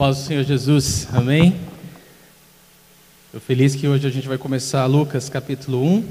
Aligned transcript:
Paz 0.00 0.16
do 0.18 0.22
Senhor 0.22 0.44
Jesus, 0.44 1.08
amém? 1.12 1.60
Estou 3.26 3.40
feliz 3.40 3.74
que 3.74 3.88
hoje 3.88 4.06
a 4.06 4.10
gente 4.10 4.28
vai 4.28 4.38
começar 4.38 4.86
Lucas 4.86 5.28
capítulo 5.28 5.84
1. 5.84 6.02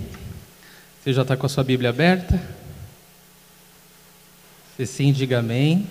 Você 1.02 1.14
já 1.14 1.22
está 1.22 1.38
com 1.38 1.46
a 1.46 1.50
sua 1.50 1.64
Bíblia 1.64 1.92
aberta? 1.92 2.38
Se 4.76 4.86
sim, 4.86 5.14
diga 5.14 5.40
amém. 5.40 5.88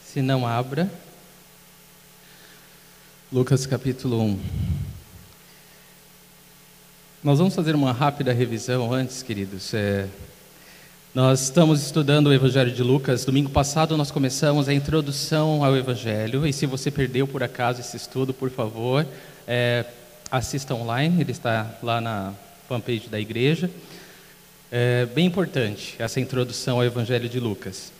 Se 0.00 0.22
não, 0.22 0.46
abra. 0.46 0.88
Lucas 3.32 3.66
capítulo 3.66 4.22
1. 4.22 4.40
Nós 7.24 7.38
vamos 7.40 7.56
fazer 7.56 7.74
uma 7.74 7.90
rápida 7.90 8.32
revisão 8.32 8.92
antes, 8.92 9.24
queridos. 9.24 9.74
É, 9.74 10.06
nós 11.14 11.42
estamos 11.42 11.80
estudando 11.80 12.26
o 12.26 12.32
Evangelho 12.32 12.72
de 12.72 12.82
Lucas. 12.82 13.24
Domingo 13.24 13.48
passado 13.48 13.96
nós 13.96 14.10
começamos 14.10 14.68
a 14.68 14.74
introdução 14.74 15.64
ao 15.64 15.76
Evangelho. 15.76 16.44
E 16.44 16.52
se 16.52 16.66
você 16.66 16.90
perdeu 16.90 17.24
por 17.24 17.40
acaso 17.40 17.78
esse 17.78 17.96
estudo, 17.96 18.34
por 18.34 18.50
favor, 18.50 19.06
é, 19.46 19.84
assista 20.28 20.74
online. 20.74 21.20
Ele 21.20 21.30
está 21.30 21.70
lá 21.80 22.00
na 22.00 22.32
fanpage 22.68 23.08
da 23.08 23.20
igreja. 23.20 23.70
É 24.72 25.06
bem 25.06 25.26
importante 25.26 25.94
essa 26.00 26.18
introdução 26.18 26.78
ao 26.78 26.84
Evangelho 26.84 27.28
de 27.28 27.38
Lucas. 27.38 27.92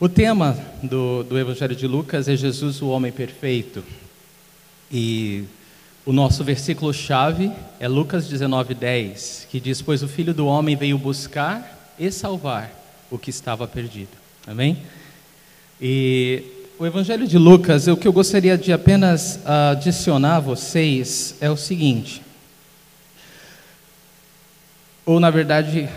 O 0.00 0.08
tema 0.08 0.58
do, 0.82 1.24
do 1.24 1.38
Evangelho 1.38 1.76
de 1.76 1.86
Lucas 1.86 2.26
é 2.26 2.34
Jesus, 2.34 2.80
o 2.80 2.88
homem 2.88 3.12
perfeito. 3.12 3.84
E 4.90 5.44
o 6.06 6.12
nosso 6.12 6.42
versículo-chave 6.42 7.52
é 7.78 7.86
Lucas 7.86 8.26
19:10, 8.30 9.46
que 9.50 9.60
diz: 9.60 9.82
Pois 9.82 10.02
o 10.02 10.08
filho 10.08 10.32
do 10.32 10.46
homem 10.46 10.74
veio 10.74 10.96
buscar 10.96 11.75
e 11.98 12.10
salvar 12.10 12.70
o 13.10 13.18
que 13.18 13.30
estava 13.30 13.66
perdido. 13.66 14.10
Amém? 14.46 14.78
E 15.80 16.42
o 16.78 16.86
Evangelho 16.86 17.26
de 17.26 17.38
Lucas, 17.38 17.86
o 17.86 17.96
que 17.96 18.06
eu 18.06 18.12
gostaria 18.12 18.56
de 18.56 18.72
apenas 18.72 19.40
adicionar 19.44 20.36
a 20.36 20.40
vocês 20.40 21.34
é 21.40 21.50
o 21.50 21.56
seguinte. 21.56 22.22
Ou, 25.04 25.20
na 25.20 25.30
verdade, 25.30 25.88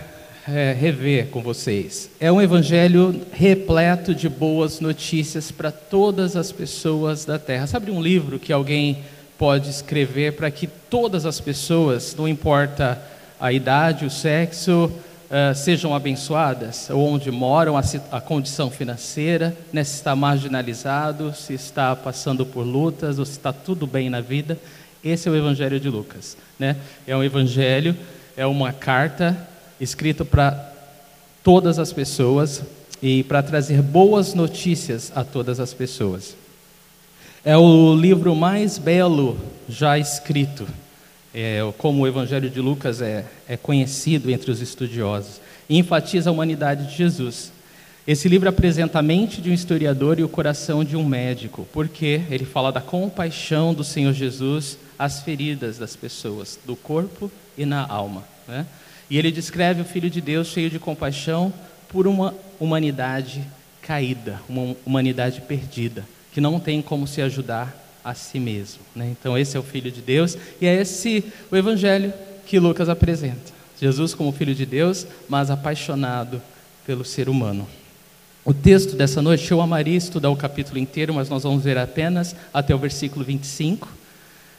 é, 0.48 0.74
rever 0.74 1.28
com 1.28 1.42
vocês. 1.42 2.10
É 2.20 2.32
um 2.32 2.42
evangelho 2.42 3.22
repleto 3.32 4.14
de 4.16 4.28
boas 4.28 4.80
notícias 4.80 5.52
para 5.52 5.72
todas 5.72 6.36
as 6.36 6.52
pessoas 6.52 7.26
da 7.26 7.38
terra. 7.38 7.68
Sabe 7.68 7.92
um 7.92 8.02
livro 8.02 8.40
que 8.40 8.54
alguém 8.54 9.00
pode 9.38 9.70
escrever 9.70 10.34
para 10.34 10.52
que 10.52 10.68
todas 10.68 11.26
as 11.26 11.40
pessoas, 11.40 12.16
não 12.16 12.28
importa 12.28 13.02
a 13.40 13.54
idade, 13.54 14.06
o 14.06 14.10
sexo, 14.10 14.92
uh, 15.30 15.56
sejam 15.56 15.94
abençoadas, 15.94 16.90
ou 16.90 17.08
onde 17.08 17.32
moram, 17.32 17.78
a, 17.78 17.82
a 18.12 18.20
condição 18.20 18.70
financeira, 18.70 19.56
né, 19.72 19.84
se 19.84 19.96
está 19.96 20.16
marginalizado, 20.16 21.34
se 21.34 21.54
está 21.54 21.96
passando 21.96 22.46
por 22.46 22.64
lutas, 22.64 23.20
ou 23.20 23.26
se 23.26 23.34
está 23.34 23.54
tudo 23.54 23.86
bem 23.86 24.10
na 24.10 24.22
vida. 24.22 24.58
Esse 25.04 25.30
é 25.30 25.32
o 25.32 25.36
Evangelho 25.36 25.80
de 25.80 25.90
Lucas. 25.90 26.36
Né? 26.58 26.76
É 27.08 27.16
um 27.16 27.24
evangelho, 27.24 27.96
é 28.36 28.46
uma 28.46 28.74
carta 28.74 29.48
escrita 29.80 30.26
para 30.26 30.74
todas 31.44 31.80
as 31.80 31.94
pessoas 31.94 32.64
e 33.02 33.24
para 33.24 33.42
trazer 33.42 33.82
boas 33.82 34.34
notícias 34.34 35.12
a 35.16 35.24
todas 35.24 35.60
as 35.60 35.74
pessoas. 35.74 36.36
É 37.46 37.56
o 37.56 37.96
livro 37.96 38.36
mais 38.36 38.78
belo 38.78 39.40
já 39.70 39.98
escrito 39.98 40.68
é, 41.34 41.60
como 41.78 42.04
o 42.04 42.08
Evangelho 42.08 42.50
de 42.50 42.60
Lucas 42.60 43.02
é, 43.02 43.26
é 43.48 43.56
conhecido 43.56 44.32
entre 44.32 44.52
os 44.52 44.62
estudiosos, 44.62 45.40
e 45.70 45.78
enfatiza 45.78 46.30
a 46.30 46.34
humanidade 46.34 46.88
de 46.88 46.96
Jesus. 46.96 47.52
Esse 48.08 48.28
livro 48.28 48.50
apresenta 48.50 49.00
a 49.00 49.04
mente 49.04 49.40
de 49.40 49.52
um 49.52 49.54
historiador 49.54 50.20
e 50.20 50.24
o 50.24 50.30
coração 50.30 50.84
de 50.84 50.98
um 50.98 51.06
médico, 51.06 51.68
porque 51.72 52.22
ele 52.32 52.46
fala 52.46 52.72
da 52.72 52.82
compaixão 52.82 53.74
do 53.74 53.84
Senhor 53.84 54.14
Jesus 54.14 54.80
às 54.98 55.22
feridas 55.22 55.78
das 55.78 55.96
pessoas, 55.96 56.58
do 56.66 56.76
corpo 56.76 57.32
e 57.58 57.66
na 57.66 57.86
alma. 57.86 58.24
Né? 58.48 58.66
E 59.10 59.18
ele 59.18 59.32
descreve 59.32 59.82
o 59.82 59.86
Filho 59.86 60.10
de 60.10 60.22
Deus 60.22 60.48
cheio 60.48 60.70
de 60.70 60.80
compaixão 60.80 61.54
por 61.88 62.08
uma 62.08 62.34
humanidade 62.60 63.44
caída, 63.82 64.42
uma 64.50 64.76
humanidade 64.86 65.42
perdida, 65.42 66.04
que 66.34 66.42
não 66.42 66.60
tem 66.60 66.82
como 66.82 67.06
se 67.06 67.22
ajudar 67.22 67.76
a 68.04 68.14
si 68.14 68.40
mesmo. 68.40 68.80
Né? 68.96 69.16
Então, 69.20 69.38
esse 69.38 69.56
é 69.56 69.60
o 69.60 69.64
Filho 69.64 69.92
de 69.92 70.02
Deus 70.02 70.38
e 70.60 70.66
é 70.66 70.76
esse 70.76 71.24
o 71.52 71.56
Evangelho 71.56 72.14
que 72.46 72.60
Lucas 72.60 72.90
apresenta. 72.90 73.60
Jesus 73.80 74.14
como 74.14 74.32
Filho 74.32 74.54
de 74.54 74.66
Deus, 74.66 75.08
mas 75.28 75.50
apaixonado 75.50 76.42
pelo 76.86 77.06
ser 77.06 77.30
humano. 77.30 77.68
O 78.44 78.54
texto 78.54 78.96
dessa 78.96 79.22
noite, 79.22 79.52
eu 79.52 79.62
amaria 79.62 79.96
estudar 79.98 80.30
o 80.30 80.36
capítulo 80.36 80.80
inteiro, 80.80 81.14
mas 81.14 81.30
nós 81.30 81.44
vamos 81.44 81.64
ver 81.64 81.78
apenas 81.78 82.36
até 82.54 82.74
o 82.74 82.80
versículo 82.80 83.24
25. 83.24 83.88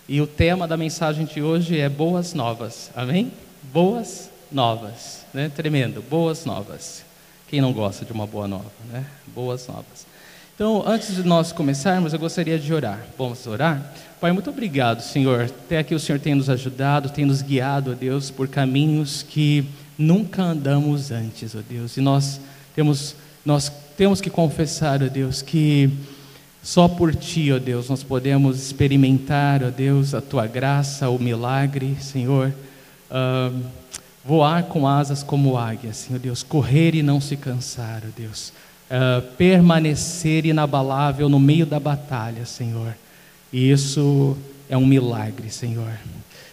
E 0.08 0.20
o 0.20 0.26
tema 0.26 0.68
da 0.68 0.76
mensagem 0.76 1.24
de 1.24 1.42
hoje 1.42 1.78
é 1.78 1.88
Boas 1.88 2.34
Novas. 2.34 2.90
Amém? 2.94 3.32
Boas 3.72 4.30
Novas. 4.50 5.24
Né? 5.34 5.48
Tremendo. 5.48 6.02
Boas 6.08 6.44
Novas. 6.44 7.04
Quem 7.48 7.60
não 7.60 7.72
gosta 7.72 8.04
de 8.04 8.12
uma 8.12 8.26
boa 8.26 8.46
nova? 8.46 8.70
Né? 8.92 9.04
Boas 9.26 9.66
Novas. 9.66 10.06
Então, 10.60 10.84
antes 10.86 11.16
de 11.16 11.22
nós 11.22 11.52
começarmos, 11.52 12.12
eu 12.12 12.18
gostaria 12.18 12.58
de 12.58 12.70
orar. 12.74 13.00
Vamos 13.16 13.46
orar? 13.46 13.94
Pai, 14.20 14.30
muito 14.30 14.50
obrigado, 14.50 15.00
Senhor. 15.00 15.44
Até 15.44 15.78
aqui 15.78 15.94
o 15.94 15.98
Senhor 15.98 16.18
tem 16.18 16.34
nos 16.34 16.50
ajudado, 16.50 17.08
tem 17.08 17.24
nos 17.24 17.40
guiado, 17.40 17.92
ó 17.92 17.94
Deus, 17.94 18.30
por 18.30 18.46
caminhos 18.46 19.22
que 19.26 19.64
nunca 19.96 20.42
andamos 20.42 21.10
antes, 21.10 21.54
ó 21.54 21.60
Deus. 21.66 21.96
E 21.96 22.02
nós 22.02 22.38
temos, 22.76 23.16
nós 23.42 23.72
temos 23.96 24.20
que 24.20 24.28
confessar, 24.28 25.02
ó 25.02 25.08
Deus, 25.08 25.40
que 25.40 25.88
só 26.62 26.86
por 26.86 27.14
Ti, 27.14 27.50
ó 27.52 27.58
Deus, 27.58 27.88
nós 27.88 28.02
podemos 28.02 28.60
experimentar, 28.60 29.64
ó 29.64 29.70
Deus, 29.70 30.12
a 30.12 30.20
Tua 30.20 30.46
graça, 30.46 31.08
o 31.08 31.18
milagre, 31.18 31.96
Senhor. 32.02 32.52
Uh, 33.10 33.62
voar 34.22 34.64
com 34.64 34.86
asas 34.86 35.22
como 35.22 35.56
águia, 35.56 35.94
Senhor 35.94 36.18
Deus. 36.18 36.42
Correr 36.42 36.94
e 36.94 37.02
não 37.02 37.18
se 37.18 37.34
cansar, 37.34 38.02
ó 38.04 38.10
Deus 38.14 38.52
uh, 38.90 39.22
permanecer 39.36 40.44
inabalável 40.44 41.28
no 41.28 41.38
meio 41.38 41.64
da 41.64 41.78
batalha, 41.78 42.44
Senhor. 42.44 42.94
E 43.52 43.70
isso 43.70 44.36
é 44.68 44.76
um 44.76 44.86
milagre, 44.86 45.50
Senhor. 45.50 45.92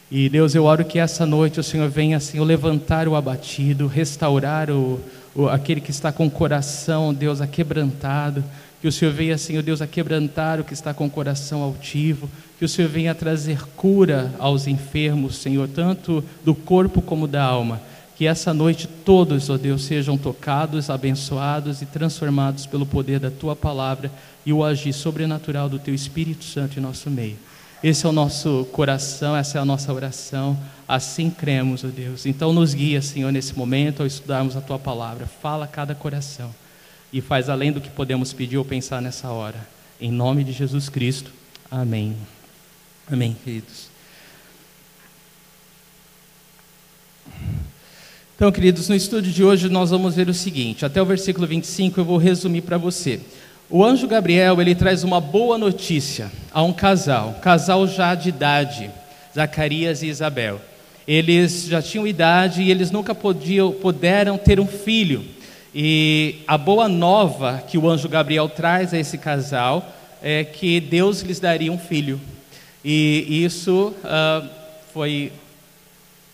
E 0.10 0.30
Deus, 0.30 0.56
eu 0.56 0.64
oro 0.64 0.86
que 0.86 1.00
essa 1.00 1.26
noite 1.26 1.60
o 1.60 1.64
Senhor 1.64 1.90
venha, 1.90 2.20
Senhor, 2.20 2.46
levantar 2.46 3.08
o 3.08 3.16
abatido, 3.16 3.88
restaurar 3.88 4.70
o, 4.70 5.02
o, 5.36 5.50
aquele 5.50 5.82
que 5.82 5.92
está 5.92 6.12
com 6.12 6.28
o 6.28 6.32
coração, 6.32 7.14
Deus, 7.14 7.42
aquebrantado. 7.42 8.44
Que 8.80 8.88
o 8.88 8.92
Senhor 8.92 9.14
venha, 9.14 9.38
Senhor 9.38 9.64
Deus, 9.64 9.82
a 9.82 9.88
quebrantar 9.88 10.60
o 10.60 10.64
que 10.64 10.74
está 10.74 10.94
com 10.94 11.08
o 11.08 11.10
coração 11.10 11.62
altivo. 11.62 12.30
Que 12.58 12.64
o 12.64 12.70
Senhor 12.70 12.88
venha 12.90 13.14
trazer 13.14 13.68
cura 13.76 14.32
aos 14.40 14.66
enfermos, 14.66 15.36
Senhor, 15.38 15.68
tanto 15.68 16.24
do 16.46 16.56
corpo 16.56 17.02
como 17.02 17.28
da 17.28 17.44
alma. 17.44 17.82
Que 18.18 18.26
essa 18.26 18.52
noite 18.52 18.88
todos, 18.88 19.48
ó 19.48 19.58
Deus, 19.58 19.84
sejam 19.84 20.18
tocados, 20.18 20.90
abençoados 20.90 21.84
e 21.84 21.86
transformados 21.86 22.66
pelo 22.66 22.84
poder 22.84 23.20
da 23.20 23.30
tua 23.30 23.56
palavra 23.56 24.12
e 24.44 24.52
o 24.52 24.64
agir 24.64 24.92
sobrenatural 24.92 25.70
do 25.70 25.78
teu 25.78 25.94
Espírito 25.94 26.44
Santo 26.44 26.80
em 26.80 26.82
nosso 26.82 27.12
meio. 27.12 27.38
Esse 27.84 28.08
é 28.08 28.10
o 28.10 28.12
nosso 28.12 28.68
coração, 28.72 29.36
essa 29.36 29.60
é 29.60 29.62
a 29.62 29.66
nossa 29.66 29.94
oração. 29.94 30.58
Assim 30.88 31.30
cremos, 31.30 31.84
ó 31.84 31.90
Deus. 31.90 32.26
Então 32.26 32.52
nos 32.52 32.74
guia, 32.74 33.04
Senhor, 33.04 33.32
nesse 33.32 33.56
momento 33.56 34.02
ao 34.02 34.08
estudarmos 34.08 34.58
a 34.58 34.62
tua 34.62 34.80
palavra. 34.80 35.28
Fala 35.28 35.66
a 35.66 35.68
cada 35.68 35.94
coração 35.94 36.50
e 37.14 37.22
faz 37.22 37.50
além 37.50 37.72
do 37.72 37.80
que 37.80 37.90
podemos 37.90 38.34
pedir 38.34 38.58
ou 38.58 38.66
pensar 38.66 39.00
nessa 39.00 39.30
hora. 39.30 39.68
Em 40.02 40.12
nome 40.12 40.44
de 40.44 40.54
Jesus 40.54 40.90
Cristo. 40.90 41.32
Amém. 41.70 42.18
Amém, 43.08 43.36
queridos. 43.44 43.97
Então, 48.38 48.52
queridos, 48.52 48.88
no 48.88 48.94
estudo 48.94 49.32
de 49.32 49.44
hoje 49.44 49.68
nós 49.68 49.90
vamos 49.90 50.14
ver 50.14 50.30
o 50.30 50.34
seguinte, 50.34 50.86
até 50.86 51.02
o 51.02 51.06
versículo 51.06 51.48
25 51.48 52.00
eu 52.00 52.06
vou 52.06 52.18
resumir 52.18 52.62
para 52.62 52.78
você. 52.78 53.20
O 53.68 53.84
anjo 53.84 54.08
Gabriel, 54.08 54.62
ele 54.62 54.76
traz 54.76 55.04
uma 55.04 55.20
boa 55.20 55.58
notícia 55.58 56.32
a 56.54 56.62
um 56.62 56.72
casal, 56.72 57.40
casal 57.42 57.88
já 57.88 58.14
de 58.14 58.30
idade, 58.30 58.92
Zacarias 59.34 60.04
e 60.04 60.08
Isabel. 60.08 60.62
Eles 61.08 61.66
já 61.66 61.82
tinham 61.82 62.06
idade 62.06 62.62
e 62.62 62.70
eles 62.70 62.92
nunca 62.92 63.16
podiam, 63.16 63.72
puderam 63.72 64.38
ter 64.38 64.60
um 64.60 64.68
filho. 64.68 65.26
E 65.74 66.36
a 66.46 66.60
boa 66.60 66.88
nova 66.88 67.64
que 67.68 67.76
o 67.76 67.90
anjo 67.90 68.08
Gabriel 68.08 68.48
traz 68.48 68.94
a 68.94 69.00
esse 69.00 69.18
casal 69.18 69.92
é 70.22 70.44
que 70.44 70.80
Deus 70.80 71.22
lhes 71.22 71.40
daria 71.40 71.72
um 71.72 71.80
filho. 71.80 72.22
E 72.86 73.44
isso 73.44 73.96
uh, 74.04 74.48
foi 74.94 75.32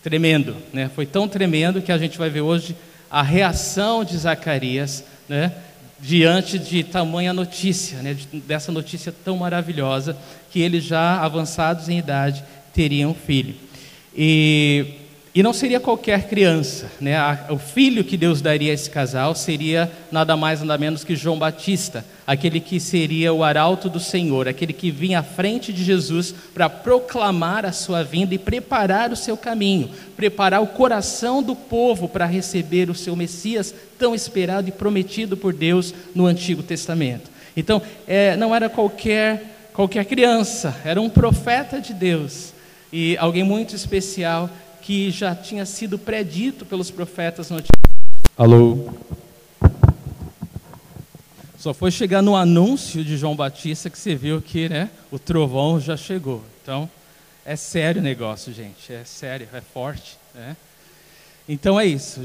Tremendo, 0.04 0.54
né? 0.70 0.90
Foi 0.94 1.06
tão 1.06 1.26
tremendo 1.26 1.80
que 1.80 1.90
a 1.90 1.96
gente 1.96 2.18
vai 2.18 2.28
ver 2.28 2.42
hoje 2.42 2.76
a 3.10 3.22
reação 3.22 4.04
de 4.04 4.14
Zacarias, 4.18 5.02
né? 5.26 5.50
Diante 5.98 6.58
de 6.58 6.84
tamanha 6.84 7.32
notícia, 7.32 8.02
né? 8.02 8.14
Dessa 8.30 8.70
notícia 8.70 9.14
tão 9.24 9.38
maravilhosa 9.38 10.14
que 10.50 10.60
eles 10.60 10.84
já 10.84 11.22
avançados 11.22 11.88
em 11.88 11.98
idade 11.98 12.44
teriam 12.74 13.12
um 13.12 13.14
filho. 13.14 13.54
E 14.14 14.98
e 15.34 15.42
não 15.42 15.54
seria 15.54 15.80
qualquer 15.80 16.28
criança, 16.28 16.92
né? 17.00 17.16
O 17.48 17.56
filho 17.56 18.04
que 18.04 18.18
Deus 18.18 18.42
daria 18.42 18.72
a 18.72 18.74
esse 18.74 18.90
casal 18.90 19.34
seria 19.34 19.90
nada 20.12 20.36
mais 20.36 20.60
nada 20.60 20.76
menos 20.76 21.02
que 21.02 21.16
João 21.16 21.38
Batista, 21.38 22.04
aquele 22.26 22.60
que 22.60 22.80
seria 22.80 23.32
o 23.32 23.44
arauto 23.44 23.88
do 23.88 24.00
Senhor, 24.00 24.48
aquele 24.48 24.72
que 24.72 24.90
vinha 24.90 25.20
à 25.20 25.22
frente 25.22 25.72
de 25.72 25.84
Jesus 25.84 26.34
para 26.52 26.68
proclamar 26.68 27.66
a 27.66 27.72
sua 27.72 28.02
vinda 28.02 28.34
e 28.34 28.38
preparar 28.38 29.12
o 29.12 29.16
seu 29.16 29.36
caminho, 29.36 29.90
preparar 30.16 30.62
o 30.62 30.66
coração 30.66 31.42
do 31.42 31.54
povo 31.54 32.08
para 32.08 32.26
receber 32.26 32.90
o 32.90 32.94
seu 32.94 33.14
Messias 33.14 33.74
tão 33.98 34.14
esperado 34.14 34.68
e 34.68 34.72
prometido 34.72 35.36
por 35.36 35.52
Deus 35.52 35.94
no 36.14 36.26
Antigo 36.26 36.62
Testamento. 36.62 37.30
Então, 37.56 37.80
é, 38.06 38.36
não 38.36 38.54
era 38.54 38.68
qualquer 38.68 39.52
qualquer 39.72 40.04
criança, 40.04 40.80
era 40.84 41.00
um 41.00 41.10
profeta 41.10 41.80
de 41.80 41.92
Deus 41.92 42.52
e 42.92 43.16
alguém 43.18 43.42
muito 43.42 43.74
especial 43.74 44.48
que 44.80 45.10
já 45.10 45.34
tinha 45.34 45.66
sido 45.66 45.98
predito 45.98 46.64
pelos 46.64 46.92
profetas 46.92 47.50
no 47.50 47.56
Antigo. 47.56 47.72
Alô. 48.38 48.88
Só 51.64 51.72
foi 51.72 51.90
chegar 51.90 52.20
no 52.20 52.36
anúncio 52.36 53.02
de 53.02 53.16
João 53.16 53.34
Batista 53.34 53.88
que 53.88 53.98
você 53.98 54.14
viu 54.14 54.42
que 54.42 54.68
né, 54.68 54.90
o 55.10 55.18
trovão 55.18 55.80
já 55.80 55.96
chegou. 55.96 56.44
Então, 56.62 56.90
é 57.42 57.56
sério 57.56 58.02
o 58.02 58.04
negócio, 58.04 58.52
gente. 58.52 58.92
É 58.92 59.02
sério, 59.02 59.48
é 59.50 59.62
forte. 59.62 60.18
Né? 60.34 60.58
Então 61.48 61.80
é 61.80 61.86
isso. 61.86 62.20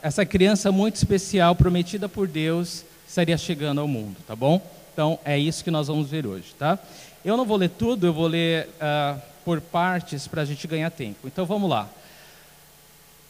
Essa 0.00 0.24
criança 0.24 0.70
muito 0.70 0.94
especial, 0.94 1.56
prometida 1.56 2.08
por 2.08 2.28
Deus, 2.28 2.84
estaria 3.08 3.36
chegando 3.36 3.80
ao 3.80 3.88
mundo, 3.88 4.14
tá 4.24 4.36
bom? 4.36 4.64
Então 4.92 5.18
é 5.24 5.36
isso 5.36 5.64
que 5.64 5.70
nós 5.72 5.88
vamos 5.88 6.08
ver 6.08 6.24
hoje, 6.24 6.54
tá? 6.56 6.78
Eu 7.24 7.36
não 7.36 7.44
vou 7.44 7.56
ler 7.56 7.70
tudo, 7.70 8.06
eu 8.06 8.12
vou 8.12 8.28
ler 8.28 8.68
uh, 8.68 9.20
por 9.44 9.60
partes 9.60 10.28
para 10.28 10.42
a 10.42 10.44
gente 10.44 10.64
ganhar 10.68 10.90
tempo. 10.92 11.26
Então 11.26 11.44
vamos 11.44 11.68
lá. 11.68 11.88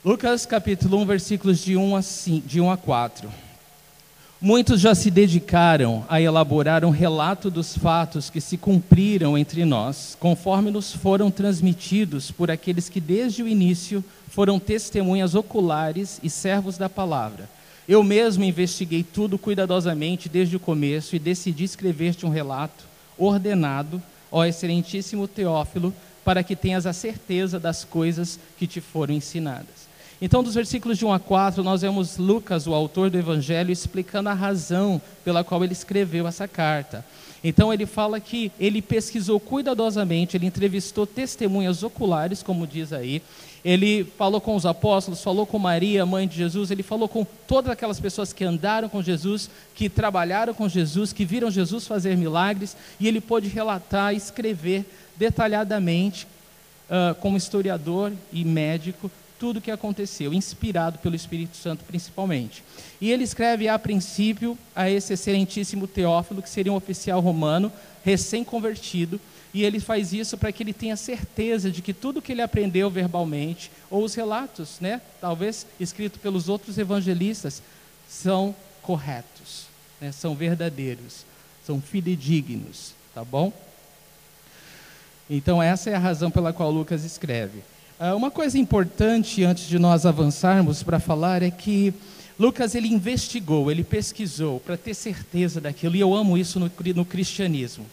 Lucas 0.04 0.44
capítulo 0.44 0.98
1, 0.98 1.06
versículos 1.06 1.64
de 1.64 1.78
1 1.78 1.96
a, 1.96 2.02
5, 2.02 2.46
de 2.46 2.60
1 2.60 2.70
a 2.70 2.76
4. 2.76 3.47
Muitos 4.40 4.80
já 4.80 4.94
se 4.94 5.10
dedicaram 5.10 6.04
a 6.08 6.20
elaborar 6.20 6.84
um 6.84 6.90
relato 6.90 7.50
dos 7.50 7.76
fatos 7.76 8.30
que 8.30 8.40
se 8.40 8.56
cumpriram 8.56 9.36
entre 9.36 9.64
nós, 9.64 10.16
conforme 10.20 10.70
nos 10.70 10.92
foram 10.92 11.28
transmitidos 11.28 12.30
por 12.30 12.48
aqueles 12.48 12.88
que 12.88 13.00
desde 13.00 13.42
o 13.42 13.48
início 13.48 14.04
foram 14.28 14.60
testemunhas 14.60 15.34
oculares 15.34 16.20
e 16.22 16.30
servos 16.30 16.78
da 16.78 16.88
palavra. 16.88 17.50
Eu 17.88 18.04
mesmo 18.04 18.44
investiguei 18.44 19.02
tudo 19.02 19.38
cuidadosamente 19.38 20.28
desde 20.28 20.54
o 20.54 20.60
começo 20.60 21.16
e 21.16 21.18
decidi 21.18 21.64
escrever-te 21.64 22.24
um 22.24 22.30
relato 22.30 22.84
ordenado, 23.18 24.00
ó 24.30 24.44
excelentíssimo 24.44 25.26
Teófilo, 25.26 25.92
para 26.24 26.44
que 26.44 26.54
tenhas 26.54 26.86
a 26.86 26.92
certeza 26.92 27.58
das 27.58 27.82
coisas 27.82 28.38
que 28.56 28.68
te 28.68 28.80
foram 28.80 29.14
ensinadas. 29.14 29.87
Então, 30.20 30.42
dos 30.42 30.54
versículos 30.54 30.98
de 30.98 31.04
1 31.04 31.12
a 31.12 31.18
4, 31.20 31.62
nós 31.62 31.82
vemos 31.82 32.16
Lucas, 32.18 32.66
o 32.66 32.74
autor 32.74 33.08
do 33.08 33.18
Evangelho, 33.18 33.70
explicando 33.70 34.28
a 34.28 34.34
razão 34.34 35.00
pela 35.24 35.44
qual 35.44 35.62
ele 35.62 35.72
escreveu 35.72 36.26
essa 36.26 36.48
carta. 36.48 37.04
Então, 37.42 37.72
ele 37.72 37.86
fala 37.86 38.18
que 38.18 38.50
ele 38.58 38.82
pesquisou 38.82 39.38
cuidadosamente, 39.38 40.36
ele 40.36 40.46
entrevistou 40.46 41.06
testemunhas 41.06 41.84
oculares, 41.84 42.42
como 42.42 42.66
diz 42.66 42.92
aí, 42.92 43.22
ele 43.64 44.04
falou 44.16 44.40
com 44.40 44.56
os 44.56 44.66
apóstolos, 44.66 45.22
falou 45.22 45.46
com 45.46 45.58
Maria, 45.58 46.06
mãe 46.06 46.26
de 46.26 46.36
Jesus, 46.36 46.70
ele 46.72 46.82
falou 46.82 47.08
com 47.08 47.24
todas 47.46 47.70
aquelas 47.70 48.00
pessoas 48.00 48.32
que 48.32 48.44
andaram 48.44 48.88
com 48.88 49.00
Jesus, 49.00 49.48
que 49.74 49.88
trabalharam 49.88 50.52
com 50.52 50.68
Jesus, 50.68 51.12
que 51.12 51.24
viram 51.24 51.50
Jesus 51.50 51.86
fazer 51.86 52.16
milagres, 52.16 52.76
e 52.98 53.06
ele 53.06 53.20
pôde 53.20 53.48
relatar, 53.48 54.14
escrever 54.14 54.84
detalhadamente, 55.16 56.26
uh, 56.88 57.14
como 57.16 57.36
historiador 57.36 58.12
e 58.32 58.44
médico, 58.44 59.10
tudo 59.38 59.58
o 59.58 59.60
que 59.60 59.70
aconteceu, 59.70 60.34
inspirado 60.34 60.98
pelo 60.98 61.14
Espírito 61.14 61.56
Santo 61.56 61.84
principalmente. 61.84 62.62
E 63.00 63.10
ele 63.10 63.24
escreve 63.24 63.68
a 63.68 63.78
princípio 63.78 64.58
a 64.74 64.90
esse 64.90 65.12
excelentíssimo 65.12 65.86
Teófilo, 65.86 66.42
que 66.42 66.50
seria 66.50 66.72
um 66.72 66.76
oficial 66.76 67.20
romano, 67.20 67.72
recém-convertido, 68.04 69.20
e 69.52 69.64
ele 69.64 69.80
faz 69.80 70.12
isso 70.12 70.36
para 70.36 70.52
que 70.52 70.62
ele 70.62 70.72
tenha 70.72 70.96
certeza 70.96 71.70
de 71.70 71.80
que 71.80 71.94
tudo 71.94 72.20
que 72.20 72.32
ele 72.32 72.42
aprendeu 72.42 72.90
verbalmente, 72.90 73.70
ou 73.90 74.04
os 74.04 74.14
relatos, 74.14 74.78
né, 74.80 75.00
talvez 75.20 75.66
escritos 75.80 76.20
pelos 76.20 76.48
outros 76.48 76.76
evangelistas, 76.76 77.62
são 78.08 78.54
corretos, 78.82 79.66
né, 80.00 80.12
são 80.12 80.34
verdadeiros, 80.34 81.24
são 81.64 81.80
fidedignos, 81.80 82.92
tá 83.14 83.24
bom? 83.24 83.52
Então 85.30 85.62
essa 85.62 85.90
é 85.90 85.94
a 85.94 85.98
razão 85.98 86.30
pela 86.30 86.52
qual 86.52 86.70
Lucas 86.70 87.04
escreve. 87.04 87.62
Ah, 88.00 88.14
uma 88.14 88.30
coisa 88.30 88.56
importante 88.56 89.42
antes 89.42 89.66
de 89.66 89.76
nós 89.76 90.06
avançarmos 90.06 90.84
para 90.84 91.00
falar 91.00 91.42
é 91.42 91.50
que 91.50 91.92
Lucas 92.38 92.76
ele 92.76 92.86
investigou, 92.86 93.72
ele 93.72 93.82
pesquisou 93.82 94.60
para 94.60 94.76
ter 94.76 94.94
certeza 94.94 95.60
daquilo, 95.60 95.96
e 95.96 96.00
eu 96.00 96.14
amo 96.14 96.38
isso 96.38 96.60
no, 96.60 96.70
no, 96.94 97.04
cristianismo. 97.04 97.84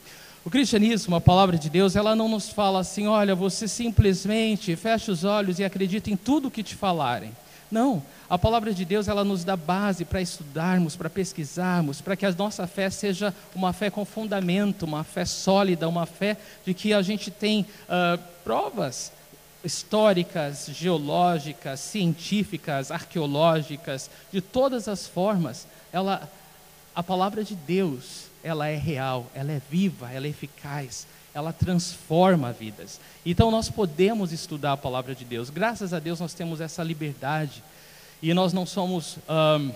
O 0.46 0.50
cristianismo, 0.52 1.16
a 1.16 1.22
palavra 1.22 1.58
de 1.58 1.72
Deus, 1.72 1.96
ela 1.96 2.16
não 2.16 2.30
nos 2.30 2.50
fala 2.50 2.82
assim, 2.82 3.08
olha, 3.08 3.34
você 3.34 3.68
simplesmente 3.68 4.76
fecha 4.76 5.12
os 5.12 5.24
olhos 5.24 5.58
e 5.58 5.64
acredita 5.64 6.12
em 6.12 6.16
tudo 6.16 6.52
que 6.52 6.62
te 6.62 6.76
falarem. 6.76 7.32
Não, 7.72 8.04
a 8.30 8.38
palavra 8.38 8.72
de 8.76 8.86
Deus 8.86 9.08
ela 9.08 9.24
nos 9.24 9.44
dá 9.44 9.58
base 9.58 10.06
para 10.06 10.22
estudarmos, 10.22 10.96
para 10.96 11.10
pesquisarmos, 11.10 12.00
para 12.00 12.16
que 12.16 12.28
a 12.28 12.32
nossa 12.32 12.68
fé 12.68 12.92
seja 12.92 13.34
uma 13.56 13.74
fé 13.74 13.90
com 13.90 14.06
fundamento, 14.06 14.84
uma 14.84 15.04
fé 15.04 15.26
sólida, 15.26 15.90
uma 15.90 16.06
fé 16.06 16.38
de 16.64 16.76
que 16.76 16.94
a 16.94 17.02
gente 17.02 17.32
tem 17.32 17.66
uh, 17.90 18.22
provas 18.44 19.12
históricas, 19.66 20.70
geológicas, 20.72 21.80
científicas, 21.80 22.92
arqueológicas, 22.92 24.10
de 24.32 24.40
todas 24.40 24.88
as 24.88 25.08
formas, 25.08 25.68
ela, 25.92 26.30
a 26.96 27.02
palavra 27.02 27.44
de 27.44 27.56
Deus, 27.56 28.26
ela 28.44 28.68
é 28.68 28.76
real, 28.76 29.26
ela 29.34 29.52
é 29.52 29.62
viva, 29.70 30.12
ela 30.12 30.28
é 30.28 30.30
eficaz, 30.30 31.08
ela 31.34 31.52
transforma 31.52 32.54
vidas. 32.54 33.00
Então 33.26 33.50
nós 33.50 33.70
podemos 33.70 34.32
estudar 34.32 34.74
a 34.74 34.78
palavra 34.78 35.16
de 35.16 35.26
Deus. 35.26 35.50
Graças 35.50 35.94
a 35.94 36.00
Deus 36.00 36.20
nós 36.20 36.34
temos 36.34 36.62
essa 36.62 36.84
liberdade 36.84 37.64
e 38.22 38.34
nós 38.34 38.54
não 38.54 38.66
somos 38.66 39.18
um, 39.28 39.72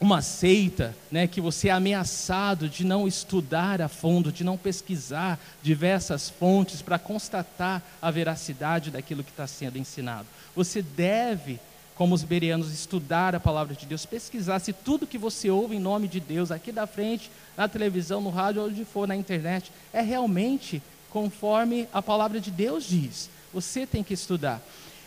uma 0.00 0.20
seita, 0.20 0.94
né, 1.10 1.26
que 1.26 1.40
você 1.40 1.68
é 1.68 1.72
ameaçado 1.72 2.68
de 2.68 2.84
não 2.84 3.06
estudar 3.06 3.80
a 3.80 3.88
fundo, 3.88 4.32
de 4.32 4.44
não 4.44 4.56
pesquisar 4.56 5.38
diversas 5.62 6.28
fontes 6.28 6.82
para 6.82 6.98
constatar 6.98 7.82
a 8.02 8.10
veracidade 8.10 8.90
daquilo 8.90 9.24
que 9.24 9.30
está 9.30 9.46
sendo 9.46 9.78
ensinado. 9.78 10.26
Você 10.54 10.82
deve, 10.82 11.60
como 11.94 12.14
os 12.14 12.24
bereanos, 12.24 12.72
estudar 12.72 13.34
a 13.34 13.40
palavra 13.40 13.74
de 13.74 13.86
Deus, 13.86 14.04
pesquisar 14.04 14.58
se 14.58 14.72
tudo 14.72 15.06
que 15.06 15.16
você 15.16 15.48
ouve 15.48 15.76
em 15.76 15.80
nome 15.80 16.08
de 16.08 16.20
Deus, 16.20 16.50
aqui 16.50 16.72
da 16.72 16.86
frente, 16.86 17.30
na 17.56 17.68
televisão, 17.68 18.20
no 18.20 18.30
rádio, 18.30 18.64
onde 18.64 18.84
for, 18.84 19.06
na 19.06 19.16
internet, 19.16 19.72
é 19.92 20.00
realmente 20.00 20.82
conforme 21.08 21.88
a 21.92 22.02
palavra 22.02 22.40
de 22.40 22.50
Deus 22.50 22.84
diz. 22.84 23.30
Você 23.52 23.86
tem 23.86 24.02
que 24.02 24.14
estudar. 24.14 24.60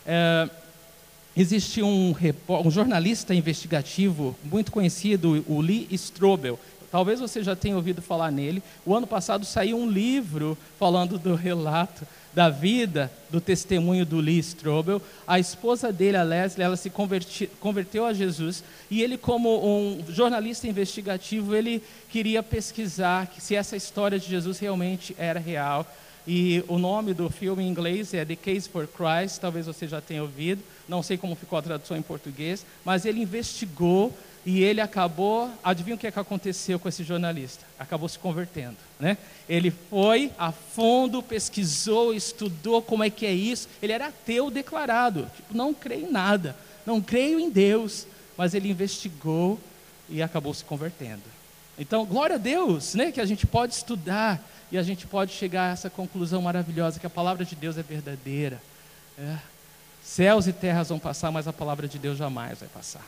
É, 0.06 0.48
Existe 1.38 1.80
um, 1.80 2.16
um, 2.64 2.68
jornalista 2.68 3.32
investigativo 3.32 4.36
muito 4.42 4.72
conhecido, 4.72 5.44
o 5.46 5.60
Lee 5.60 5.86
Strobel. 5.92 6.58
Talvez 6.90 7.20
você 7.20 7.44
já 7.44 7.54
tenha 7.54 7.76
ouvido 7.76 8.02
falar 8.02 8.32
nele. 8.32 8.60
O 8.84 8.92
ano 8.92 9.06
passado 9.06 9.44
saiu 9.44 9.78
um 9.78 9.88
livro 9.88 10.58
falando 10.80 11.16
do 11.16 11.36
relato 11.36 12.04
da 12.34 12.50
vida, 12.50 13.08
do 13.30 13.40
testemunho 13.40 14.04
do 14.04 14.18
Lee 14.18 14.40
Strobel. 14.40 15.00
A 15.28 15.38
esposa 15.38 15.92
dele, 15.92 16.16
a 16.16 16.24
Leslie, 16.24 16.64
ela 16.64 16.76
se 16.76 16.90
converti, 16.90 17.48
converteu 17.60 18.04
a 18.04 18.12
Jesus 18.12 18.64
e 18.90 19.00
ele, 19.00 19.16
como 19.16 19.64
um 19.64 20.04
jornalista 20.08 20.66
investigativo, 20.66 21.54
ele 21.54 21.80
queria 22.10 22.42
pesquisar 22.42 23.30
se 23.38 23.54
essa 23.54 23.76
história 23.76 24.18
de 24.18 24.28
Jesus 24.28 24.58
realmente 24.58 25.14
era 25.16 25.38
real. 25.38 25.86
E 26.28 26.62
o 26.68 26.78
nome 26.78 27.14
do 27.14 27.30
filme 27.30 27.64
em 27.64 27.68
inglês 27.68 28.12
é 28.12 28.24
The 28.24 28.36
Case 28.36 28.68
for 28.68 28.86
Christ, 28.86 29.40
talvez 29.40 29.66
você 29.66 29.88
já 29.88 30.00
tenha 30.00 30.22
ouvido 30.22 30.62
não 30.88 31.02
sei 31.02 31.18
como 31.18 31.36
ficou 31.36 31.58
a 31.58 31.62
tradução 31.62 31.96
em 31.96 32.02
português, 32.02 32.64
mas 32.84 33.04
ele 33.04 33.20
investigou 33.20 34.12
e 34.46 34.62
ele 34.62 34.80
acabou, 34.80 35.50
adivinha 35.62 35.94
o 35.94 35.98
que, 35.98 36.06
é 36.06 36.10
que 36.10 36.18
aconteceu 36.18 36.78
com 36.78 36.88
esse 36.88 37.04
jornalista? 37.04 37.66
Acabou 37.78 38.08
se 38.08 38.18
convertendo, 38.18 38.76
né? 38.98 39.18
Ele 39.46 39.70
foi 39.70 40.32
a 40.38 40.50
fundo, 40.50 41.22
pesquisou, 41.22 42.14
estudou 42.14 42.80
como 42.80 43.04
é 43.04 43.10
que 43.10 43.26
é 43.26 43.32
isso. 43.32 43.68
Ele 43.82 43.92
era 43.92 44.06
ateu 44.06 44.50
declarado, 44.50 45.30
tipo, 45.36 45.54
não 45.54 45.74
creio 45.74 46.06
em 46.06 46.10
nada, 46.10 46.56
não 46.86 47.02
creio 47.02 47.38
em 47.38 47.50
Deus, 47.50 48.06
mas 48.38 48.54
ele 48.54 48.70
investigou 48.70 49.58
e 50.08 50.22
acabou 50.22 50.54
se 50.54 50.64
convertendo. 50.64 51.22
Então, 51.78 52.04
glória 52.04 52.36
a 52.36 52.38
Deus, 52.38 52.94
né, 52.94 53.12
que 53.12 53.20
a 53.20 53.26
gente 53.26 53.46
pode 53.46 53.74
estudar 53.74 54.40
e 54.70 54.76
a 54.76 54.82
gente 54.82 55.06
pode 55.06 55.32
chegar 55.32 55.70
a 55.70 55.72
essa 55.72 55.88
conclusão 55.88 56.42
maravilhosa 56.42 56.98
que 56.98 57.06
a 57.06 57.10
palavra 57.10 57.44
de 57.44 57.54
Deus 57.54 57.78
é 57.78 57.82
verdadeira. 57.82 58.60
É. 59.18 59.36
Céus 60.02 60.46
e 60.46 60.52
terras 60.52 60.88
vão 60.88 60.98
passar, 60.98 61.30
mas 61.30 61.46
a 61.46 61.52
palavra 61.52 61.86
de 61.86 61.98
Deus 61.98 62.18
jamais 62.18 62.60
vai 62.60 62.68
passar. 62.68 63.04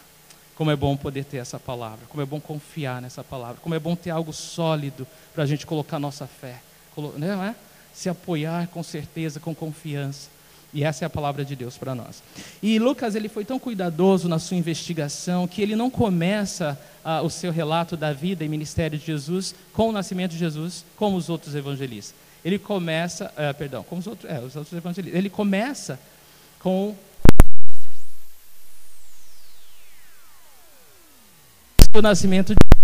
Como 0.55 0.71
é 0.71 0.77
bom 0.77 0.97
poder 0.97 1.25
ter 1.25 1.39
essa 1.39 1.59
palavra, 1.59 2.07
como 2.09 2.23
é 2.23 2.27
bom 2.27 2.39
confiar 2.39 3.01
nessa 3.01 3.25
palavra, 3.25 3.57
como 3.63 3.75
é 3.75 3.79
bom 3.79 3.97
ter 3.97 4.11
algo 4.11 4.33
sólido 4.33 5.07
para 5.35 5.45
a 5.45 5.47
gente 5.47 5.67
colocar 5.67 5.99
nossa 5.99 6.27
fé, 6.27 6.61
não 6.97 7.43
é? 7.43 7.55
se 7.93 8.09
apoiar 8.09 8.69
com 8.69 8.83
certeza, 8.83 9.41
com 9.41 9.55
confiança. 9.55 10.29
E 10.73 10.85
essa 10.85 11.05
é 11.05 11.07
a 11.07 11.11
palavra 11.11 11.45
de 11.45 11.57
Deus 11.57 11.77
para 11.77 11.95
nós. 11.95 12.23
E 12.63 12.79
Lucas 12.79 13.15
ele 13.15 13.29
foi 13.29 13.45
tão 13.45 13.59
cuidadoso 13.59 14.29
na 14.29 14.39
sua 14.39 14.57
investigação 14.57 15.49
que 15.49 15.61
ele 15.61 15.75
não 15.75 15.91
começa 15.91 16.79
ah, 17.05 17.23
o 17.23 17.31
seu 17.31 17.51
relato 17.51 17.97
da 17.97 18.13
vida 18.13 18.45
e 18.45 18.49
ministério 18.49 18.99
de 18.99 19.05
Jesus 19.05 19.55
com 19.73 19.89
o 19.89 19.93
nascimento 19.93 20.33
de 20.33 20.39
Jesus, 20.39 20.85
como 20.97 21.17
os 21.17 21.29
outros 21.29 21.55
evangelistas. 21.55 22.15
Ele 22.45 22.59
começa, 22.59 23.33
ah, 23.37 23.53
perdão, 23.53 23.83
como 23.83 24.01
os 24.01 24.07
outros, 24.07 24.31
é, 24.31 24.39
os 24.39 24.55
outros 24.55 24.73
evangelistas. 24.73 25.19
Ele 25.19 25.29
começa 25.29 25.99
com 26.61 26.95
o 31.93 32.01
nascimento 32.01 32.55
de 32.55 32.80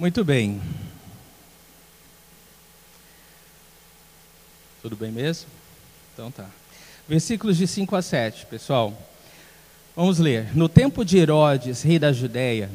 Muito 0.00 0.24
bem. 0.24 0.58
Tudo 4.80 4.96
bem 4.96 5.12
mesmo? 5.12 5.46
Então 6.14 6.30
tá. 6.30 6.46
Versículos 7.06 7.58
de 7.58 7.66
5 7.66 7.94
a 7.94 8.00
7, 8.00 8.46
pessoal. 8.46 8.96
Vamos 9.94 10.18
ler. 10.18 10.56
No 10.56 10.70
tempo 10.70 11.04
de 11.04 11.18
Herodes, 11.18 11.82
rei 11.82 11.98
da 11.98 12.14
Judéia, 12.14 12.70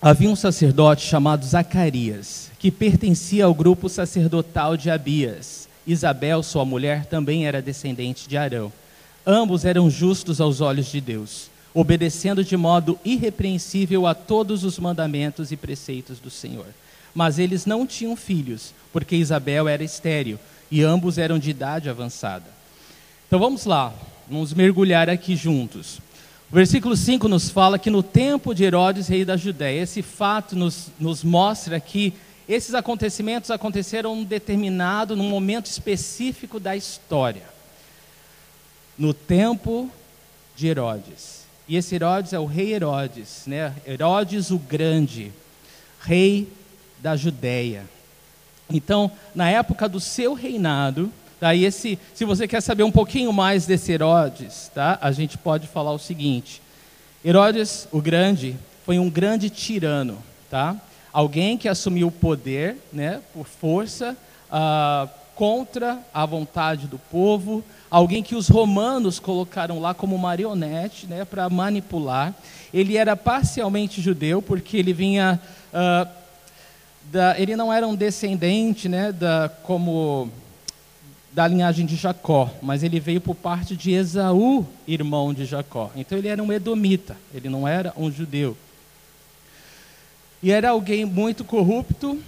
havia 0.00 0.30
um 0.30 0.34
sacerdote 0.34 1.06
chamado 1.06 1.44
Zacarias, 1.44 2.50
que 2.58 2.70
pertencia 2.70 3.44
ao 3.44 3.52
grupo 3.52 3.86
sacerdotal 3.90 4.78
de 4.78 4.88
Abias. 4.88 5.68
Isabel, 5.86 6.42
sua 6.42 6.64
mulher, 6.64 7.04
também 7.04 7.46
era 7.46 7.60
descendente 7.60 8.26
de 8.26 8.38
Arão. 8.38 8.72
Ambos 9.26 9.66
eram 9.66 9.90
justos 9.90 10.40
aos 10.40 10.62
olhos 10.62 10.90
de 10.90 11.02
Deus, 11.02 11.49
obedecendo 11.72 12.44
de 12.44 12.56
modo 12.56 12.98
irrepreensível 13.04 14.06
a 14.06 14.14
todos 14.14 14.64
os 14.64 14.78
mandamentos 14.78 15.52
e 15.52 15.56
preceitos 15.56 16.18
do 16.18 16.30
Senhor. 16.30 16.66
Mas 17.14 17.38
eles 17.38 17.66
não 17.66 17.86
tinham 17.86 18.16
filhos, 18.16 18.72
porque 18.92 19.16
Isabel 19.16 19.68
era 19.68 19.82
estéril 19.82 20.38
e 20.70 20.82
ambos 20.82 21.18
eram 21.18 21.38
de 21.38 21.50
idade 21.50 21.88
avançada. 21.88 22.46
Então 23.26 23.38
vamos 23.38 23.64
lá, 23.64 23.92
vamos 24.28 24.52
mergulhar 24.52 25.08
aqui 25.08 25.36
juntos. 25.36 26.00
O 26.50 26.54
versículo 26.54 26.96
5 26.96 27.28
nos 27.28 27.48
fala 27.48 27.78
que 27.78 27.90
no 27.90 28.02
tempo 28.02 28.54
de 28.54 28.64
Herodes, 28.64 29.06
rei 29.06 29.24
da 29.24 29.36
Judéia, 29.36 29.82
esse 29.82 30.02
fato 30.02 30.56
nos, 30.56 30.88
nos 30.98 31.22
mostra 31.22 31.78
que 31.78 32.12
esses 32.48 32.74
acontecimentos 32.74 33.52
aconteceram 33.52 34.16
num 34.16 34.24
determinado, 34.24 35.14
num 35.14 35.28
momento 35.28 35.66
específico 35.66 36.58
da 36.58 36.74
história. 36.74 37.44
No 38.98 39.14
tempo 39.14 39.88
de 40.56 40.66
Herodes. 40.66 41.39
E 41.70 41.76
esse 41.76 41.94
Herodes 41.94 42.32
é 42.32 42.38
o 42.40 42.46
rei 42.46 42.74
Herodes, 42.74 43.44
né? 43.46 43.72
Herodes 43.86 44.50
o 44.50 44.58
Grande, 44.58 45.30
rei 46.00 46.52
da 46.98 47.14
Judéia. 47.14 47.84
Então, 48.68 49.08
na 49.32 49.48
época 49.48 49.88
do 49.88 50.00
seu 50.00 50.34
reinado, 50.34 51.12
Daí 51.40 51.64
esse, 51.64 51.98
se 52.12 52.22
você 52.26 52.46
quer 52.46 52.60
saber 52.60 52.82
um 52.82 52.90
pouquinho 52.90 53.32
mais 53.32 53.64
desse 53.64 53.92
Herodes, 53.92 54.70
tá? 54.74 54.98
A 55.00 55.10
gente 55.10 55.38
pode 55.38 55.66
falar 55.66 55.90
o 55.92 55.98
seguinte: 55.98 56.60
Herodes 57.24 57.88
o 57.90 58.02
Grande 58.02 58.56
foi 58.84 58.98
um 58.98 59.08
grande 59.08 59.48
tirano, 59.48 60.18
tá? 60.50 60.76
Alguém 61.10 61.56
que 61.56 61.66
assumiu 61.66 62.08
o 62.08 62.12
poder, 62.12 62.76
né, 62.92 63.22
por 63.32 63.46
força, 63.46 64.14
ah, 64.50 65.08
contra 65.34 65.98
a 66.12 66.26
vontade 66.26 66.86
do 66.86 66.98
povo, 66.98 67.64
alguém 67.90 68.22
que 68.22 68.36
os 68.36 68.48
romanos 68.48 69.18
colocaram 69.18 69.80
lá 69.80 69.92
como 69.92 70.16
marionete, 70.16 71.06
né, 71.06 71.24
para 71.24 71.50
manipular. 71.50 72.34
Ele 72.72 72.96
era 72.96 73.16
parcialmente 73.16 74.00
judeu 74.00 74.40
porque 74.40 74.76
ele 74.76 74.92
vinha 74.92 75.40
ah, 75.72 76.06
da, 77.10 77.38
ele 77.38 77.56
não 77.56 77.72
era 77.72 77.86
um 77.86 77.94
descendente, 77.94 78.88
né, 78.88 79.10
da 79.10 79.50
como 79.64 80.30
da 81.32 81.46
linhagem 81.46 81.86
de 81.86 81.94
Jacó, 81.94 82.50
mas 82.60 82.82
ele 82.82 82.98
veio 82.98 83.20
por 83.20 83.36
parte 83.36 83.76
de 83.76 83.92
Esaú, 83.92 84.66
irmão 84.86 85.32
de 85.32 85.44
Jacó. 85.44 85.90
Então 85.94 86.18
ele 86.18 86.26
era 86.26 86.42
um 86.42 86.52
edomita, 86.52 87.16
ele 87.32 87.48
não 87.48 87.66
era 87.68 87.92
um 87.96 88.10
judeu. 88.10 88.56
E 90.42 90.50
era 90.50 90.70
alguém 90.70 91.04
muito 91.04 91.44
corrupto, 91.44 92.18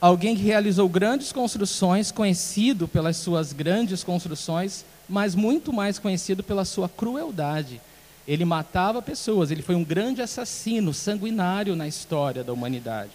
alguém 0.00 0.34
que 0.34 0.42
realizou 0.42 0.88
grandes 0.88 1.32
construções, 1.32 2.10
conhecido 2.10 2.88
pelas 2.88 3.18
suas 3.18 3.52
grandes 3.52 4.02
construções, 4.02 4.84
mas 5.08 5.34
muito 5.34 5.72
mais 5.72 5.98
conhecido 5.98 6.42
pela 6.42 6.64
sua 6.64 6.88
crueldade. 6.88 7.80
Ele 8.26 8.44
matava 8.44 9.00
pessoas, 9.00 9.50
ele 9.50 9.62
foi 9.62 9.74
um 9.74 9.84
grande 9.84 10.20
assassino, 10.20 10.92
sanguinário 10.92 11.76
na 11.76 11.86
história 11.86 12.42
da 12.42 12.52
humanidade. 12.52 13.12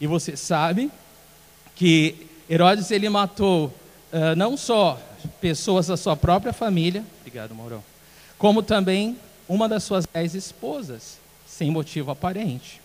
E 0.00 0.06
você 0.06 0.36
sabe 0.36 0.90
que 1.74 2.26
Herodes 2.48 2.90
ele 2.90 3.08
matou 3.08 3.66
uh, 3.66 4.36
não 4.36 4.56
só 4.56 5.00
pessoas 5.40 5.86
da 5.86 5.96
sua 5.96 6.16
própria 6.16 6.52
família, 6.52 7.04
obrigado, 7.20 7.54
Maurão, 7.54 7.82
como 8.36 8.62
também 8.62 9.16
uma 9.48 9.68
das 9.68 9.82
suas 9.84 10.06
dez 10.06 10.34
esposas, 10.34 11.18
sem 11.46 11.70
motivo 11.70 12.10
aparente. 12.10 12.80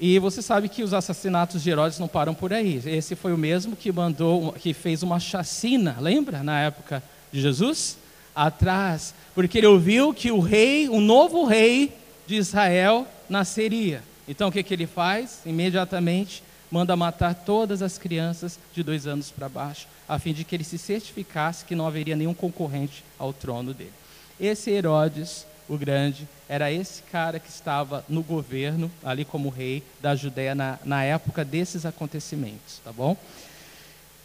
E 0.00 0.18
você 0.18 0.40
sabe 0.40 0.68
que 0.68 0.82
os 0.82 0.94
assassinatos 0.94 1.62
de 1.62 1.70
Herodes 1.70 1.98
não 1.98 2.06
param 2.06 2.32
por 2.32 2.52
aí. 2.52 2.80
Esse 2.86 3.16
foi 3.16 3.32
o 3.32 3.38
mesmo 3.38 3.74
que 3.74 3.90
mandou, 3.90 4.52
que 4.52 4.72
fez 4.72 5.02
uma 5.02 5.18
chacina, 5.18 5.96
lembra, 6.00 6.42
na 6.42 6.60
época 6.60 7.02
de 7.32 7.40
Jesus? 7.40 7.98
Atrás, 8.34 9.12
porque 9.34 9.58
ele 9.58 9.66
ouviu 9.66 10.14
que 10.14 10.30
o 10.30 10.38
rei, 10.38 10.88
o 10.88 11.00
novo 11.00 11.44
rei 11.44 11.92
de 12.26 12.36
Israel, 12.36 13.06
nasceria. 13.28 14.02
Então 14.28 14.48
o 14.48 14.52
que, 14.52 14.62
que 14.62 14.72
ele 14.72 14.86
faz? 14.86 15.40
Imediatamente 15.44 16.42
manda 16.70 16.94
matar 16.94 17.34
todas 17.34 17.82
as 17.82 17.98
crianças 17.98 18.58
de 18.72 18.82
dois 18.82 19.06
anos 19.06 19.30
para 19.30 19.48
baixo, 19.48 19.88
a 20.08 20.18
fim 20.18 20.32
de 20.32 20.44
que 20.44 20.54
ele 20.54 20.64
se 20.64 20.78
certificasse 20.78 21.64
que 21.64 21.74
não 21.74 21.86
haveria 21.86 22.14
nenhum 22.14 22.34
concorrente 22.34 23.02
ao 23.18 23.32
trono 23.32 23.74
dele. 23.74 23.92
Esse 24.38 24.70
Herodes, 24.70 25.46
o 25.68 25.76
Grande, 25.76 26.26
era 26.48 26.72
esse 26.72 27.02
cara 27.02 27.38
que 27.38 27.50
estava 27.50 28.04
no 28.08 28.22
governo, 28.22 28.90
ali 29.04 29.24
como 29.24 29.48
rei 29.48 29.82
da 30.00 30.16
Judéia, 30.16 30.54
na, 30.54 30.78
na 30.84 31.04
época 31.04 31.44
desses 31.44 31.84
acontecimentos, 31.84 32.80
tá 32.82 32.92
bom? 32.92 33.16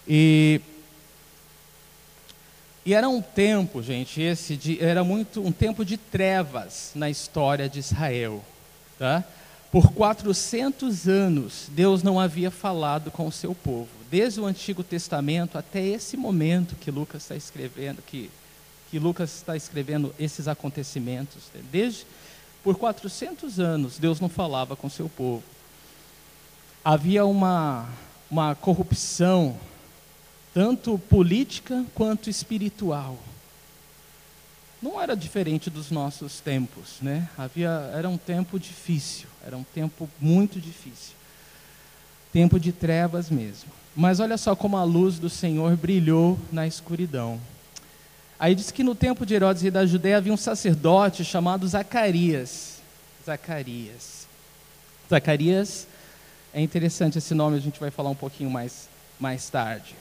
E, 0.08 0.62
e 2.86 2.94
era 2.94 3.08
um 3.10 3.22
tempo, 3.22 3.84
gente, 3.84 4.22
esse 4.22 4.56
de, 4.56 4.84
era 4.84 5.04
muito 5.04 5.46
um 5.46 5.52
tempo 5.52 5.84
de 5.84 5.98
trevas 5.98 6.92
na 6.96 7.10
história 7.10 7.68
de 7.68 7.80
Israel, 7.80 8.44
tá? 8.98 9.24
Por 9.74 9.92
400 9.92 11.08
anos, 11.08 11.68
Deus 11.70 12.04
não 12.04 12.20
havia 12.20 12.52
falado 12.52 13.10
com 13.10 13.26
o 13.26 13.32
seu 13.32 13.56
povo. 13.56 13.90
Desde 14.12 14.40
o 14.40 14.46
Antigo 14.46 14.84
Testamento 14.84 15.58
até 15.58 15.84
esse 15.84 16.16
momento 16.16 16.76
que 16.76 16.92
Lucas 16.92 17.24
está 17.24 17.36
escrevendo, 17.36 18.00
que, 18.06 18.30
que 18.94 19.00
Lucas 19.00 19.34
está 19.34 19.58
escrevendo 19.58 20.14
esses 20.20 20.48
acontecimentos. 20.48 21.46
Desde 21.72 22.06
por 22.64 22.78
400 22.78 23.60
anos, 23.60 23.98
Deus 23.98 24.20
não 24.20 24.30
falava 24.30 24.76
com 24.76 24.88
seu 24.88 25.10
povo. 25.10 25.42
Havia 26.86 27.26
uma, 27.26 27.90
uma 28.30 28.54
corrupção, 28.54 29.58
tanto 30.54 31.00
política 31.00 31.84
quanto 31.96 32.30
espiritual 32.30 33.18
não 34.80 35.02
era 35.02 35.16
diferente 35.16 35.70
dos 35.70 35.90
nossos 35.90 36.42
tempos, 36.42 36.98
né? 37.02 37.30
Havia, 37.38 37.70
era 37.96 38.10
um 38.10 38.18
tempo 38.18 38.60
difícil, 38.60 39.30
era 39.42 39.56
um 39.56 39.64
tempo 39.64 40.10
muito 40.20 40.60
difícil. 40.60 41.16
Tempo 42.34 42.60
de 42.60 42.74
trevas 42.74 43.30
mesmo. 43.30 43.72
Mas 43.96 44.20
olha 44.20 44.38
só 44.38 44.58
como 44.58 44.76
a 44.76 44.84
luz 44.84 45.18
do 45.18 45.30
Senhor 45.30 45.78
brilhou 45.78 46.38
na 46.52 46.68
escuridão. 46.68 47.40
Aí 48.44 48.54
diz 48.54 48.72
que 48.72 48.84
no 48.84 48.94
tempo 48.94 49.26
de 49.26 49.34
Herodes 49.36 49.64
e 49.64 49.72
da 49.72 49.86
Judéia 49.86 50.18
havia 50.18 50.34
um 50.34 50.36
sacerdote 50.36 51.24
chamado 51.24 51.66
Zacarias. 51.66 52.82
Zacarias. 53.26 54.28
Zacarias, 55.10 55.88
é 56.54 56.60
interessante 56.60 57.18
esse 57.18 57.34
nome, 57.34 57.56
a 57.56 57.62
gente 57.62 57.80
vai 57.80 57.90
falar 57.90 58.10
um 58.10 58.16
pouquinho 58.16 58.50
mais, 58.50 58.90
mais 59.18 59.50
tarde. 59.50 59.96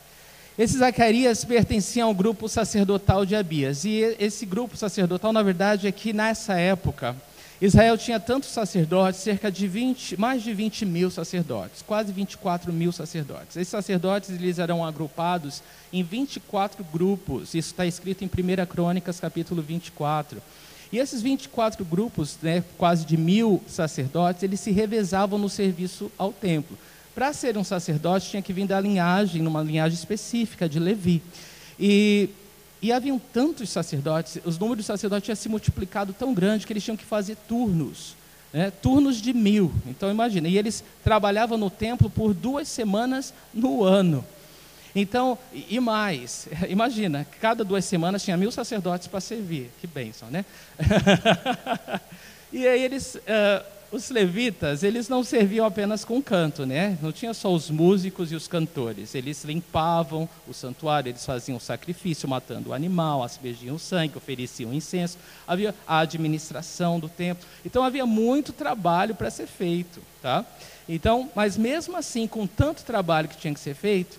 Esse 0.58 0.76
Zacarias 0.76 1.44
pertencia 1.44 2.02
ao 2.02 2.12
grupo 2.12 2.49
sacerdotal 2.49 3.25
de 3.25 3.37
Abias. 3.37 3.84
E 3.84 4.16
esse 4.18 4.44
grupo 4.44 4.76
sacerdotal, 4.76 5.32
na 5.32 5.44
verdade, 5.44 5.87
é 5.87 5.92
que 5.92 6.12
nessa 6.12 6.54
época, 6.54 7.14
Israel 7.64 7.97
tinha 7.97 8.19
tantos 8.19 8.50
sacerdotes, 8.50 9.21
cerca 9.21 9.49
de 9.49 9.69
20, 9.69 10.19
mais 10.19 10.42
de 10.42 10.52
20 10.52 10.85
mil 10.85 11.09
sacerdotes, 11.12 11.81
quase 11.81 12.12
24 12.12 12.73
mil 12.73 12.90
sacerdotes. 12.90 13.57
Esses 13.57 13.69
sacerdotes 13.69 14.31
eles 14.31 14.59
eram 14.59 14.85
agrupados 14.85 15.62
em 15.92 16.02
24 16.02 16.85
grupos. 16.92 17.54
Isso 17.54 17.69
está 17.71 17.87
escrito 17.87 18.25
em 18.25 18.26
1 18.26 18.66
Crônicas, 18.66 19.21
capítulo 19.21 19.62
24. 19.62 20.42
E 20.90 20.99
esses 20.99 21.23
24 21.23 21.85
grupos, 21.85 22.37
né, 22.42 22.64
quase 22.76 23.07
de 23.07 23.16
mil 23.16 23.62
sacerdotes, 23.69 24.42
eles 24.42 24.59
se 24.59 24.73
revezavam 24.73 25.38
no 25.38 25.49
serviço 25.49 26.11
ao 26.19 26.33
templo. 26.33 26.76
Para 27.14 27.33
ser 27.33 27.57
um 27.57 27.62
sacerdote, 27.62 28.28
tinha 28.28 28.42
que 28.42 28.52
vir 28.52 28.66
da 28.66 28.81
linhagem, 28.81 29.40
numa 29.40 29.62
linhagem 29.62 29.97
específica 29.97 30.69
de 30.69 30.81
Levi. 30.81 31.23
E 31.78 32.28
e 32.82 32.92
haviam 32.92 33.18
tantos 33.32 33.70
sacerdotes, 33.70 34.38
os 34.44 34.58
números 34.58 34.84
de 34.84 34.86
sacerdotes 34.88 35.24
tinham 35.24 35.36
se 35.36 35.48
multiplicado 35.48 36.12
tão 36.12 36.34
grande 36.34 36.66
que 36.66 36.72
eles 36.72 36.82
tinham 36.82 36.96
que 36.96 37.04
fazer 37.04 37.36
turnos, 37.48 38.16
né? 38.52 38.72
turnos 38.82 39.22
de 39.22 39.32
mil. 39.32 39.72
Então 39.86 40.10
imagina, 40.10 40.48
e 40.48 40.58
eles 40.58 40.82
trabalhavam 41.04 41.56
no 41.56 41.70
templo 41.70 42.10
por 42.10 42.34
duas 42.34 42.66
semanas 42.66 43.32
no 43.54 43.84
ano. 43.84 44.24
Então, 44.94 45.38
e 45.54 45.78
mais, 45.80 46.48
imagina, 46.68 47.26
cada 47.40 47.64
duas 47.64 47.84
semanas 47.84 48.24
tinha 48.24 48.36
mil 48.36 48.50
sacerdotes 48.50 49.06
para 49.06 49.20
servir. 49.20 49.70
Que 49.80 49.86
bênção, 49.86 50.28
né? 50.28 50.44
e 52.52 52.66
aí 52.66 52.82
eles, 52.82 53.14
uh, 53.14 53.64
os 53.92 54.08
levitas, 54.08 54.82
eles 54.82 55.06
não 55.06 55.22
serviam 55.22 55.66
apenas 55.66 56.02
com 56.02 56.22
canto, 56.22 56.64
né? 56.64 56.96
Não 57.02 57.12
tinha 57.12 57.34
só 57.34 57.52
os 57.52 57.68
músicos 57.68 58.32
e 58.32 58.34
os 58.34 58.49
cantores. 58.49 59.14
Eles 59.14 59.44
limpavam 59.44 60.26
o 60.49 60.54
santuário, 60.54 61.11
eles 61.11 61.26
faziam 61.26 61.61
sacrifício, 61.61 62.26
matando 62.26 62.70
o 62.70 62.72
animal, 62.72 63.22
aspergiam 63.22 63.78
sangue, 63.78 64.16
ofereciam 64.16 64.72
incenso. 64.72 65.18
Havia 65.46 65.75
a 65.87 65.99
administração 65.99 66.99
do 66.99 67.06
templo. 67.06 67.46
Então 67.66 67.84
havia 67.84 68.06
muito 68.06 68.50
trabalho 68.50 69.14
para 69.14 69.30
ser 69.30 69.46
feito, 69.46 70.00
tá? 70.22 70.42
Então, 70.88 71.30
mas 71.34 71.58
mesmo 71.58 71.94
assim, 71.94 72.26
com 72.26 72.46
tanto 72.46 72.84
trabalho 72.84 73.28
que 73.28 73.37
tinha 73.37 73.52
que 73.52 73.61
ser 73.61 73.75
feito, 73.75 74.18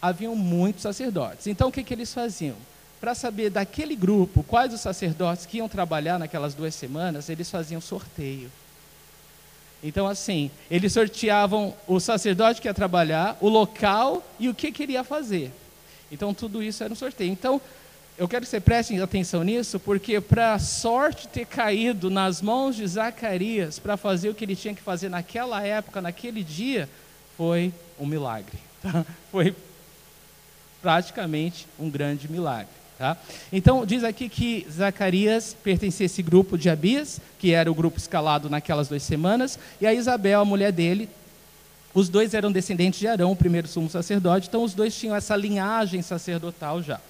haviam 0.00 0.34
muitos 0.34 0.82
sacerdotes. 0.82 1.46
Então 1.46 1.68
o 1.68 1.72
que, 1.72 1.84
que 1.84 1.92
eles 1.92 2.14
faziam? 2.14 2.56
Para 2.98 3.14
saber 3.14 3.50
daquele 3.50 3.94
grupo 3.94 4.42
quais 4.42 4.72
os 4.72 4.80
sacerdotes 4.80 5.44
que 5.44 5.58
iam 5.58 5.68
trabalhar 5.68 6.18
naquelas 6.18 6.54
duas 6.54 6.74
semanas, 6.74 7.28
eles 7.28 7.50
faziam 7.50 7.80
sorteio. 7.80 8.50
Então, 9.82 10.06
assim, 10.06 10.50
eles 10.70 10.92
sorteavam 10.92 11.74
o 11.88 11.98
sacerdote 11.98 12.60
que 12.60 12.68
ia 12.68 12.74
trabalhar, 12.74 13.36
o 13.40 13.48
local 13.48 14.24
e 14.38 14.48
o 14.48 14.54
que 14.54 14.70
queria 14.70 15.02
fazer. 15.02 15.50
Então, 16.10 16.32
tudo 16.32 16.62
isso 16.62 16.84
era 16.84 16.92
um 16.92 16.96
sorteio. 16.96 17.32
Então, 17.32 17.60
eu 18.16 18.28
quero 18.28 18.44
que 18.44 18.50
você 18.50 18.60
preste 18.60 19.00
atenção 19.00 19.42
nisso, 19.42 19.80
porque 19.80 20.20
para 20.20 20.54
a 20.54 20.58
sorte 20.58 21.26
ter 21.26 21.46
caído 21.46 22.10
nas 22.10 22.40
mãos 22.40 22.76
de 22.76 22.86
Zacarias 22.86 23.78
para 23.78 23.96
fazer 23.96 24.28
o 24.28 24.34
que 24.34 24.44
ele 24.44 24.54
tinha 24.54 24.74
que 24.74 24.82
fazer 24.82 25.08
naquela 25.08 25.62
época, 25.62 26.00
naquele 26.00 26.44
dia, 26.44 26.88
foi 27.36 27.72
um 27.98 28.06
milagre. 28.06 28.58
Tá? 28.82 29.06
Foi 29.30 29.54
praticamente 30.82 31.68
um 31.78 31.88
grande 31.88 32.28
milagre. 32.28 32.81
Tá? 33.02 33.16
Então, 33.52 33.84
diz 33.84 34.04
aqui 34.04 34.28
que 34.28 34.64
Zacarias 34.70 35.56
pertencia 35.60 36.04
a 36.04 36.06
esse 36.06 36.22
grupo 36.22 36.56
de 36.56 36.70
Abias, 36.70 37.20
que 37.36 37.50
era 37.50 37.68
o 37.68 37.74
grupo 37.74 37.98
escalado 37.98 38.48
naquelas 38.48 38.86
duas 38.86 39.02
semanas, 39.02 39.58
e 39.80 39.86
a 39.88 39.92
Isabel, 39.92 40.38
a 40.38 40.44
mulher 40.44 40.70
dele, 40.70 41.08
os 41.92 42.08
dois 42.08 42.32
eram 42.32 42.52
descendentes 42.52 43.00
de 43.00 43.08
Arão, 43.08 43.32
o 43.32 43.34
primeiro 43.34 43.66
sumo 43.66 43.90
sacerdote, 43.90 44.46
então 44.46 44.62
os 44.62 44.72
dois 44.72 44.94
tinham 44.94 45.16
essa 45.16 45.34
linhagem 45.34 46.00
sacerdotal 46.00 46.80
já. 46.80 47.00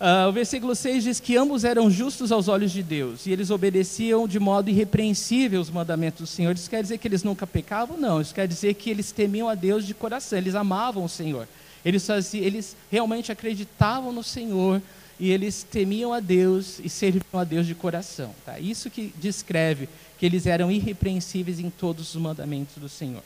Uh, 0.00 0.30
o 0.30 0.32
versículo 0.32 0.74
6 0.74 1.04
diz 1.04 1.20
que 1.20 1.36
ambos 1.36 1.64
eram 1.64 1.90
justos 1.90 2.32
aos 2.32 2.48
olhos 2.48 2.72
de 2.72 2.82
Deus 2.82 3.26
e 3.26 3.30
eles 3.30 3.50
obedeciam 3.50 4.26
de 4.26 4.40
modo 4.40 4.70
irrepreensível 4.70 5.60
os 5.60 5.68
mandamentos 5.68 6.20
do 6.22 6.26
Senhor. 6.26 6.54
Isso 6.54 6.70
quer 6.70 6.80
dizer 6.80 6.96
que 6.96 7.06
eles 7.06 7.22
nunca 7.22 7.46
pecavam? 7.46 7.98
Não, 7.98 8.22
isso 8.22 8.34
quer 8.34 8.48
dizer 8.48 8.72
que 8.72 8.88
eles 8.88 9.12
temiam 9.12 9.50
a 9.50 9.54
Deus 9.54 9.86
de 9.86 9.92
coração, 9.92 10.38
eles 10.38 10.54
amavam 10.54 11.04
o 11.04 11.10
Senhor. 11.10 11.46
Eles, 11.84 12.06
faziam, 12.06 12.42
eles 12.42 12.74
realmente 12.90 13.30
acreditavam 13.30 14.12
no 14.12 14.22
Senhor, 14.22 14.80
e 15.20 15.30
eles 15.30 15.62
temiam 15.62 16.14
a 16.14 16.18
Deus 16.18 16.80
e 16.82 16.88
serviam 16.88 17.22
a 17.34 17.44
Deus 17.44 17.66
de 17.66 17.74
coração. 17.74 18.34
Tá? 18.44 18.58
Isso 18.58 18.88
que 18.88 19.12
descreve 19.18 19.86
que 20.18 20.24
eles 20.24 20.46
eram 20.46 20.72
irrepreensíveis 20.72 21.60
em 21.60 21.68
todos 21.68 22.14
os 22.14 22.20
mandamentos 22.20 22.76
do 22.78 22.88
Senhor. 22.88 23.22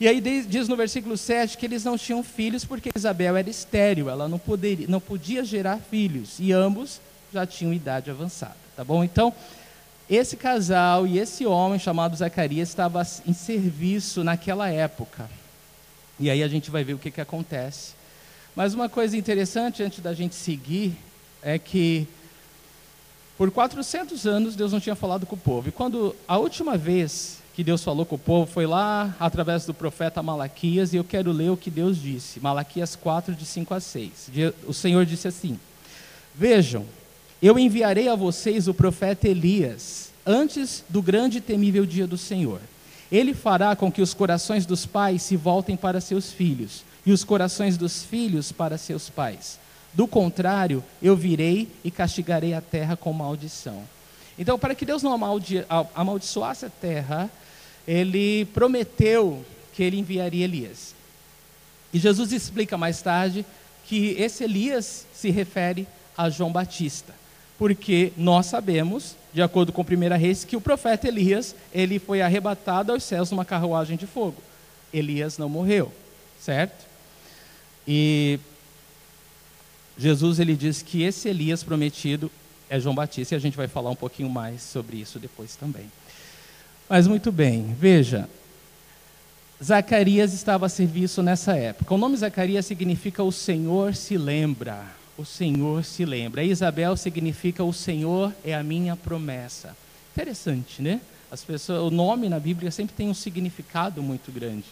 E 0.00 0.06
aí 0.08 0.20
diz 0.20 0.68
no 0.68 0.76
versículo 0.76 1.16
7 1.16 1.56
que 1.56 1.64
eles 1.64 1.84
não 1.84 1.96
tinham 1.96 2.22
filhos 2.22 2.64
porque 2.64 2.90
Isabel 2.94 3.36
era 3.36 3.48
estéril, 3.48 4.10
ela 4.10 4.28
não, 4.28 4.38
poderia, 4.38 4.86
não 4.88 5.00
podia 5.00 5.42
gerar 5.44 5.78
filhos, 5.78 6.38
e 6.38 6.52
ambos 6.52 7.00
já 7.32 7.46
tinham 7.46 7.72
idade 7.72 8.10
avançada. 8.10 8.56
Tá 8.76 8.84
bom? 8.84 9.02
Então, 9.02 9.32
esse 10.10 10.36
casal 10.36 11.06
e 11.06 11.18
esse 11.18 11.46
homem 11.46 11.78
chamado 11.78 12.16
Zacarias 12.16 12.68
estava 12.68 13.00
em 13.26 13.32
serviço 13.32 14.22
naquela 14.22 14.68
época. 14.68 15.30
E 16.18 16.30
aí 16.30 16.42
a 16.42 16.48
gente 16.48 16.70
vai 16.70 16.84
ver 16.84 16.94
o 16.94 16.98
que, 16.98 17.10
que 17.10 17.20
acontece. 17.20 17.95
Mas 18.56 18.72
uma 18.72 18.88
coisa 18.88 19.14
interessante 19.14 19.82
antes 19.82 20.00
da 20.00 20.14
gente 20.14 20.34
seguir 20.34 20.96
é 21.42 21.58
que 21.58 22.08
por 23.36 23.50
400 23.50 24.26
anos 24.26 24.56
Deus 24.56 24.72
não 24.72 24.80
tinha 24.80 24.94
falado 24.94 25.26
com 25.26 25.36
o 25.36 25.38
povo. 25.38 25.68
E 25.68 25.72
quando 25.72 26.16
a 26.26 26.38
última 26.38 26.74
vez 26.74 27.42
que 27.54 27.62
Deus 27.62 27.84
falou 27.84 28.06
com 28.06 28.14
o 28.14 28.18
povo 28.18 28.50
foi 28.50 28.66
lá 28.66 29.14
através 29.20 29.66
do 29.66 29.74
profeta 29.74 30.22
Malaquias, 30.22 30.94
e 30.94 30.96
eu 30.96 31.04
quero 31.04 31.32
ler 31.32 31.50
o 31.50 31.56
que 31.56 31.70
Deus 31.70 32.00
disse. 32.00 32.40
Malaquias 32.40 32.96
4, 32.96 33.34
de 33.34 33.44
5 33.44 33.74
a 33.74 33.80
6. 33.80 34.30
O 34.66 34.72
Senhor 34.72 35.04
disse 35.04 35.28
assim: 35.28 35.60
Vejam, 36.34 36.86
eu 37.42 37.58
enviarei 37.58 38.08
a 38.08 38.14
vocês 38.14 38.68
o 38.68 38.74
profeta 38.74 39.28
Elias, 39.28 40.10
antes 40.24 40.82
do 40.88 41.02
grande 41.02 41.38
e 41.38 41.42
temível 41.42 41.84
dia 41.84 42.06
do 42.06 42.16
Senhor. 42.16 42.60
Ele 43.12 43.34
fará 43.34 43.76
com 43.76 43.92
que 43.92 44.00
os 44.00 44.14
corações 44.14 44.64
dos 44.64 44.86
pais 44.86 45.20
se 45.20 45.36
voltem 45.36 45.76
para 45.76 46.00
seus 46.00 46.32
filhos 46.32 46.84
e 47.06 47.12
os 47.12 47.22
corações 47.22 47.78
dos 47.78 48.02
filhos 48.02 48.50
para 48.50 48.76
seus 48.76 49.08
pais. 49.08 49.60
Do 49.94 50.08
contrário, 50.08 50.84
eu 51.00 51.16
virei 51.16 51.68
e 51.84 51.90
castigarei 51.90 52.52
a 52.52 52.60
terra 52.60 52.96
com 52.96 53.12
maldição. 53.12 53.84
Então, 54.38 54.58
para 54.58 54.74
que 54.74 54.84
Deus 54.84 55.02
não 55.02 55.12
amaldi 55.12 55.64
amaldiçoasse 55.94 56.66
a 56.66 56.68
terra, 56.68 57.30
ele 57.86 58.44
prometeu 58.46 59.44
que 59.72 59.82
ele 59.82 59.98
enviaria 59.98 60.44
Elias. 60.44 60.94
E 61.92 61.98
Jesus 61.98 62.32
explica 62.32 62.76
mais 62.76 63.00
tarde 63.00 63.46
que 63.86 64.16
esse 64.18 64.44
Elias 64.44 65.06
se 65.14 65.30
refere 65.30 65.86
a 66.16 66.28
João 66.28 66.50
Batista, 66.50 67.14
porque 67.56 68.12
nós 68.16 68.46
sabemos, 68.46 69.14
de 69.32 69.40
acordo 69.40 69.72
com 69.72 69.82
1 69.82 70.18
Reis, 70.18 70.44
que 70.44 70.56
o 70.56 70.60
profeta 70.60 71.06
Elias, 71.06 71.54
ele 71.72 71.98
foi 71.98 72.20
arrebatado 72.20 72.92
aos 72.92 73.04
céus 73.04 73.30
numa 73.30 73.44
carruagem 73.44 73.96
de 73.96 74.06
fogo. 74.06 74.42
Elias 74.92 75.38
não 75.38 75.48
morreu, 75.48 75.92
certo? 76.40 76.95
E 77.86 78.38
Jesus 79.98 80.38
ele 80.38 80.56
diz 80.56 80.82
que 80.82 81.02
esse 81.02 81.28
Elias 81.28 81.62
prometido 81.62 82.30
é 82.68 82.80
João 82.80 82.94
Batista 82.94 83.34
e 83.34 83.36
a 83.36 83.40
gente 83.40 83.56
vai 83.56 83.68
falar 83.68 83.90
um 83.90 83.96
pouquinho 83.96 84.28
mais 84.28 84.62
sobre 84.62 84.96
isso 84.96 85.18
depois 85.18 85.56
também. 85.56 85.90
Mas 86.88 87.06
muito 87.06 87.32
bem, 87.32 87.74
veja, 87.78 88.28
Zacarias 89.62 90.34
estava 90.34 90.66
a 90.66 90.68
serviço 90.68 91.22
nessa 91.22 91.56
época. 91.56 91.94
O 91.94 91.98
nome 91.98 92.16
Zacarias 92.16 92.66
significa 92.66 93.22
o 93.22 93.32
Senhor 93.32 93.94
se 93.94 94.18
lembra. 94.18 94.84
O 95.16 95.24
Senhor 95.24 95.82
se 95.82 96.04
lembra. 96.04 96.44
Isabel 96.44 96.96
significa 96.96 97.64
o 97.64 97.72
Senhor 97.72 98.32
é 98.44 98.54
a 98.54 98.62
minha 98.62 98.94
promessa. 98.94 99.74
Interessante, 100.12 100.82
né? 100.82 101.00
As 101.30 101.42
pessoas, 101.42 101.80
o 101.80 101.90
nome 101.90 102.28
na 102.28 102.38
Bíblia 102.38 102.70
sempre 102.70 102.94
tem 102.94 103.08
um 103.08 103.14
significado 103.14 104.02
muito 104.02 104.30
grande. 104.30 104.64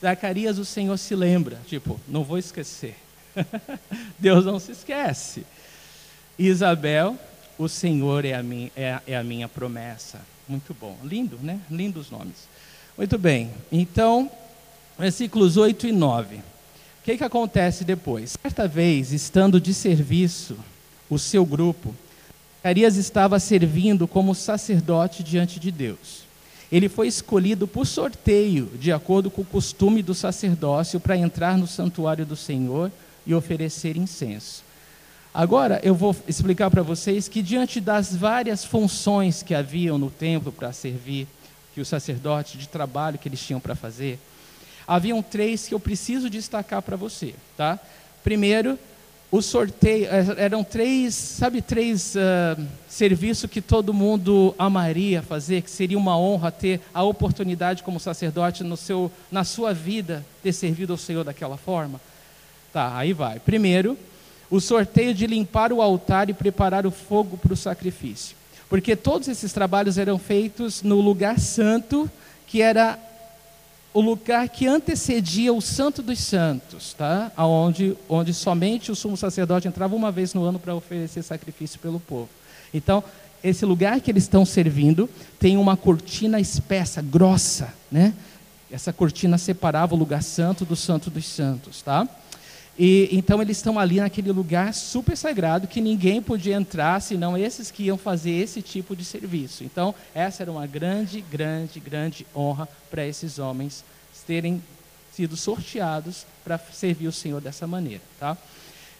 Zacarias, 0.00 0.58
o 0.58 0.64
Senhor 0.64 0.96
se 0.96 1.14
lembra, 1.14 1.58
tipo, 1.66 2.00
não 2.08 2.24
vou 2.24 2.38
esquecer. 2.38 2.96
Deus 4.18 4.44
não 4.46 4.58
se 4.58 4.72
esquece. 4.72 5.44
Isabel, 6.38 7.18
o 7.58 7.68
Senhor 7.68 8.24
é 8.24 8.32
a, 8.32 8.42
minha, 8.42 8.70
é, 8.74 8.98
é 9.06 9.16
a 9.16 9.22
minha 9.22 9.46
promessa. 9.46 10.20
Muito 10.48 10.74
bom. 10.74 10.96
Lindo, 11.04 11.38
né? 11.42 11.60
Lindos 11.70 12.10
nomes. 12.10 12.48
Muito 12.96 13.18
bem. 13.18 13.50
Então, 13.70 14.30
versículos 14.98 15.58
8 15.58 15.88
e 15.88 15.92
9. 15.92 16.36
O 16.36 16.42
que, 17.04 17.18
que 17.18 17.24
acontece 17.24 17.84
depois? 17.84 18.36
Certa 18.40 18.66
vez, 18.66 19.12
estando 19.12 19.60
de 19.60 19.74
serviço, 19.74 20.56
o 21.10 21.18
seu 21.18 21.44
grupo, 21.44 21.94
Zacarias 22.58 22.96
estava 22.96 23.38
servindo 23.38 24.08
como 24.08 24.34
sacerdote 24.34 25.22
diante 25.22 25.60
de 25.60 25.70
Deus 25.70 26.29
ele 26.70 26.88
foi 26.88 27.08
escolhido 27.08 27.66
por 27.66 27.86
sorteio, 27.86 28.70
de 28.78 28.92
acordo 28.92 29.30
com 29.30 29.42
o 29.42 29.44
costume 29.44 30.02
do 30.02 30.14
sacerdócio, 30.14 31.00
para 31.00 31.16
entrar 31.16 31.58
no 31.58 31.66
santuário 31.66 32.24
do 32.24 32.36
Senhor 32.36 32.92
e 33.26 33.34
oferecer 33.34 33.96
incenso. 33.96 34.62
Agora 35.32 35.80
eu 35.82 35.94
vou 35.94 36.14
explicar 36.26 36.70
para 36.70 36.82
vocês 36.82 37.28
que, 37.28 37.42
diante 37.42 37.80
das 37.80 38.14
várias 38.14 38.64
funções 38.64 39.42
que 39.42 39.54
haviam 39.54 39.98
no 39.98 40.10
templo 40.10 40.50
para 40.52 40.72
servir, 40.72 41.26
que 41.74 41.80
os 41.80 41.88
sacerdotes, 41.88 42.58
de 42.60 42.68
trabalho 42.68 43.18
que 43.18 43.28
eles 43.28 43.40
tinham 43.40 43.60
para 43.60 43.74
fazer, 43.74 44.18
haviam 44.86 45.22
três 45.22 45.68
que 45.68 45.74
eu 45.74 45.80
preciso 45.80 46.28
destacar 46.28 46.82
para 46.82 46.96
você. 46.96 47.34
Tá? 47.56 47.78
Primeiro, 48.24 48.78
o 49.30 49.40
sorteio, 49.40 50.06
é, 50.06 50.44
eram 50.44 50.64
três, 50.64 51.14
sabe, 51.14 51.62
três 51.62 52.16
uh, 52.16 52.60
serviços 52.88 53.48
que 53.48 53.60
todo 53.60 53.94
mundo 53.94 54.54
amaria 54.58 55.22
fazer, 55.22 55.62
que 55.62 55.70
seria 55.70 55.96
uma 55.96 56.18
honra 56.18 56.50
ter 56.50 56.80
a 56.92 57.04
oportunidade 57.04 57.84
como 57.84 58.00
sacerdote 58.00 58.64
no 58.64 58.76
seu, 58.76 59.10
na 59.30 59.44
sua 59.44 59.72
vida 59.72 60.26
ter 60.42 60.52
servido 60.52 60.92
ao 60.92 60.98
Senhor 60.98 61.22
daquela 61.22 61.56
forma? 61.56 62.00
Tá, 62.72 62.96
aí 62.96 63.12
vai. 63.12 63.38
Primeiro, 63.38 63.96
o 64.50 64.60
sorteio 64.60 65.14
de 65.14 65.28
limpar 65.28 65.72
o 65.72 65.80
altar 65.80 66.28
e 66.28 66.34
preparar 66.34 66.84
o 66.84 66.90
fogo 66.90 67.36
para 67.36 67.52
o 67.52 67.56
sacrifício. 67.56 68.36
Porque 68.68 68.96
todos 68.96 69.28
esses 69.28 69.52
trabalhos 69.52 69.96
eram 69.96 70.18
feitos 70.18 70.82
no 70.82 71.00
lugar 71.00 71.38
santo, 71.38 72.10
que 72.48 72.62
era 72.62 72.98
o 73.92 74.00
lugar 74.00 74.48
que 74.48 74.66
antecedia 74.66 75.52
o 75.52 75.60
Santo 75.60 76.02
dos 76.02 76.20
Santos, 76.20 76.94
tá? 76.94 77.32
Onde, 77.36 77.96
onde 78.08 78.32
somente 78.32 78.92
o 78.92 78.94
sumo 78.94 79.16
sacerdote 79.16 79.66
entrava 79.66 79.96
uma 79.96 80.12
vez 80.12 80.32
no 80.32 80.44
ano 80.44 80.58
para 80.58 80.74
oferecer 80.74 81.22
sacrifício 81.22 81.78
pelo 81.80 81.98
povo. 81.98 82.28
Então, 82.72 83.02
esse 83.42 83.64
lugar 83.64 84.00
que 84.00 84.10
eles 84.10 84.24
estão 84.24 84.44
servindo 84.44 85.08
tem 85.38 85.56
uma 85.56 85.76
cortina 85.76 86.38
espessa, 86.38 87.02
grossa, 87.02 87.74
né? 87.90 88.14
Essa 88.70 88.92
cortina 88.92 89.36
separava 89.36 89.94
o 89.94 89.98
lugar 89.98 90.22
santo 90.22 90.64
do 90.64 90.76
Santo 90.76 91.10
dos 91.10 91.26
Santos, 91.26 91.82
tá? 91.82 92.06
E 92.78 93.08
então 93.12 93.42
eles 93.42 93.58
estão 93.58 93.78
ali 93.78 94.00
naquele 94.00 94.32
lugar 94.32 94.72
super 94.72 95.16
sagrado 95.16 95.66
que 95.66 95.80
ninguém 95.80 96.22
podia 96.22 96.54
entrar 96.54 97.00
senão 97.00 97.36
esses 97.36 97.70
que 97.70 97.84
iam 97.84 97.98
fazer 97.98 98.30
esse 98.30 98.62
tipo 98.62 98.96
de 98.96 99.04
serviço. 99.04 99.64
Então, 99.64 99.94
essa 100.14 100.42
era 100.42 100.50
uma 100.50 100.66
grande, 100.66 101.20
grande, 101.20 101.78
grande 101.80 102.26
honra 102.34 102.68
para 102.90 103.06
esses 103.06 103.38
homens 103.38 103.84
terem 104.26 104.62
sido 105.12 105.36
sorteados 105.36 106.24
para 106.44 106.56
servir 106.72 107.08
o 107.08 107.12
Senhor 107.12 107.40
dessa 107.40 107.66
maneira, 107.66 108.02
tá? 108.18 108.36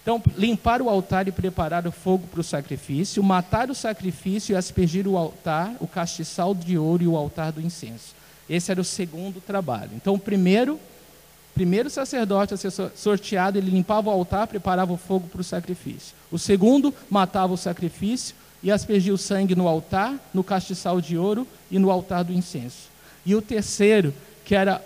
Então, 0.03 0.21
limpar 0.37 0.83
o 0.83 0.89
altar 0.89 1.29
e 1.29 1.33
preparar 1.33 1.87
o 1.87 1.93
fogo 1.93 2.27
para 2.27 2.41
o 2.41 2.45
sacrifício, 2.45 3.23
matar 3.23 3.71
o 3.71 3.75
sacrifício 3.75 4.53
e 4.53 4.57
aspergir 4.57 5.07
o 5.07 5.17
altar, 5.17 5.77
o 5.79 5.87
castiçal 5.87 6.55
de 6.55 6.77
ouro 6.77 7.05
e 7.05 7.07
o 7.07 7.17
altar 7.17 7.53
do 7.53 7.61
incenso. 7.61 8.15
Esse 8.49 8.73
era 8.73 8.81
o 8.81 8.85
segundo 8.85 9.41
trabalho. 9.41 9.91
Então, 9.95 10.15
o 10.15 10.19
primeiro 10.19 10.81
primeiro 11.61 11.91
sacerdote 11.91 12.55
a 12.55 12.57
ser 12.57 12.73
sorteado, 12.97 13.59
ele 13.59 13.71
limpava 13.71 14.09
o 14.09 14.13
altar, 14.13 14.47
preparava 14.47 14.95
o 14.95 14.97
fogo 14.97 15.29
para 15.29 15.43
o 15.43 15.45
sacrifício. 15.45 16.15
O 16.33 16.39
segundo 16.39 16.95
matava 17.11 17.53
o 17.53 17.57
sacrifício 17.59 18.35
e 18.63 18.71
aspergia 18.71 19.13
o 19.13 19.19
sangue 19.19 19.55
no 19.55 19.69
altar, 19.69 20.15
no 20.33 20.43
castiçal 20.43 21.03
de 21.03 21.19
ouro 21.19 21.47
e 21.71 21.79
no 21.79 21.91
altar 21.91 22.25
do 22.25 22.33
incenso. 22.33 22.89
E 23.27 23.35
o 23.35 23.43
terceiro, 23.43 24.15
que 24.43 24.55
era 24.55 24.83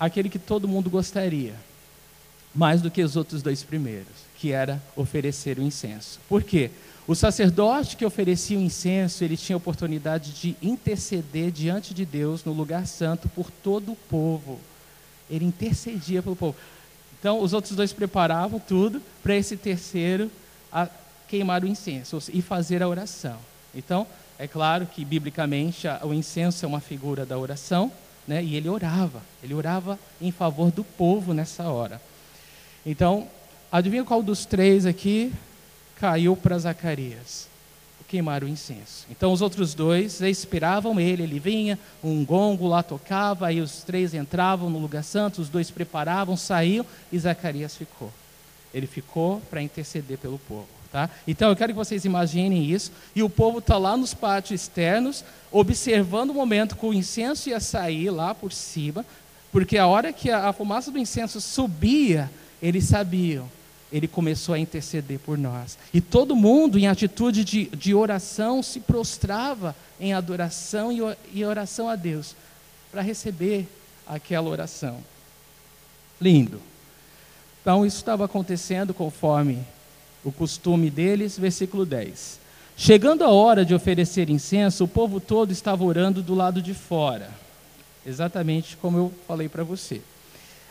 aquele 0.00 0.30
que 0.30 0.38
todo 0.38 0.66
mundo 0.66 0.88
gostaria, 0.88 1.54
mais 2.54 2.80
do 2.80 2.90
que 2.90 3.02
os 3.02 3.14
outros 3.14 3.42
dois 3.42 3.62
primeiros, 3.62 4.14
que 4.38 4.50
era 4.50 4.82
oferecer 4.96 5.58
o 5.58 5.62
incenso. 5.62 6.18
Por 6.26 6.42
quê? 6.42 6.70
O 7.06 7.14
sacerdote 7.14 7.98
que 7.98 8.06
oferecia 8.06 8.58
o 8.58 8.62
incenso, 8.62 9.22
ele 9.22 9.36
tinha 9.36 9.56
a 9.56 9.58
oportunidade 9.58 10.32
de 10.32 10.56
interceder 10.62 11.50
diante 11.50 11.92
de 11.92 12.06
Deus 12.06 12.42
no 12.46 12.52
lugar 12.54 12.86
santo 12.86 13.28
por 13.28 13.50
todo 13.50 13.92
o 13.92 13.96
povo 14.08 14.58
ele 15.30 15.44
intercedia 15.44 16.22
pelo 16.22 16.36
povo. 16.36 16.56
Então, 17.18 17.40
os 17.40 17.52
outros 17.52 17.74
dois 17.74 17.92
preparavam 17.92 18.58
tudo 18.58 19.00
para 19.22 19.34
esse 19.34 19.56
terceiro 19.56 20.30
queimar 21.28 21.64
o 21.64 21.66
incenso 21.66 22.18
e 22.32 22.42
fazer 22.42 22.82
a 22.82 22.88
oração. 22.88 23.38
Então, 23.74 24.06
é 24.38 24.46
claro 24.46 24.86
que, 24.86 25.04
biblicamente, 25.04 25.86
o 26.02 26.12
incenso 26.12 26.64
é 26.64 26.68
uma 26.68 26.80
figura 26.80 27.24
da 27.24 27.38
oração, 27.38 27.90
né? 28.26 28.42
e 28.42 28.56
ele 28.56 28.68
orava. 28.68 29.22
Ele 29.42 29.54
orava 29.54 29.98
em 30.20 30.30
favor 30.30 30.70
do 30.70 30.84
povo 30.84 31.32
nessa 31.32 31.64
hora. 31.64 32.00
Então, 32.84 33.28
adivinha 33.70 34.04
qual 34.04 34.22
dos 34.22 34.44
três 34.44 34.84
aqui 34.86 35.32
caiu 35.96 36.36
para 36.36 36.58
Zacarias? 36.58 37.48
Queimar 38.14 38.44
o 38.44 38.48
incenso. 38.48 39.06
Então 39.10 39.32
os 39.32 39.42
outros 39.42 39.74
dois 39.74 40.20
esperavam 40.20 41.00
ele, 41.00 41.24
ele 41.24 41.40
vinha, 41.40 41.76
um 42.02 42.24
gongo 42.24 42.68
lá 42.68 42.80
tocava, 42.80 43.48
aí 43.48 43.60
os 43.60 43.82
três 43.82 44.14
entravam 44.14 44.70
no 44.70 44.78
lugar 44.78 45.02
santo, 45.02 45.40
os 45.40 45.48
dois 45.48 45.68
preparavam, 45.68 46.36
saíam 46.36 46.86
e 47.10 47.18
Zacarias 47.18 47.76
ficou. 47.76 48.12
Ele 48.72 48.86
ficou 48.86 49.42
para 49.50 49.60
interceder 49.60 50.16
pelo 50.16 50.38
povo. 50.38 50.68
Tá? 50.92 51.10
Então 51.26 51.48
eu 51.48 51.56
quero 51.56 51.72
que 51.72 51.76
vocês 51.76 52.04
imaginem 52.04 52.70
isso, 52.70 52.92
e 53.16 53.22
o 53.24 53.28
povo 53.28 53.58
está 53.58 53.76
lá 53.76 53.96
nos 53.96 54.14
pátios 54.14 54.60
externos, 54.60 55.24
observando 55.50 56.30
o 56.30 56.34
momento 56.34 56.76
que 56.76 56.86
o 56.86 56.94
incenso 56.94 57.48
ia 57.48 57.58
sair 57.58 58.10
lá 58.10 58.32
por 58.32 58.52
cima, 58.52 59.04
porque 59.50 59.76
a 59.76 59.88
hora 59.88 60.12
que 60.12 60.30
a, 60.30 60.50
a 60.50 60.52
fumaça 60.52 60.92
do 60.92 61.00
incenso 61.00 61.40
subia, 61.40 62.30
eles 62.62 62.84
sabiam 62.84 63.50
ele 63.92 64.08
começou 64.08 64.54
a 64.54 64.58
interceder 64.58 65.18
por 65.18 65.38
nós. 65.38 65.78
E 65.92 66.00
todo 66.00 66.34
mundo, 66.34 66.78
em 66.78 66.86
atitude 66.86 67.44
de, 67.44 67.66
de 67.66 67.94
oração, 67.94 68.62
se 68.62 68.80
prostrava 68.80 69.74
em 70.00 70.12
adoração 70.12 70.90
e, 71.32 71.44
oração 71.44 71.88
a 71.88 71.96
Deus, 71.96 72.34
para 72.90 73.02
receber 73.02 73.68
aquela 74.06 74.48
oração. 74.48 74.98
Lindo. 76.20 76.60
Então, 77.60 77.86
isso 77.86 77.98
estava 77.98 78.24
acontecendo 78.24 78.92
conforme 78.92 79.64
o 80.24 80.32
costume 80.32 80.90
deles, 80.90 81.38
versículo 81.38 81.86
10. 81.86 82.40
Chegando 82.76 83.22
a 83.22 83.28
hora 83.28 83.64
de 83.64 83.74
oferecer 83.74 84.28
incenso, 84.28 84.84
o 84.84 84.88
povo 84.88 85.20
todo 85.20 85.52
estava 85.52 85.84
orando 85.84 86.22
do 86.22 86.34
lado 86.34 86.60
de 86.60 86.74
fora, 86.74 87.30
exatamente 88.04 88.76
como 88.76 88.98
eu 88.98 89.12
falei 89.28 89.48
para 89.48 89.62
você. 89.62 90.02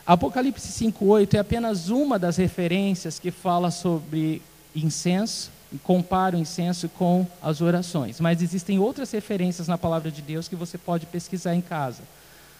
Apocalipse 0.06 0.68
5:8 0.68 1.34
é 1.34 1.38
apenas 1.38 1.88
uma 1.88 2.18
das 2.18 2.36
referências 2.36 3.18
que 3.18 3.30
fala 3.30 3.70
sobre 3.70 4.42
incenso 4.76 5.50
e 5.72 5.78
compara 5.78 6.36
o 6.36 6.38
incenso 6.38 6.90
com 6.90 7.26
as 7.40 7.62
orações, 7.62 8.20
mas 8.20 8.42
existem 8.42 8.78
outras 8.78 9.10
referências 9.10 9.66
na 9.66 9.78
palavra 9.78 10.10
de 10.10 10.20
Deus 10.20 10.46
que 10.46 10.54
você 10.54 10.76
pode 10.76 11.06
pesquisar 11.06 11.54
em 11.54 11.62
casa. 11.62 12.02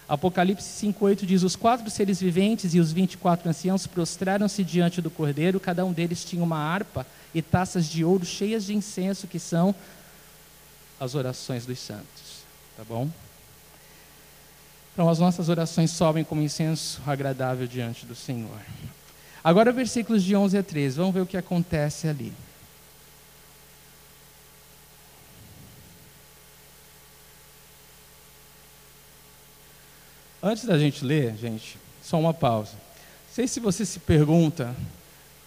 Apocalipse 0.09 0.87
5:8 0.87 1.27
diz: 1.27 1.43
Os 1.43 1.55
quatro 1.55 1.91
seres 1.91 2.19
viventes 2.19 2.75
e 2.75 2.81
os 2.81 2.93
vinte 2.93 3.13
e 3.13 3.19
quatro 3.19 3.49
anciãos 3.49 3.87
prostraram-se 3.87 4.65
diante 4.65 5.03
do 5.03 5.11
Cordeiro, 5.11 5.61
cada 5.61 5.85
um 5.85 5.93
deles 5.93 6.25
tinha 6.25 6.43
uma 6.43 6.59
harpa 6.59 7.07
e 7.35 7.43
taças 7.43 7.87
de 7.87 8.03
ouro 8.03 8.25
cheias 8.25 8.65
de 8.65 8.75
incenso, 8.75 9.27
que 9.27 9.39
são 9.39 9.75
as 10.99 11.15
orações 11.15 11.67
dos 11.67 11.79
santos. 11.79 12.45
Tá 12.75 12.85
bom? 12.89 13.09
Então, 14.95 15.09
as 15.09 15.19
nossas 15.19 15.49
orações 15.49 15.91
sobem 15.91 16.23
como 16.23 16.41
incenso 16.41 17.03
agradável 17.05 17.67
diante 17.67 18.07
do 18.07 18.15
Senhor. 18.15 18.61
Agora, 19.43 19.73
versículos 19.73 20.23
de 20.23 20.37
11 20.37 20.57
a 20.57 20.63
13, 20.63 20.97
vamos 20.97 21.13
ver 21.13 21.21
o 21.21 21.27
que 21.27 21.37
acontece 21.37 22.07
ali. 22.07 22.33
Antes 30.41 30.65
da 30.65 30.79
gente 30.79 31.05
ler, 31.05 31.35
gente, 31.37 31.77
só 32.01 32.21
uma 32.21 32.33
pausa. 32.33 32.73
Não 32.73 33.35
sei 33.35 33.49
se 33.49 33.59
você 33.59 33.85
se 33.85 33.99
pergunta 33.99 34.77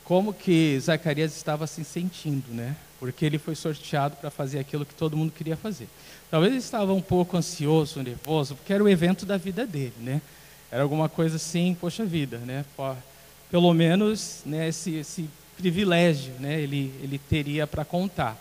como 0.04 0.34
que 0.34 0.78
Zacarias 0.82 1.34
estava 1.38 1.66
se 1.68 1.86
sentindo, 1.86 2.54
né? 2.54 2.76
Porque 3.00 3.26
ele 3.26 3.38
foi 3.38 3.56
sorteado 3.56 4.16
para 4.16 4.30
fazer 4.32 4.60
aquilo 4.60 4.86
que 4.86 4.94
todo 4.94 5.16
mundo 5.16 5.32
queria 5.32 5.56
fazer. 5.56 5.88
Talvez 6.32 6.52
ele 6.52 6.60
estava 6.60 6.94
um 6.94 7.02
pouco 7.02 7.38
ansioso, 7.38 8.02
nervoso, 8.02 8.56
porque 8.56 8.74
era 8.74 8.84
o 8.84 8.90
evento 8.90 9.26
da 9.26 9.38
vida 9.38 9.66
dele, 9.66 9.94
né? 10.00 10.22
Era 10.72 10.84
alguma 10.84 11.08
coisa 11.08 11.38
assim, 11.38 11.78
poxa 11.80 12.04
vida, 12.04 12.38
né? 12.40 12.66
Pelo 13.50 13.74
menos 13.74 14.42
né, 14.46 14.68
esse, 14.68 14.96
esse 14.96 15.30
privilégio 15.56 16.34
né, 16.40 16.60
ele, 16.60 16.94
ele 17.02 17.18
teria 17.18 17.66
para 17.66 17.86
contar. 17.86 18.38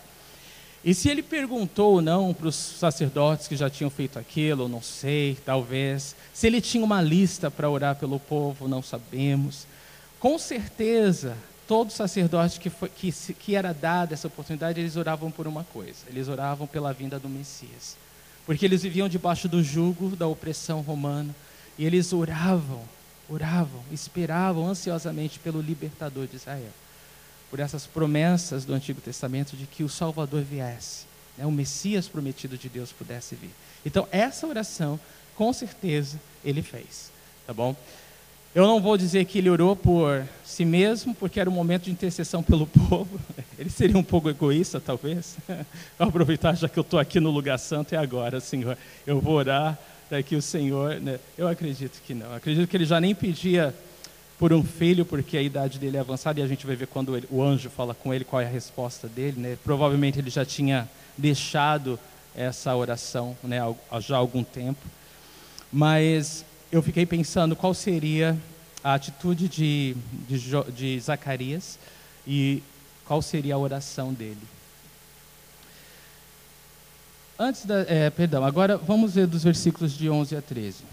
E 0.84 0.94
se 0.94 1.08
ele 1.08 1.22
perguntou 1.22 1.94
ou 1.94 2.02
não 2.02 2.32
para 2.32 2.46
os 2.46 2.54
sacerdotes 2.54 3.48
que 3.48 3.56
já 3.56 3.68
tinham 3.68 3.90
feito 3.90 4.18
aquilo, 4.20 4.68
não 4.68 4.80
sei, 4.80 5.36
talvez. 5.44 6.14
Se 6.32 6.46
ele 6.46 6.60
tinha 6.60 6.84
uma 6.84 7.02
lista 7.02 7.50
para 7.50 7.68
orar 7.68 7.96
pelo 7.96 8.20
povo, 8.20 8.68
não 8.68 8.80
sabemos. 8.80 9.66
Com 10.20 10.38
certeza, 10.38 11.36
todo 11.66 11.90
sacerdote 11.90 12.60
que, 12.60 12.70
foi, 12.70 12.88
que, 12.88 13.12
que 13.12 13.54
era 13.54 13.72
dado 13.72 14.12
essa 14.12 14.26
oportunidade, 14.26 14.80
eles 14.80 14.96
oravam 14.96 15.30
por 15.30 15.46
uma 15.46 15.64
coisa: 15.64 15.98
eles 16.08 16.28
oravam 16.28 16.66
pela 16.66 16.92
vinda 16.92 17.18
do 17.18 17.28
Messias. 17.28 17.96
Porque 18.44 18.64
eles 18.64 18.82
viviam 18.82 19.08
debaixo 19.08 19.48
do 19.48 19.62
jugo 19.62 20.14
da 20.14 20.26
opressão 20.26 20.80
romana. 20.80 21.34
E 21.78 21.84
eles 21.84 22.12
oravam, 22.12 22.82
oravam, 23.28 23.82
esperavam 23.92 24.66
ansiosamente 24.66 25.38
pelo 25.38 25.60
libertador 25.60 26.26
de 26.26 26.36
Israel. 26.36 26.72
Por 27.50 27.60
essas 27.60 27.86
promessas 27.86 28.64
do 28.64 28.72
Antigo 28.72 29.00
Testamento 29.00 29.56
de 29.56 29.66
que 29.66 29.84
o 29.84 29.88
Salvador 29.88 30.42
viesse, 30.42 31.04
né, 31.36 31.44
o 31.44 31.50
Messias 31.50 32.08
prometido 32.08 32.56
de 32.56 32.68
Deus 32.68 32.92
pudesse 32.92 33.34
vir. 33.34 33.50
Então, 33.84 34.08
essa 34.10 34.46
oração, 34.46 34.98
com 35.34 35.52
certeza, 35.52 36.18
ele 36.44 36.62
fez. 36.62 37.10
Tá 37.46 37.52
bom? 37.52 37.76
Eu 38.56 38.66
não 38.66 38.80
vou 38.80 38.96
dizer 38.96 39.26
que 39.26 39.36
ele 39.36 39.50
orou 39.50 39.76
por 39.76 40.24
si 40.42 40.64
mesmo, 40.64 41.14
porque 41.14 41.38
era 41.38 41.50
um 41.50 41.52
momento 41.52 41.82
de 41.82 41.90
intercessão 41.90 42.42
pelo 42.42 42.64
povo. 42.88 43.20
Ele 43.58 43.68
seria 43.68 43.98
um 43.98 44.02
pouco 44.02 44.30
egoísta, 44.30 44.80
talvez. 44.80 45.36
Vou 45.98 46.08
aproveitar, 46.08 46.54
já 46.54 46.66
que 46.66 46.78
eu 46.78 46.80
estou 46.80 46.98
aqui 46.98 47.20
no 47.20 47.30
lugar 47.30 47.58
santo, 47.58 47.94
é 47.94 47.98
agora, 47.98 48.40
Senhor. 48.40 48.78
Eu 49.06 49.20
vou 49.20 49.34
orar 49.34 49.78
para 50.08 50.22
que 50.22 50.34
o 50.34 50.40
Senhor. 50.40 50.98
Né? 51.02 51.20
Eu 51.36 51.46
acredito 51.46 52.00
que 52.06 52.14
não. 52.14 52.28
Eu 52.28 52.36
acredito 52.36 52.66
que 52.66 52.74
ele 52.74 52.86
já 52.86 52.98
nem 52.98 53.14
pedia 53.14 53.74
por 54.38 54.54
um 54.54 54.64
filho, 54.64 55.04
porque 55.04 55.36
a 55.36 55.42
idade 55.42 55.78
dele 55.78 55.98
é 55.98 56.00
avançada, 56.00 56.40
e 56.40 56.42
a 56.42 56.46
gente 56.46 56.66
vai 56.66 56.76
ver 56.76 56.86
quando 56.86 57.14
ele, 57.14 57.28
o 57.30 57.42
anjo 57.42 57.68
fala 57.68 57.92
com 57.92 58.14
ele 58.14 58.24
qual 58.24 58.40
é 58.40 58.46
a 58.46 58.50
resposta 58.50 59.06
dele. 59.06 59.38
Né? 59.38 59.58
Provavelmente 59.62 60.18
ele 60.18 60.30
já 60.30 60.46
tinha 60.46 60.88
deixado 61.14 61.98
essa 62.34 62.74
oração 62.74 63.36
né, 63.44 63.58
já 64.00 64.16
há 64.16 64.18
algum 64.18 64.42
tempo. 64.42 64.80
Mas 65.70 66.42
eu 66.70 66.82
fiquei 66.82 67.06
pensando 67.06 67.54
qual 67.54 67.72
seria 67.72 68.36
a 68.82 68.94
atitude 68.94 69.48
de, 69.48 69.96
de, 70.28 70.40
de 70.74 71.00
Zacarias 71.00 71.78
e 72.26 72.62
qual 73.04 73.22
seria 73.22 73.54
a 73.54 73.58
oração 73.58 74.12
dele. 74.12 74.38
Antes 77.38 77.66
da, 77.66 77.80
é, 77.88 78.10
perdão, 78.10 78.44
agora 78.44 78.76
vamos 78.76 79.14
ver 79.14 79.26
dos 79.26 79.44
versículos 79.44 79.92
de 79.96 80.08
11 80.08 80.36
a 80.36 80.42
13. 80.42 80.84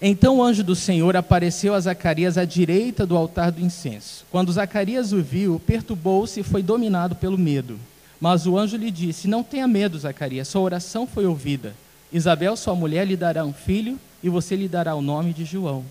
Então 0.00 0.38
o 0.38 0.42
anjo 0.42 0.62
do 0.62 0.74
Senhor 0.74 1.16
apareceu 1.16 1.74
a 1.74 1.80
Zacarias 1.80 2.36
à 2.36 2.44
direita 2.44 3.06
do 3.06 3.16
altar 3.16 3.50
do 3.50 3.60
incenso. 3.60 4.26
Quando 4.30 4.52
Zacarias 4.52 5.12
o 5.12 5.22
viu, 5.22 5.60
perturbou-se 5.60 6.40
e 6.40 6.42
foi 6.42 6.62
dominado 6.62 7.16
pelo 7.16 7.38
medo. 7.38 7.78
Mas 8.20 8.46
o 8.46 8.58
anjo 8.58 8.76
lhe 8.76 8.90
disse: 8.90 9.26
Não 9.26 9.42
tenha 9.42 9.66
medo, 9.66 9.98
Zacarias, 9.98 10.48
sua 10.48 10.60
oração 10.60 11.06
foi 11.06 11.24
ouvida. 11.24 11.74
Isabel, 12.12 12.56
sua 12.56 12.74
mulher, 12.74 13.06
lhe 13.06 13.16
dará 13.16 13.44
um 13.44 13.52
filho 13.52 13.98
e 14.24 14.30
você 14.30 14.56
lhe 14.56 14.66
dará 14.66 14.94
o 14.94 15.02
nome 15.02 15.34
de 15.34 15.44
João. 15.44 15.84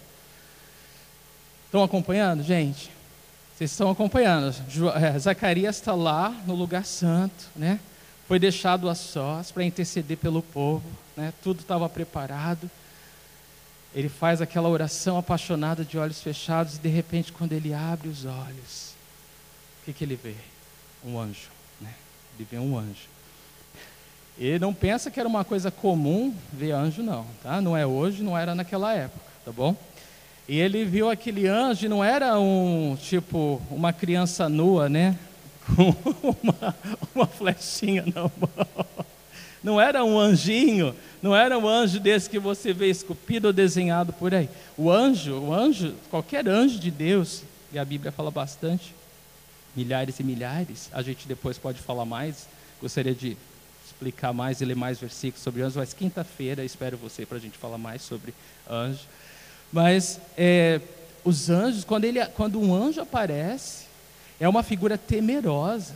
Estão 1.67 1.83
acompanhando, 1.83 2.41
gente? 2.41 2.89
Vocês 3.55 3.69
estão 3.69 3.91
acompanhando. 3.91 4.51
É, 4.95 5.19
Zacarias 5.19 5.75
está 5.75 5.93
lá 5.93 6.31
no 6.47 6.55
lugar 6.55 6.83
santo, 6.83 7.45
né? 7.55 7.79
Foi 8.27 8.39
deixado 8.39 8.89
a 8.89 8.95
sós 8.95 9.51
para 9.51 9.63
interceder 9.63 10.17
pelo 10.17 10.41
povo, 10.41 10.83
né? 11.15 11.31
Tudo 11.43 11.59
estava 11.59 11.87
preparado. 11.87 12.71
Ele 13.93 14.09
faz 14.09 14.41
aquela 14.41 14.67
oração 14.67 15.15
apaixonada 15.15 15.85
de 15.85 15.99
olhos 15.99 16.19
fechados 16.19 16.77
e 16.77 16.79
de 16.79 16.89
repente, 16.89 17.31
quando 17.31 17.53
ele 17.53 17.71
abre 17.71 18.09
os 18.09 18.25
olhos, 18.25 18.95
o 19.79 19.85
que, 19.85 19.93
que 19.93 20.03
ele 20.03 20.15
vê? 20.15 20.33
Um 21.05 21.19
anjo, 21.19 21.51
né? 21.79 21.93
Ele 22.35 22.47
vê 22.49 22.57
um 22.57 22.75
anjo. 22.75 23.12
Ele 24.37 24.59
não 24.59 24.73
pensa 24.73 25.11
que 25.11 25.19
era 25.19 25.29
uma 25.29 25.43
coisa 25.43 25.69
comum 25.69 26.33
ver 26.51 26.71
anjo, 26.71 27.03
não, 27.03 27.25
tá? 27.43 27.61
Não 27.61 27.77
é 27.77 27.85
hoje, 27.85 28.23
não 28.23 28.37
era 28.37 28.55
naquela 28.55 28.93
época, 28.93 29.25
tá 29.45 29.51
bom? 29.51 29.75
E 30.47 30.59
ele 30.59 30.83
viu 30.83 31.09
aquele 31.09 31.47
anjo, 31.47 31.85
e 31.85 31.89
não 31.89 32.03
era 32.03 32.37
um 32.39 32.97
tipo 32.99 33.61
uma 33.69 33.93
criança 33.93 34.49
nua, 34.49 34.89
né? 34.89 35.17
Com 35.75 35.95
uma, 36.43 36.75
uma 37.13 37.27
flechinha 37.27 38.03
na 38.07 38.23
mão. 38.23 38.85
Não 39.63 39.79
era 39.79 40.03
um 40.03 40.19
anjinho, 40.19 40.93
não 41.21 41.33
era 41.33 41.57
um 41.57 41.67
anjo 41.67 41.99
desse 41.99 42.29
que 42.29 42.39
você 42.39 42.73
vê 42.73 42.89
esculpido 42.89 43.47
ou 43.47 43.53
desenhado 43.53 44.11
por 44.11 44.33
aí. 44.33 44.49
O 44.75 44.91
anjo, 44.91 45.39
o 45.39 45.53
anjo, 45.53 45.93
qualquer 46.09 46.47
anjo 46.49 46.79
de 46.79 46.91
Deus, 46.91 47.43
e 47.71 47.79
a 47.79 47.85
Bíblia 47.85 48.11
fala 48.11 48.29
bastante, 48.29 48.93
milhares 49.75 50.19
e 50.19 50.23
milhares, 50.23 50.89
a 50.91 51.01
gente 51.01 51.27
depois 51.27 51.57
pode 51.57 51.79
falar 51.79 52.03
mais, 52.03 52.47
gostaria 52.81 53.15
de 53.15 53.37
explicar 54.03 54.33
mais 54.33 54.59
e 54.59 54.65
ler 54.65 54.75
mais 54.75 54.99
versículos 54.99 55.41
sobre 55.41 55.61
anjos, 55.61 55.77
mas 55.77 55.93
quinta-feira 55.93 56.65
espero 56.65 56.97
você 56.97 57.25
para 57.25 57.37
a 57.37 57.39
gente 57.39 57.57
falar 57.57 57.77
mais 57.77 58.01
sobre 58.01 58.33
anjo. 58.69 59.07
Mas 59.71 60.19
é, 60.37 60.81
os 61.23 61.49
anjos, 61.49 61.85
quando, 61.85 62.03
ele, 62.03 62.23
quando 62.27 62.59
um 62.59 62.75
anjo 62.75 62.99
aparece, 62.99 63.85
é 64.39 64.47
uma 64.47 64.61
figura 64.61 64.97
temerosa. 64.97 65.95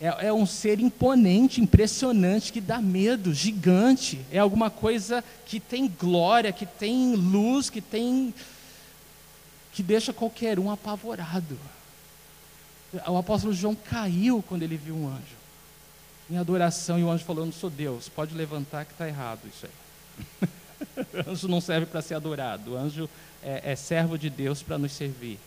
É, 0.00 0.26
é, 0.26 0.32
um 0.32 0.44
ser 0.44 0.80
imponente, 0.80 1.60
impressionante, 1.60 2.52
que 2.52 2.60
dá 2.60 2.82
medo, 2.82 3.32
gigante. 3.32 4.20
É 4.30 4.38
alguma 4.38 4.68
coisa 4.68 5.24
que 5.46 5.60
tem 5.60 5.88
glória, 5.88 6.52
que 6.52 6.66
tem 6.66 7.14
luz, 7.14 7.70
que 7.70 7.80
tem. 7.80 8.34
que 9.72 9.82
deixa 9.82 10.12
qualquer 10.12 10.58
um 10.58 10.70
apavorado. 10.70 11.56
O 13.06 13.16
apóstolo 13.16 13.54
João 13.54 13.74
caiu 13.74 14.44
quando 14.46 14.64
ele 14.64 14.76
viu 14.76 14.94
um 14.96 15.08
anjo 15.08 15.45
em 16.30 16.36
adoração 16.36 16.98
e 16.98 17.02
o 17.02 17.10
anjo 17.10 17.24
falou: 17.24 17.42
Eu 17.42 17.46
não 17.46 17.52
sou 17.52 17.70
Deus, 17.70 18.08
pode 18.08 18.34
levantar 18.34 18.84
que 18.84 18.92
está 18.92 19.06
errado 19.06 19.40
isso 19.46 19.66
aí. 19.66 20.48
o 21.26 21.30
anjo 21.30 21.48
não 21.48 21.60
serve 21.60 21.86
para 21.86 22.02
ser 22.02 22.14
adorado, 22.14 22.72
o 22.72 22.76
anjo 22.76 23.08
é, 23.42 23.72
é 23.72 23.76
servo 23.76 24.18
de 24.18 24.28
Deus 24.28 24.62
para 24.62 24.78
nos 24.78 24.92
servir. 24.92 25.38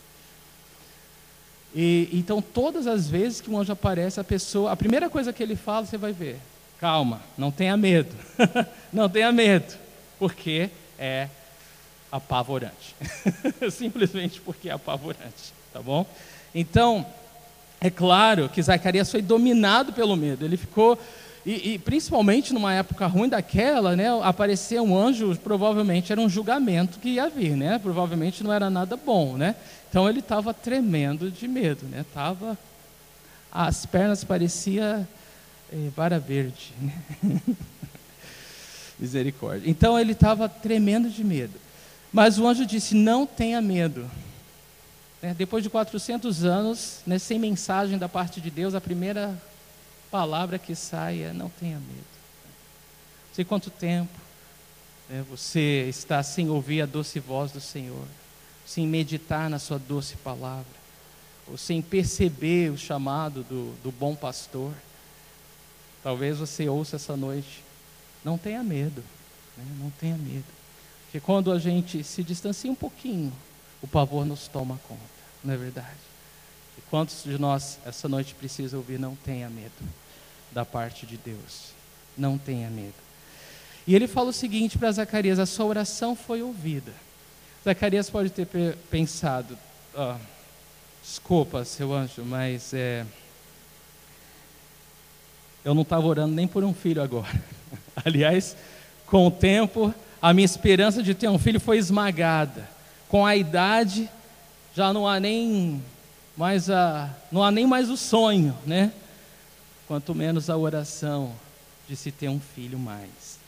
E, 1.74 2.08
então, 2.12 2.42
todas 2.42 2.86
as 2.86 3.08
vezes 3.08 3.40
que 3.40 3.50
um 3.50 3.58
anjo 3.58 3.72
aparece, 3.72 4.18
a 4.18 4.24
pessoa, 4.24 4.72
a 4.72 4.76
primeira 4.76 5.08
coisa 5.08 5.32
que 5.32 5.42
ele 5.42 5.54
fala, 5.54 5.86
você 5.86 5.96
vai 5.96 6.12
ver: 6.12 6.38
calma, 6.80 7.20
não 7.38 7.50
tenha 7.50 7.76
medo, 7.76 8.14
não 8.92 9.08
tenha 9.08 9.30
medo, 9.30 9.74
porque 10.18 10.70
é 10.98 11.28
apavorante. 12.10 12.96
Simplesmente 13.70 14.40
porque 14.40 14.68
é 14.68 14.72
apavorante, 14.72 15.52
tá 15.72 15.80
bom? 15.80 16.04
Então, 16.52 17.06
é 17.80 17.88
claro 17.88 18.48
que 18.48 18.62
Zacarias 18.62 19.10
foi 19.10 19.22
dominado 19.22 19.92
pelo 19.92 20.14
medo. 20.14 20.44
Ele 20.44 20.56
ficou, 20.56 20.98
e, 21.46 21.72
e, 21.72 21.78
principalmente 21.78 22.52
numa 22.52 22.74
época 22.74 23.06
ruim 23.06 23.28
daquela, 23.28 23.96
né, 23.96 24.06
aparecer 24.22 24.80
um 24.80 24.96
anjo, 24.96 25.34
provavelmente 25.42 26.12
era 26.12 26.20
um 26.20 26.28
julgamento 26.28 26.98
que 26.98 27.10
ia 27.10 27.28
vir, 27.30 27.56
né? 27.56 27.78
Provavelmente 27.78 28.44
não 28.44 28.52
era 28.52 28.68
nada 28.68 28.96
bom, 28.96 29.36
né? 29.36 29.56
Então 29.88 30.08
ele 30.08 30.20
estava 30.20 30.52
tremendo 30.52 31.30
de 31.30 31.48
medo, 31.48 31.86
né? 31.86 32.04
Tava, 32.12 32.58
as 33.50 33.86
pernas 33.86 34.22
pareciam 34.24 35.06
é, 35.72 35.88
vara 35.96 36.18
verde, 36.18 36.74
né? 36.80 36.94
Misericórdia. 39.00 39.70
Então 39.70 39.98
ele 39.98 40.12
estava 40.12 40.46
tremendo 40.50 41.08
de 41.08 41.24
medo. 41.24 41.54
Mas 42.12 42.38
o 42.38 42.46
anjo 42.46 42.66
disse: 42.66 42.94
Não 42.94 43.26
tenha 43.26 43.62
medo. 43.62 44.08
É, 45.22 45.34
depois 45.34 45.62
de 45.62 45.68
400 45.68 46.44
anos, 46.44 47.00
né, 47.06 47.18
sem 47.18 47.38
mensagem 47.38 47.98
da 47.98 48.08
parte 48.08 48.40
de 48.40 48.50
Deus, 48.50 48.74
a 48.74 48.80
primeira 48.80 49.38
palavra 50.10 50.58
que 50.58 50.74
sai 50.74 51.22
é: 51.22 51.32
não 51.32 51.50
tenha 51.50 51.78
medo. 51.78 51.90
Não 53.28 53.34
sei 53.34 53.44
quanto 53.44 53.70
tempo 53.70 54.18
né, 55.10 55.22
você 55.28 55.86
está 55.88 56.22
sem 56.22 56.48
ouvir 56.48 56.80
a 56.80 56.86
doce 56.86 57.20
voz 57.20 57.52
do 57.52 57.60
Senhor, 57.60 58.06
sem 58.64 58.86
meditar 58.86 59.50
na 59.50 59.58
Sua 59.58 59.78
doce 59.78 60.16
palavra, 60.16 60.80
ou 61.46 61.58
sem 61.58 61.82
perceber 61.82 62.70
o 62.70 62.78
chamado 62.78 63.42
do, 63.42 63.74
do 63.82 63.92
bom 63.92 64.16
pastor. 64.16 64.72
Talvez 66.02 66.38
você 66.38 66.66
ouça 66.66 66.96
essa 66.96 67.14
noite: 67.14 67.62
não 68.24 68.38
tenha 68.38 68.62
medo, 68.62 69.04
né, 69.54 69.64
não 69.78 69.90
tenha 69.90 70.16
medo. 70.16 70.60
Porque 71.04 71.20
quando 71.20 71.52
a 71.52 71.58
gente 71.58 72.02
se 72.04 72.22
distancia 72.22 72.70
um 72.70 72.74
pouquinho 72.74 73.30
o 73.82 73.86
pavor 73.86 74.26
nos 74.26 74.46
toma 74.48 74.78
conta, 74.86 75.00
não 75.42 75.54
é 75.54 75.56
verdade? 75.56 75.88
E 76.78 76.82
quantos 76.90 77.22
de 77.24 77.38
nós 77.38 77.78
essa 77.84 78.08
noite 78.08 78.34
precisa 78.34 78.76
ouvir 78.76 78.98
não 78.98 79.16
tenha 79.16 79.48
medo 79.48 79.72
da 80.52 80.64
parte 80.64 81.06
de 81.06 81.16
Deus? 81.16 81.72
Não 82.16 82.36
tenha 82.36 82.68
medo. 82.68 82.94
E 83.86 83.94
ele 83.94 84.06
fala 84.06 84.30
o 84.30 84.32
seguinte 84.32 84.76
para 84.76 84.92
Zacarias: 84.92 85.38
a 85.38 85.46
sua 85.46 85.66
oração 85.66 86.14
foi 86.14 86.42
ouvida. 86.42 86.92
Zacarias 87.64 88.08
pode 88.08 88.30
ter 88.30 88.46
pensado, 88.90 89.58
oh, 89.94 90.14
desculpa, 91.02 91.64
seu 91.64 91.92
anjo, 91.92 92.24
mas 92.24 92.72
é, 92.72 93.04
eu 95.64 95.74
não 95.74 95.82
estava 95.82 96.06
orando 96.06 96.34
nem 96.34 96.46
por 96.46 96.64
um 96.64 96.72
filho 96.72 97.02
agora. 97.02 97.42
Aliás, 98.04 98.56
com 99.06 99.26
o 99.26 99.30
tempo, 99.30 99.94
a 100.20 100.32
minha 100.32 100.44
esperança 100.44 101.02
de 101.02 101.14
ter 101.14 101.28
um 101.28 101.38
filho 101.38 101.60
foi 101.60 101.76
esmagada 101.76 102.79
com 103.10 103.26
a 103.26 103.34
idade, 103.34 104.08
já 104.74 104.92
não 104.92 105.06
há 105.06 105.18
nem 105.18 105.82
mais 106.36 106.70
a, 106.70 107.10
não 107.30 107.42
há 107.42 107.50
nem 107.50 107.66
mais 107.66 107.90
o 107.90 107.96
sonho, 107.96 108.56
né? 108.64 108.92
Quanto 109.88 110.14
menos 110.14 110.48
a 110.48 110.56
oração 110.56 111.34
de 111.88 111.96
se 111.96 112.12
ter 112.12 112.28
um 112.28 112.38
filho 112.38 112.78
mais. 112.78 113.40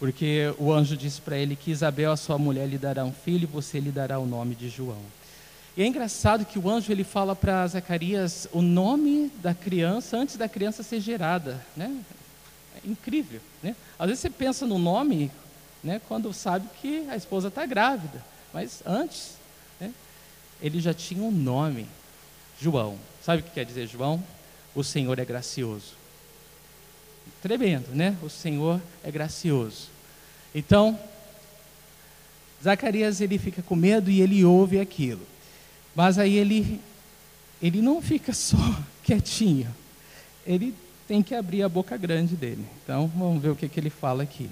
Porque 0.00 0.52
o 0.58 0.72
anjo 0.72 0.96
disse 0.96 1.20
para 1.20 1.38
ele 1.38 1.54
que 1.54 1.70
Isabel, 1.70 2.10
a 2.10 2.16
sua 2.16 2.36
mulher, 2.36 2.66
lhe 2.66 2.76
dará 2.76 3.04
um 3.04 3.12
filho 3.12 3.44
e 3.44 3.46
você 3.46 3.78
lhe 3.78 3.92
dará 3.92 4.18
o 4.18 4.26
nome 4.26 4.56
de 4.56 4.68
João. 4.68 4.98
E 5.76 5.82
é 5.82 5.86
engraçado 5.86 6.44
que 6.44 6.58
o 6.58 6.68
anjo 6.68 6.90
ele 6.90 7.04
fala 7.04 7.36
para 7.36 7.64
Zacarias 7.68 8.48
o 8.52 8.60
nome 8.60 9.30
da 9.40 9.54
criança 9.54 10.16
antes 10.16 10.36
da 10.36 10.48
criança 10.48 10.82
ser 10.82 10.98
gerada, 10.98 11.64
né? 11.76 11.96
É 12.84 12.88
incrível, 12.88 13.40
né? 13.62 13.76
Às 13.96 14.08
vezes 14.08 14.22
você 14.22 14.30
pensa 14.30 14.66
no 14.66 14.76
nome, 14.76 15.30
né, 15.84 16.00
quando 16.08 16.32
sabe 16.32 16.66
que 16.80 17.06
a 17.08 17.16
esposa 17.16 17.46
está 17.46 17.64
grávida. 17.64 18.31
Mas 18.52 18.82
antes, 18.84 19.36
né, 19.80 19.92
ele 20.60 20.80
já 20.80 20.92
tinha 20.92 21.22
um 21.22 21.30
nome, 21.30 21.86
João. 22.60 22.98
Sabe 23.22 23.42
o 23.42 23.44
que 23.44 23.50
quer 23.50 23.64
dizer 23.64 23.86
João? 23.86 24.22
O 24.74 24.82
Senhor 24.82 25.18
é 25.18 25.24
gracioso. 25.24 25.94
Tremendo, 27.40 27.94
né? 27.94 28.16
O 28.22 28.28
Senhor 28.28 28.80
é 29.02 29.10
gracioso. 29.10 29.88
Então, 30.54 30.98
Zacarias 32.62 33.20
ele 33.20 33.38
fica 33.38 33.62
com 33.62 33.74
medo 33.74 34.10
e 34.10 34.20
ele 34.20 34.44
ouve 34.44 34.78
aquilo. 34.78 35.26
Mas 35.94 36.18
aí 36.18 36.36
ele 36.36 36.80
ele 37.60 37.80
não 37.80 38.02
fica 38.02 38.32
só 38.32 38.56
quietinho. 39.04 39.72
Ele 40.44 40.74
tem 41.06 41.22
que 41.22 41.34
abrir 41.34 41.62
a 41.62 41.68
boca 41.68 41.96
grande 41.96 42.34
dele. 42.34 42.64
Então, 42.82 43.10
vamos 43.16 43.40
ver 43.40 43.50
o 43.50 43.56
que, 43.56 43.68
que 43.68 43.78
ele 43.78 43.90
fala 43.90 44.22
aqui. 44.24 44.50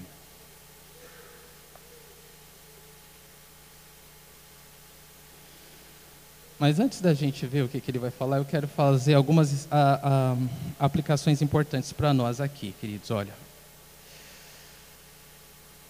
Mas 6.61 6.79
antes 6.79 7.01
da 7.01 7.15
gente 7.15 7.47
ver 7.47 7.65
o 7.65 7.69
que, 7.69 7.81
que 7.81 7.91
ele 7.91 7.99
vai 7.99 8.11
falar, 8.11 8.37
eu 8.37 8.45
quero 8.45 8.69
fazer 8.69 9.15
algumas 9.15 9.67
a, 9.73 10.35
a, 10.79 10.85
aplicações 10.85 11.41
importantes 11.41 11.91
para 11.91 12.13
nós 12.13 12.39
aqui, 12.39 12.75
queridos. 12.79 13.11
Olha. 13.11 13.33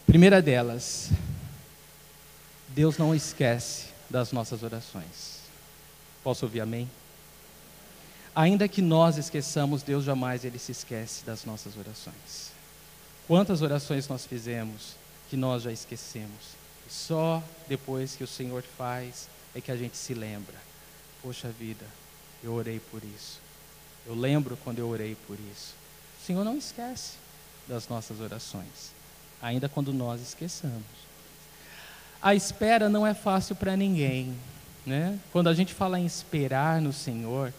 Primeira 0.07 0.41
delas, 0.41 1.11
Deus 2.69 2.97
não 2.97 3.13
esquece 3.13 3.87
das 4.09 4.31
nossas 4.31 4.63
orações. 4.63 5.41
Posso 6.23 6.45
ouvir 6.45 6.61
amém? 6.61 6.89
Ainda 8.33 8.69
que 8.69 8.81
nós 8.81 9.17
esqueçamos, 9.17 9.83
Deus 9.83 10.05
jamais 10.05 10.45
ele 10.45 10.59
se 10.61 10.71
esquece 10.71 11.25
das 11.25 11.45
nossas 11.45 11.77
orações. 11.77 12.53
Quantas 13.27 13.61
orações 13.61 14.07
nós 14.07 14.25
fizemos 14.25 14.95
que 15.29 15.37
nós 15.37 15.65
já 15.65 15.73
esquecemos? 15.73 16.55
Só 16.89 17.43
depois 17.69 18.15
que 18.15 18.23
o 18.23 18.29
Senhor 18.29 18.63
faz 18.79 19.29
é 19.55 19.61
que 19.61 19.71
a 19.71 19.77
gente 19.77 19.97
se 19.97 20.15
lembra. 20.15 20.55
Poxa 21.23 21.49
vida, 21.49 21.85
eu 22.43 22.53
orei 22.53 22.81
por 22.91 23.03
isso. 23.05 23.41
Eu 24.07 24.15
lembro 24.15 24.57
quando 24.65 24.79
eu 24.79 24.89
orei 24.89 25.17
por 25.27 25.39
isso. 25.53 25.75
O 26.21 26.27
Senhor 26.27 26.45
não 26.45 26.57
esquece 26.57 27.15
das 27.69 27.89
nossas 27.89 28.21
orações, 28.21 28.93
ainda 29.41 29.69
quando 29.69 29.93
nós 29.93 30.21
esqueçamos. 30.21 30.83
A 32.21 32.35
espera 32.35 32.89
não 32.89 33.07
é 33.07 33.15
fácil 33.15 33.55
para 33.57 33.77
ninguém, 33.77 34.37
né? 34.85 35.19
Quando 35.33 35.49
a 35.49 35.55
gente 35.55 35.73
fala 35.73 35.99
em 35.99 36.05
esperar 36.05 36.81
no 36.81 36.93
Senhor, 36.93 37.53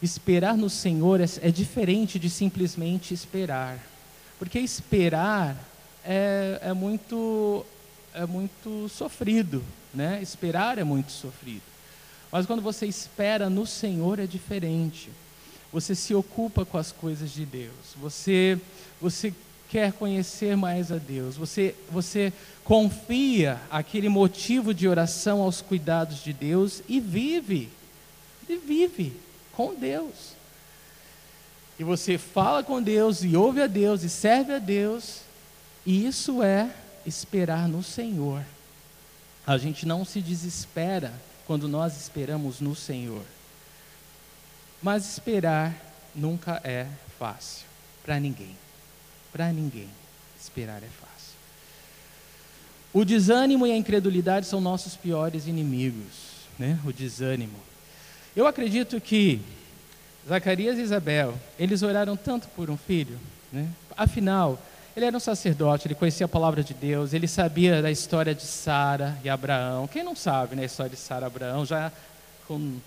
esperar 0.00 0.56
no 0.56 0.70
Senhor 0.70 1.20
é, 1.20 1.26
é 1.42 1.50
diferente 1.50 2.18
de 2.18 2.30
simplesmente 2.30 3.12
esperar, 3.12 3.78
porque 4.38 4.58
esperar 4.58 5.56
é, 6.04 6.60
é 6.62 6.72
muito 6.72 7.64
é 8.18 8.26
muito 8.26 8.88
sofrido, 8.88 9.62
né? 9.94 10.20
Esperar 10.20 10.76
é 10.76 10.82
muito 10.82 11.12
sofrido. 11.12 11.62
Mas 12.32 12.46
quando 12.46 12.60
você 12.60 12.84
espera 12.84 13.48
no 13.48 13.64
Senhor 13.64 14.18
é 14.18 14.26
diferente. 14.26 15.08
Você 15.72 15.94
se 15.94 16.14
ocupa 16.14 16.64
com 16.64 16.76
as 16.76 16.90
coisas 16.90 17.30
de 17.30 17.46
Deus. 17.46 17.94
Você 18.00 18.58
você 19.00 19.32
quer 19.70 19.92
conhecer 19.92 20.56
mais 20.56 20.90
a 20.90 20.96
Deus. 20.96 21.36
Você 21.36 21.76
você 21.92 22.32
confia 22.64 23.60
aquele 23.70 24.08
motivo 24.08 24.74
de 24.74 24.88
oração 24.88 25.40
aos 25.40 25.62
cuidados 25.62 26.22
de 26.24 26.32
Deus 26.32 26.82
e 26.88 26.98
vive. 26.98 27.68
E 28.48 28.56
vive 28.56 29.12
com 29.52 29.74
Deus. 29.74 30.36
E 31.78 31.84
você 31.84 32.18
fala 32.18 32.64
com 32.64 32.82
Deus 32.82 33.22
e 33.22 33.36
ouve 33.36 33.62
a 33.62 33.68
Deus 33.68 34.02
e 34.02 34.10
serve 34.10 34.54
a 34.54 34.58
Deus. 34.58 35.20
E 35.86 36.04
isso 36.04 36.42
é 36.42 36.68
esperar 37.08 37.66
no 37.66 37.82
Senhor. 37.82 38.44
A 39.46 39.56
gente 39.56 39.86
não 39.86 40.04
se 40.04 40.20
desespera 40.20 41.12
quando 41.46 41.66
nós 41.66 41.96
esperamos 41.96 42.60
no 42.60 42.74
Senhor. 42.74 43.22
Mas 44.82 45.10
esperar 45.10 45.74
nunca 46.14 46.60
é 46.62 46.86
fácil 47.18 47.66
para 48.04 48.20
ninguém. 48.20 48.54
Para 49.32 49.52
ninguém 49.52 49.88
esperar 50.40 50.82
é 50.82 50.88
fácil. 50.88 51.08
O 52.92 53.04
desânimo 53.04 53.66
e 53.66 53.72
a 53.72 53.76
incredulidade 53.76 54.46
são 54.46 54.60
nossos 54.60 54.96
piores 54.96 55.46
inimigos, 55.46 56.46
né? 56.58 56.78
O 56.84 56.92
desânimo. 56.92 57.58
Eu 58.36 58.46
acredito 58.46 59.00
que 59.00 59.40
Zacarias 60.26 60.78
e 60.78 60.82
Isabel, 60.82 61.38
eles 61.58 61.82
oraram 61.82 62.16
tanto 62.16 62.48
por 62.48 62.70
um 62.70 62.76
filho, 62.76 63.18
né? 63.52 63.68
Afinal, 63.96 64.60
ele 64.98 65.06
era 65.06 65.16
um 65.16 65.20
sacerdote, 65.20 65.86
ele 65.86 65.94
conhecia 65.94 66.26
a 66.26 66.28
palavra 66.28 66.62
de 66.62 66.74
Deus, 66.74 67.12
ele 67.12 67.28
sabia 67.28 67.80
da 67.80 67.90
história 67.90 68.34
de 68.34 68.42
Sara 68.42 69.16
e 69.22 69.28
Abraão. 69.28 69.86
Quem 69.86 70.02
não 70.02 70.16
sabe 70.16 70.56
né, 70.56 70.62
a 70.62 70.66
história 70.66 70.90
de 70.90 70.96
Sara 70.96 71.24
e 71.24 71.28
Abraão, 71.28 71.64
já 71.64 71.92
com 72.48 72.78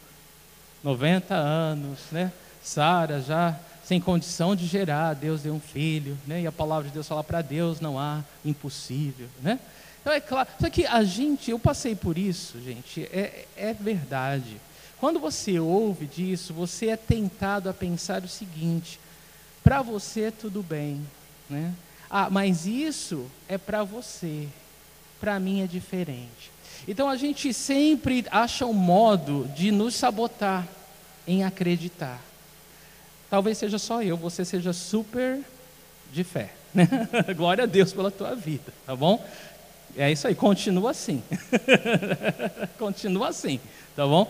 90 0.83 1.33
anos, 1.33 1.99
né? 2.11 2.31
Sara 2.61 3.21
já 3.21 3.57
sem 3.85 4.01
condição 4.01 4.55
de 4.57 4.67
gerar, 4.67 5.13
Deus 5.13 5.41
deu 5.41 5.53
um 5.53 5.59
filho, 5.59 6.17
né? 6.27 6.41
E 6.41 6.47
a 6.47 6.51
palavra 6.51 6.89
de 6.89 6.93
Deus 6.93 7.07
fala 7.07 7.23
para 7.23 7.41
Deus 7.41 7.79
não 7.79 7.97
há 7.97 8.21
impossível, 8.43 9.29
né? 9.41 9.57
Então 10.01 10.11
é 10.11 10.19
claro, 10.19 10.49
só 10.59 10.69
que 10.69 10.85
a 10.85 11.03
gente, 11.05 11.49
eu 11.49 11.59
passei 11.59 11.95
por 11.95 12.17
isso, 12.17 12.59
gente, 12.61 13.03
é, 13.03 13.45
é 13.55 13.73
verdade. 13.73 14.57
Quando 14.99 15.17
você 15.17 15.59
ouve 15.59 16.07
disso, 16.07 16.53
você 16.53 16.87
é 16.87 16.97
tentado 16.97 17.69
a 17.69 17.73
pensar 17.73 18.21
o 18.21 18.27
seguinte: 18.27 18.99
para 19.63 19.81
você 19.81 20.29
tudo 20.29 20.61
bem, 20.61 21.01
né? 21.49 21.73
Ah, 22.13 22.29
mas 22.29 22.65
isso 22.65 23.25
é 23.47 23.57
para 23.57 23.85
você, 23.85 24.49
para 25.17 25.39
mim 25.39 25.63
é 25.63 25.65
diferente. 25.65 26.51
Então 26.85 27.07
a 27.07 27.15
gente 27.15 27.53
sempre 27.53 28.25
acha 28.29 28.65
um 28.65 28.73
modo 28.73 29.49
de 29.55 29.71
nos 29.71 29.95
sabotar 29.95 30.67
em 31.25 31.45
acreditar. 31.45 32.19
Talvez 33.29 33.57
seja 33.57 33.79
só 33.79 34.03
eu, 34.03 34.17
você 34.17 34.43
seja 34.43 34.73
super 34.73 35.39
de 36.11 36.25
fé. 36.25 36.51
Glória 37.37 37.63
a 37.63 37.67
Deus 37.67 37.93
pela 37.93 38.11
tua 38.11 38.35
vida, 38.35 38.73
tá 38.85 38.93
bom? 38.93 39.25
É 39.95 40.11
isso 40.11 40.27
aí, 40.27 40.35
continua 40.35 40.91
assim. 40.91 41.23
continua 42.77 43.29
assim, 43.29 43.57
tá 43.95 44.05
bom? 44.05 44.29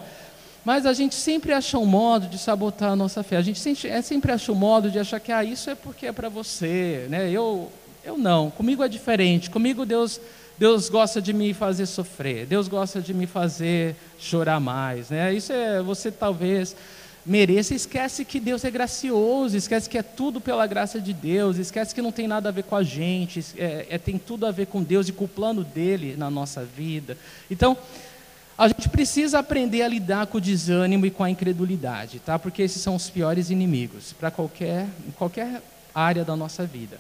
Mas 0.64 0.86
a 0.86 0.94
gente 0.94 1.16
sempre 1.16 1.54
acha 1.54 1.78
um 1.78 1.86
modo 1.86 2.28
de 2.28 2.38
sabotar 2.38 2.92
a 2.92 2.96
nossa 2.96 3.24
fé. 3.24 3.38
A 3.38 3.42
gente 3.42 3.60
sempre, 3.60 3.90
é, 3.90 4.02
sempre 4.02 4.32
acha 4.32 4.52
um 4.52 4.56
modo 4.56 4.92
de 4.92 5.00
achar 5.00 5.20
que 5.20 5.32
ah, 5.32 5.44
isso 5.44 5.70
é 5.70 5.76
porque 5.76 6.06
é 6.06 6.12
para 6.12 6.30
você. 6.30 7.08
Né? 7.10 7.32
Eu, 7.32 7.72
eu 8.04 8.18
não, 8.18 8.52
comigo 8.52 8.84
é 8.84 8.88
diferente. 8.88 9.50
Comigo 9.50 9.86
Deus, 9.86 10.22
Deus 10.60 10.88
gosta 10.88 11.20
de 11.20 11.34
me 11.34 11.54
fazer 11.54 11.88
sofrer. 11.88 12.46
Deus 12.46 12.68
gosta 12.68 13.02
de 13.02 13.14
me 13.14 13.26
fazer 13.26 13.96
chorar 14.20 14.60
mais. 14.60 15.10
Né? 15.10 15.34
Isso 15.34 15.52
é, 15.52 15.82
você 15.82 16.12
talvez 16.12 16.76
mereça. 17.26 17.74
Esquece 17.74 18.24
que 18.24 18.40
Deus 18.40 18.64
é 18.64 18.70
gracioso, 18.70 19.58
esquece 19.58 19.90
que 19.90 19.98
é 19.98 20.04
tudo 20.04 20.40
pela 20.40 20.68
graça 20.68 21.00
de 21.00 21.14
Deus, 21.14 21.58
esquece 21.58 21.94
que 21.94 22.02
não 22.02 22.12
tem 22.12 22.28
nada 22.28 22.50
a 22.50 22.52
ver 22.52 22.64
com 22.64 22.76
a 22.76 22.84
gente, 22.84 23.44
é, 23.58 23.88
é 23.90 23.98
tem 23.98 24.18
tudo 24.18 24.46
a 24.46 24.52
ver 24.52 24.68
com 24.68 24.84
Deus 24.84 25.08
e 25.08 25.12
com 25.12 25.26
o 25.26 25.28
plano 25.28 25.64
dele 25.64 26.16
na 26.18 26.30
nossa 26.30 26.64
vida. 26.64 27.18
Então, 27.50 27.78
a 28.62 28.68
gente 28.68 28.88
precisa 28.90 29.40
aprender 29.40 29.82
a 29.82 29.88
lidar 29.88 30.28
com 30.28 30.38
o 30.38 30.42
desânimo 30.42 31.04
e 31.08 31.10
com 31.10 31.24
a 31.24 31.30
incredulidade, 31.32 32.20
tá? 32.20 32.38
Porque 32.38 32.62
esses 32.62 32.80
são 32.80 32.96
os 32.96 33.10
piores 33.10 33.50
inimigos 33.50 34.14
para 34.14 34.30
qualquer, 34.30 34.86
qualquer 35.16 35.64
área 35.96 36.24
da 36.24 36.36
nossa 36.36 36.64
vida. 36.64 37.00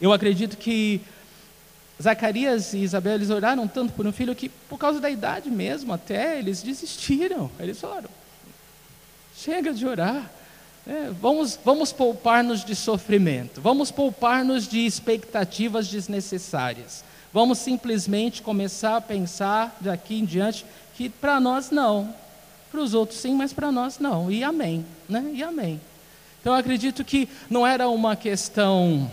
Eu 0.00 0.12
acredito 0.12 0.56
que 0.56 1.00
Zacarias 2.00 2.72
e 2.72 2.78
Isabel 2.78 3.14
eles 3.14 3.30
oraram 3.30 3.66
tanto 3.66 3.94
por 3.94 4.06
um 4.06 4.12
filho 4.12 4.32
que, 4.32 4.48
por 4.48 4.78
causa 4.78 5.00
da 5.00 5.10
idade 5.10 5.50
mesmo, 5.50 5.92
até 5.92 6.38
eles 6.38 6.62
desistiram. 6.62 7.50
Eles 7.58 7.80
falaram: 7.80 8.08
chega 9.36 9.74
de 9.74 9.84
orar. 9.84 10.30
É, 10.86 11.10
vamos, 11.20 11.58
vamos 11.64 11.92
poupar-nos 11.92 12.64
de 12.64 12.76
sofrimento, 12.76 13.60
vamos 13.60 13.90
poupar-nos 13.90 14.68
de 14.68 14.86
expectativas 14.86 15.88
desnecessárias. 15.88 17.02
Vamos 17.34 17.58
simplesmente 17.58 18.40
começar 18.40 18.96
a 18.96 19.00
pensar 19.00 19.76
daqui 19.80 20.20
em 20.20 20.24
diante 20.24 20.64
que 20.96 21.08
para 21.08 21.40
nós 21.40 21.68
não. 21.68 22.14
Para 22.70 22.80
os 22.80 22.94
outros 22.94 23.18
sim, 23.18 23.34
mas 23.34 23.52
para 23.52 23.72
nós 23.72 23.98
não. 23.98 24.30
E 24.30 24.44
amém. 24.44 24.86
Né? 25.08 25.32
E 25.34 25.42
amém. 25.42 25.80
Então 26.40 26.52
eu 26.52 26.58
acredito 26.60 27.04
que 27.04 27.28
não 27.50 27.66
era 27.66 27.88
uma 27.88 28.14
questão 28.14 29.10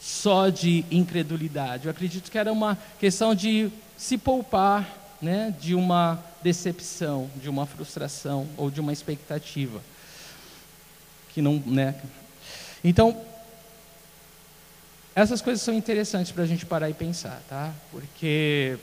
só 0.00 0.50
de 0.50 0.84
incredulidade. 0.88 1.86
Eu 1.86 1.90
acredito 1.90 2.30
que 2.30 2.38
era 2.38 2.52
uma 2.52 2.78
questão 3.00 3.34
de 3.34 3.72
se 3.98 4.16
poupar 4.16 4.88
né, 5.20 5.52
de 5.60 5.74
uma 5.74 6.22
decepção, 6.44 7.28
de 7.42 7.48
uma 7.48 7.66
frustração 7.66 8.46
ou 8.56 8.70
de 8.70 8.80
uma 8.80 8.92
expectativa. 8.92 9.80
Que 11.34 11.42
não, 11.42 11.60
né? 11.66 11.96
Então, 12.84 13.20
essas 15.16 15.40
coisas 15.40 15.62
são 15.62 15.72
interessantes 15.72 16.30
para 16.30 16.42
a 16.42 16.46
gente 16.46 16.66
parar 16.66 16.90
e 16.90 16.94
pensar, 16.94 17.40
tá? 17.48 17.72
Porque 17.90 18.76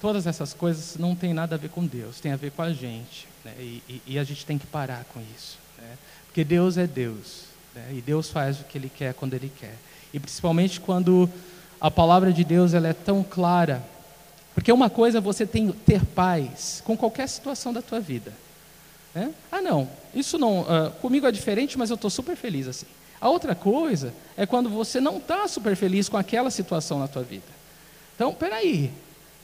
todas 0.00 0.26
essas 0.26 0.52
coisas 0.52 0.96
não 0.98 1.14
têm 1.14 1.32
nada 1.32 1.54
a 1.54 1.58
ver 1.58 1.70
com 1.70 1.86
Deus, 1.86 2.18
tem 2.18 2.32
a 2.32 2.36
ver 2.36 2.50
com 2.50 2.62
a 2.62 2.72
gente. 2.72 3.28
Né? 3.44 3.54
E, 3.60 3.82
e, 3.88 4.02
e, 4.08 4.18
a 4.18 4.24
gente 4.24 4.44
tem 4.44 4.58
que 4.58 4.66
parar 4.66 5.04
com 5.14 5.20
isso. 5.36 5.56
Né? 5.78 5.96
Porque 6.26 6.42
Deus 6.42 6.76
é 6.76 6.84
Deus. 6.84 7.44
Né? 7.76 7.90
E 7.92 8.00
Deus 8.00 8.28
faz 8.28 8.60
o 8.60 8.64
que 8.64 8.76
Ele 8.76 8.90
quer 8.92 9.14
quando 9.14 9.34
Ele 9.34 9.52
quer. 9.56 9.76
E 10.12 10.18
principalmente 10.18 10.80
quando 10.80 11.30
a 11.80 11.92
palavra 11.92 12.32
de 12.32 12.42
Deus 12.42 12.74
ela 12.74 12.88
é 12.88 12.92
tão 12.92 13.22
clara. 13.22 13.80
Porque 14.56 14.72
uma 14.72 14.90
coisa 14.90 15.18
é 15.18 15.20
você 15.20 15.46
tem, 15.46 15.70
ter 15.70 16.04
paz 16.04 16.82
com 16.84 16.96
qualquer 16.96 17.28
situação 17.28 17.72
da 17.72 17.80
tua 17.80 18.00
vida. 18.00 18.32
Né? 19.14 19.32
Ah, 19.52 19.60
não, 19.60 19.88
isso 20.12 20.36
não, 20.36 20.62
uh, 20.62 20.90
comigo 21.00 21.24
é 21.24 21.30
diferente, 21.30 21.78
mas 21.78 21.88
eu 21.88 21.94
estou 21.94 22.10
super 22.10 22.34
feliz 22.34 22.66
assim. 22.66 22.86
A 23.20 23.28
outra 23.28 23.54
coisa 23.54 24.14
é 24.36 24.46
quando 24.46 24.68
você 24.68 25.00
não 25.00 25.18
está 25.18 25.46
super 25.48 25.74
feliz 25.76 26.08
com 26.08 26.16
aquela 26.16 26.50
situação 26.50 26.98
na 26.98 27.08
tua 27.08 27.22
vida. 27.22 27.46
Então, 28.14 28.32
peraí. 28.32 28.90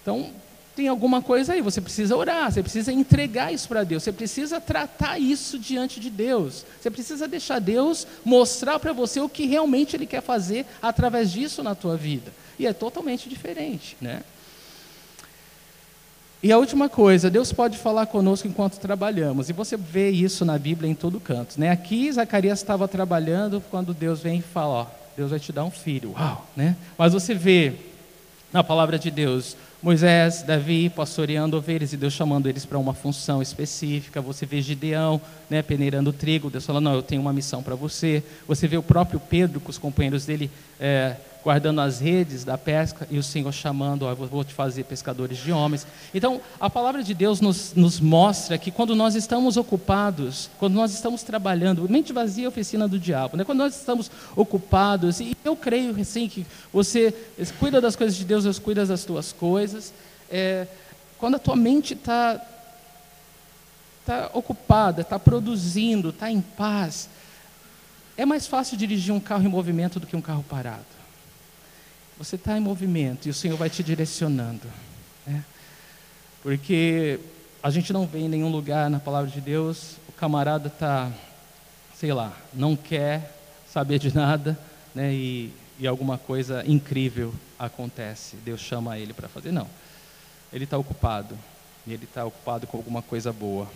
Então, 0.03 0.31
tem 0.75 0.89
alguma 0.89 1.23
coisa 1.23 1.53
aí, 1.53 1.63
você 1.63 1.81
precisa 1.81 2.17
orar, 2.17 2.53
você 2.53 2.63
precisa 2.63 2.93
entregar 2.93 3.53
isso 3.53 3.69
para 3.69 3.85
Deus, 3.85 4.03
você 4.03 4.13
precisa 4.13 4.61
tratar 4.61 5.19
isso 5.19 5.59
diante 5.59 6.01
de 6.01 6.11
Deus, 6.11 6.65
você 6.81 6.91
precisa 6.91 7.29
deixar 7.29 7.61
Deus 7.61 8.07
mostrar 8.25 8.81
para 8.81 8.93
você 8.93 9.21
o 9.21 9.29
que 9.29 9.47
realmente 9.47 9.95
Ele 9.95 10.07
quer 10.07 10.21
fazer 10.21 10.67
através 10.83 11.31
disso 11.31 11.63
na 11.63 11.75
tua 11.75 11.97
vida. 11.97 12.33
E 12.59 12.67
é 12.67 12.73
totalmente 12.73 13.29
diferente, 13.29 13.97
né? 14.01 14.23
E 16.45 16.53
a 16.53 16.59
última 16.59 16.91
coisa, 16.91 17.31
Deus 17.31 17.55
pode 17.55 17.79
falar 17.79 18.05
conosco 18.05 18.47
enquanto 18.47 18.79
trabalhamos. 18.79 19.49
E 19.49 19.55
você 19.55 19.79
vê 19.79 20.11
isso 20.11 20.45
na 20.45 20.59
Bíblia 20.59 20.91
em 20.91 20.95
todo 20.95 21.19
canto. 21.19 21.59
Né? 21.59 21.71
Aqui 21.71 22.13
Zacarias 22.13 22.59
estava 22.59 22.87
trabalhando 22.87 23.63
quando 23.71 23.95
Deus 23.95 24.21
vem 24.21 24.41
e 24.41 24.43
fala, 24.43 24.75
ó, 24.75 24.87
Deus 25.17 25.31
vai 25.31 25.41
te 25.41 25.51
dar 25.51 25.65
um 25.65 25.71
filho. 25.71 26.13
Uau! 26.13 26.47
Né? 26.55 26.77
Mas 26.99 27.15
você 27.15 27.33
vê 27.33 27.73
na 28.53 28.63
palavra 28.63 28.99
de 28.99 29.11
Deus 29.11 29.57
Moisés, 29.85 30.43
Davi 30.43 30.91
pastoreando 30.91 31.57
ovelhas 31.57 31.95
e 31.95 31.97
Deus 31.97 32.13
chamando 32.13 32.47
eles 32.47 32.67
para 32.67 32.79
uma 32.79 32.93
função 32.93 33.41
específica. 33.41 34.21
Você 34.21 34.45
vê 34.45 34.61
Gideão 34.61 35.21
né, 35.49 35.63
peneirando 35.63 36.13
trigo, 36.13 36.51
Deus 36.51 36.67
falando, 36.67 36.85
não, 36.85 36.95
eu 36.95 37.03
tenho 37.03 37.23
uma 37.23 37.33
missão 37.33 37.63
para 37.63 37.75
você. 37.75 38.23
Você 38.47 38.69
vê 38.69 38.77
o 38.77 38.83
próprio 38.83 39.19
Pedro 39.19 39.61
com 39.61 39.71
os 39.71 39.79
companheiros 39.79 40.27
dele 40.27 40.51
é, 40.79 41.17
guardando 41.45 41.83
as 41.83 42.01
redes 42.01 42.43
da 42.43 42.57
pesca 42.57 43.07
e 43.11 43.19
o 43.19 43.23
Senhor 43.23 43.53
chamando, 43.53 44.13
vou 44.17 44.43
te 44.43 44.55
fazer 44.55 44.85
pescadores 44.85 45.37
de 45.37 45.53
homens. 45.53 45.87
Então, 46.15 46.41
a 46.59 46.71
palavra 46.71 47.03
de 47.03 47.13
Deus 47.13 47.39
nos, 47.39 47.75
nos 47.75 48.01
mostra 48.01 48.57
que 48.57 48.71
quando 48.71 48.97
nós 48.97 49.15
estamos 49.15 49.59
ocupados, 49.59 50.49
quando 50.59 50.73
nós 50.73 50.95
estamos 50.95 51.23
trabalhando, 51.23 51.87
mente 51.87 52.15
vazia 52.15 52.47
é 52.47 52.49
oficina 52.49 52.89
do 52.89 52.99
diabo, 52.99 53.37
né? 53.37 53.45
quando 53.45 53.59
nós 53.59 53.77
estamos 53.77 54.11
ocupados, 54.35 55.21
e 55.21 55.37
eu 55.45 55.55
creio 55.55 55.95
assim 56.01 56.31
que 56.31 56.47
você 56.73 57.15
cuida 57.59 57.79
das 57.79 57.95
coisas 57.95 58.17
de 58.17 58.25
Deus, 58.25 58.45
Deus 58.45 58.59
cuida 58.59 58.87
das 58.87 59.05
tuas 59.05 59.31
coisas, 59.31 59.93
é, 60.31 60.67
quando 61.19 61.35
a 61.35 61.39
tua 61.39 61.57
mente 61.57 61.93
está 61.93 62.41
tá 64.07 64.31
ocupada, 64.33 65.03
está 65.03 65.19
produzindo, 65.19 66.09
está 66.09 66.31
em 66.31 66.41
paz, 66.41 67.11
é 68.17 68.25
mais 68.25 68.47
fácil 68.47 68.79
dirigir 68.79 69.13
um 69.13 69.21
carro 69.21 69.45
em 69.45 69.49
movimento 69.49 70.01
do 70.01 70.07
que 70.07 70.17
um 70.17 70.23
carro 70.23 70.43
parado. 70.49 70.94
Você 72.17 72.37
está 72.37 72.57
em 72.57 72.61
movimento 72.61 73.27
e 73.27 73.31
o 73.31 73.35
Senhor 73.35 73.57
vai 73.57 73.69
te 73.69 73.83
direcionando. 73.83 74.67
Né? 75.27 75.45
Porque 76.43 77.19
a 77.63 77.71
gente 77.71 77.93
não 77.93 78.07
vê 78.07 78.21
em 78.21 78.29
nenhum 78.29 78.51
lugar 78.51 78.89
na 78.89 79.01
palavra 79.01 79.31
de 79.31 79.41
Deus, 79.41 79.97
o 80.09 80.13
camarada 80.13 80.69
está, 80.69 81.11
sei 81.99 82.13
lá, 82.13 82.33
não 82.53 82.77
quer 82.77 83.37
saber 83.71 83.99
de 83.99 84.15
nada, 84.15 84.59
né? 84.95 85.13
e, 85.13 85.53
e 85.79 85.87
alguma 85.87 86.17
coisa 86.17 86.63
incrível 86.67 87.35
acontece. 87.59 88.37
Deus 88.37 88.61
chama 88.61 88.99
ele 88.99 89.13
para 89.13 89.29
fazer. 89.29 89.51
Não. 89.51 89.69
Ele 90.53 90.65
está 90.65 90.79
ocupado. 90.79 91.37
E 91.87 91.93
ele 91.93 92.05
está 92.05 92.25
ocupado 92.25 92.67
com 92.67 92.77
alguma 92.77 93.03
coisa 93.03 93.33
boa. 93.33 93.69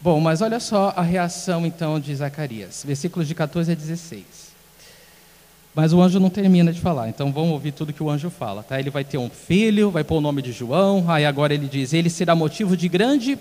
Bom, 0.00 0.20
mas 0.20 0.42
olha 0.42 0.60
só 0.60 0.92
a 0.94 1.02
reação 1.02 1.64
então 1.66 1.98
de 1.98 2.14
Zacarias, 2.14 2.84
versículos 2.86 3.26
de 3.26 3.34
14 3.34 3.72
a 3.72 3.74
16. 3.74 4.55
Mas 5.76 5.92
o 5.92 6.00
anjo 6.00 6.18
não 6.18 6.30
termina 6.30 6.72
de 6.72 6.80
falar, 6.80 7.10
então 7.10 7.30
vamos 7.30 7.50
ouvir 7.50 7.70
tudo 7.70 7.92
que 7.92 8.02
o 8.02 8.08
anjo 8.08 8.30
fala. 8.30 8.62
Tá? 8.62 8.80
Ele 8.80 8.88
vai 8.88 9.04
ter 9.04 9.18
um 9.18 9.28
filho, 9.28 9.90
vai 9.90 10.02
pôr 10.02 10.16
o 10.16 10.20
nome 10.22 10.40
de 10.40 10.50
João, 10.50 11.04
aí 11.06 11.26
agora 11.26 11.52
ele 11.52 11.68
diz: 11.68 11.92
ele 11.92 12.08
será 12.08 12.34
motivo 12.34 12.74
de 12.74 12.88
grande. 12.88 13.38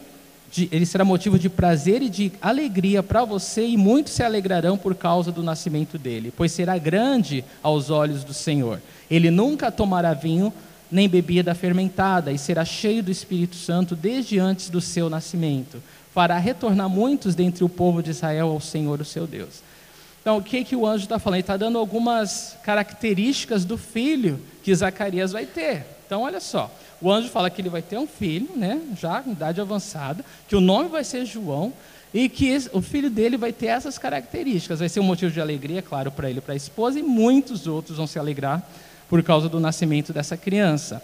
De, 0.51 0.67
ele 0.69 0.85
será 0.85 1.05
motivo 1.05 1.39
de 1.39 1.49
prazer 1.49 2.01
e 2.01 2.09
de 2.09 2.33
alegria 2.41 3.01
para 3.01 3.23
você, 3.23 3.65
e 3.65 3.77
muitos 3.77 4.11
se 4.11 4.21
alegrarão 4.21 4.77
por 4.77 4.93
causa 4.95 5.31
do 5.31 5.41
nascimento 5.41 5.97
dele, 5.97 6.31
pois 6.35 6.51
será 6.51 6.77
grande 6.77 7.41
aos 7.63 7.89
olhos 7.89 8.25
do 8.25 8.33
Senhor. 8.33 8.81
Ele 9.09 9.31
nunca 9.31 9.71
tomará 9.71 10.13
vinho 10.13 10.51
nem 10.91 11.07
bebida 11.07 11.55
fermentada, 11.55 12.33
e 12.33 12.37
será 12.37 12.65
cheio 12.65 13.01
do 13.01 13.11
Espírito 13.11 13.55
Santo 13.55 13.95
desde 13.95 14.39
antes 14.39 14.69
do 14.69 14.81
seu 14.81 15.09
nascimento. 15.09 15.81
Fará 16.13 16.37
retornar 16.37 16.89
muitos 16.89 17.33
dentre 17.33 17.63
o 17.63 17.69
povo 17.69 18.03
de 18.03 18.11
Israel 18.11 18.49
ao 18.49 18.59
Senhor, 18.59 18.99
o 18.99 19.05
seu 19.05 19.25
Deus. 19.25 19.63
Então, 20.25 20.37
o 20.37 20.41
que, 20.41 20.63
que 20.63 20.75
o 20.75 20.87
anjo 20.87 21.03
está 21.03 21.19
falando? 21.19 21.35
Ele 21.35 21.41
está 21.41 21.55
dando 21.55 21.77
algumas 21.77 22.57
características 22.63 23.63
do 23.63 23.77
filho 23.77 24.41
que 24.63 24.73
Zacarias 24.73 25.31
vai 25.31 25.45
ter. 25.45 25.85
Então, 26.03 26.23
olha 26.23 26.39
só. 26.39 26.71
O 26.99 27.11
anjo 27.11 27.29
fala 27.29 27.47
que 27.47 27.61
ele 27.61 27.69
vai 27.69 27.83
ter 27.83 27.99
um 27.99 28.07
filho, 28.07 28.49
né, 28.55 28.81
já 28.99 29.23
em 29.23 29.33
idade 29.33 29.61
avançada, 29.61 30.25
que 30.47 30.55
o 30.55 30.59
nome 30.59 30.89
vai 30.89 31.03
ser 31.03 31.27
João, 31.27 31.71
e 32.11 32.27
que 32.27 32.57
o 32.73 32.81
filho 32.81 33.11
dele 33.11 33.37
vai 33.37 33.53
ter 33.53 33.67
essas 33.67 33.99
características. 33.99 34.79
Vai 34.79 34.89
ser 34.89 34.99
um 34.99 35.03
motivo 35.03 35.31
de 35.31 35.39
alegria, 35.39 35.83
claro, 35.83 36.11
para 36.11 36.27
ele 36.27 36.39
e 36.39 36.41
para 36.41 36.53
a 36.53 36.57
esposa, 36.57 36.97
e 36.97 37.03
muitos 37.03 37.67
outros 37.67 37.97
vão 37.97 38.07
se 38.07 38.17
alegrar 38.17 38.67
por 39.07 39.21
causa 39.21 39.47
do 39.47 39.59
nascimento 39.59 40.11
dessa 40.11 40.35
criança. 40.35 41.03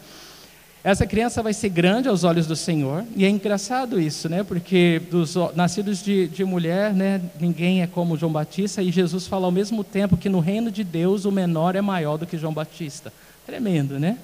Essa 0.83 1.05
criança 1.05 1.43
vai 1.43 1.53
ser 1.53 1.69
grande 1.69 2.07
aos 2.07 2.23
olhos 2.23 2.47
do 2.47 2.55
Senhor, 2.55 3.05
e 3.15 3.23
é 3.23 3.29
engraçado 3.29 4.01
isso, 4.01 4.27
né? 4.27 4.43
Porque 4.43 4.99
dos 5.11 5.35
nascidos 5.55 6.03
de, 6.03 6.27
de 6.27 6.43
mulher, 6.43 6.91
né, 6.91 7.21
ninguém 7.39 7.83
é 7.83 7.87
como 7.87 8.17
João 8.17 8.31
Batista, 8.31 8.81
e 8.81 8.91
Jesus 8.91 9.27
fala 9.27 9.45
ao 9.45 9.51
mesmo 9.51 9.83
tempo 9.83 10.17
que 10.17 10.27
no 10.27 10.39
reino 10.39 10.71
de 10.71 10.83
Deus 10.83 11.23
o 11.23 11.31
menor 11.31 11.75
é 11.75 11.81
maior 11.81 12.17
do 12.17 12.25
que 12.25 12.35
João 12.35 12.51
Batista. 12.51 13.13
Tremendo, 13.45 13.99
né? 13.99 14.17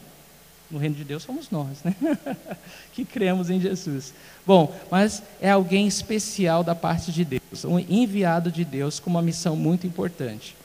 No 0.71 0.79
reino 0.79 0.95
de 0.95 1.03
Deus 1.03 1.21
somos 1.21 1.51
nós, 1.51 1.83
né? 1.83 1.95
que 2.91 3.05
cremos 3.05 3.51
em 3.51 3.61
Jesus. 3.61 4.11
Bom, 4.43 4.75
mas 4.89 5.21
é 5.39 5.51
alguém 5.51 5.85
especial 5.85 6.63
da 6.63 6.73
parte 6.73 7.11
de 7.11 7.23
Deus, 7.23 7.65
um 7.65 7.77
enviado 7.77 8.51
de 8.51 8.65
Deus 8.65 8.99
com 8.99 9.11
uma 9.11 9.21
missão 9.21 9.55
muito 9.55 9.85
importante. 9.85 10.56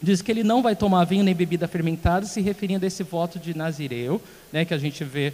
Diz 0.00 0.22
que 0.22 0.30
ele 0.30 0.44
não 0.44 0.62
vai 0.62 0.76
tomar 0.76 1.04
vinho 1.04 1.24
nem 1.24 1.34
bebida 1.34 1.66
fermentada, 1.66 2.24
se 2.24 2.40
referindo 2.40 2.84
a 2.84 2.88
esse 2.88 3.02
voto 3.02 3.38
de 3.38 3.56
Nazireu, 3.56 4.22
né, 4.52 4.64
que 4.64 4.72
a 4.72 4.78
gente 4.78 5.02
vê 5.02 5.32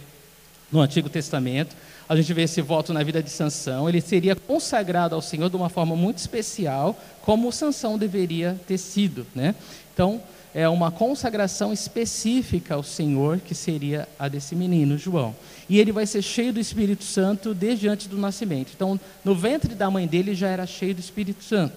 no 0.71 0.81
Antigo 0.81 1.09
Testamento. 1.09 1.75
A 2.07 2.15
gente 2.15 2.33
vê 2.33 2.43
esse 2.43 2.61
voto 2.61 2.93
na 2.93 3.03
vida 3.03 3.21
de 3.21 3.29
Sansão. 3.29 3.87
Ele 3.87 4.01
seria 4.01 4.35
consagrado 4.35 5.15
ao 5.15 5.21
Senhor 5.21 5.49
de 5.49 5.55
uma 5.55 5.69
forma 5.69 5.95
muito 5.95 6.17
especial, 6.17 6.99
como 7.21 7.51
Sansão 7.51 7.97
deveria 7.97 8.59
ter 8.67 8.77
sido. 8.77 9.25
Né? 9.35 9.55
Então, 9.93 10.21
é 10.53 10.69
uma 10.69 10.89
consagração 10.89 11.73
específica 11.73 12.75
ao 12.75 12.83
Senhor, 12.83 13.39
que 13.39 13.53
seria 13.53 14.07
a 14.17 14.27
desse 14.27 14.55
menino, 14.55 14.97
João. 14.97 15.35
E 15.67 15.79
ele 15.79 15.91
vai 15.91 16.05
ser 16.05 16.21
cheio 16.21 16.53
do 16.53 16.59
Espírito 16.59 17.03
Santo 17.03 17.53
desde 17.53 17.87
antes 17.87 18.07
do 18.07 18.17
nascimento. 18.17 18.71
Então, 18.73 18.99
no 19.23 19.35
ventre 19.35 19.75
da 19.75 19.91
mãe 19.91 20.07
dele 20.07 20.33
já 20.33 20.47
era 20.47 20.65
cheio 20.65 20.95
do 20.95 21.01
Espírito 21.01 21.43
Santo. 21.43 21.75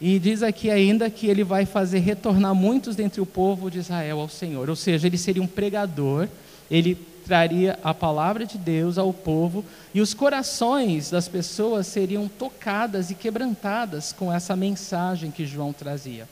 E 0.00 0.18
diz 0.18 0.42
aqui 0.42 0.70
ainda 0.70 1.10
que 1.10 1.26
ele 1.26 1.44
vai 1.44 1.66
fazer 1.66 1.98
retornar 1.98 2.54
muitos 2.54 2.96
dentre 2.96 3.20
o 3.20 3.26
povo 3.26 3.70
de 3.70 3.80
Israel 3.80 4.20
ao 4.20 4.28
Senhor. 4.30 4.70
Ou 4.70 4.76
seja, 4.76 5.06
ele 5.06 5.18
seria 5.18 5.42
um 5.42 5.46
pregador, 5.46 6.26
ele 6.70 6.96
traria 7.26 7.78
a 7.84 7.92
palavra 7.92 8.46
de 8.46 8.56
Deus 8.56 8.96
ao 8.96 9.12
povo 9.12 9.64
e 9.94 10.00
os 10.00 10.14
corações 10.14 11.10
das 11.10 11.28
pessoas 11.28 11.86
seriam 11.86 12.28
tocadas 12.28 13.10
e 13.10 13.14
quebrantadas 13.14 14.12
com 14.12 14.32
essa 14.32 14.56
mensagem 14.56 15.30
que 15.30 15.44
João 15.44 15.72
trazia. 15.72 16.26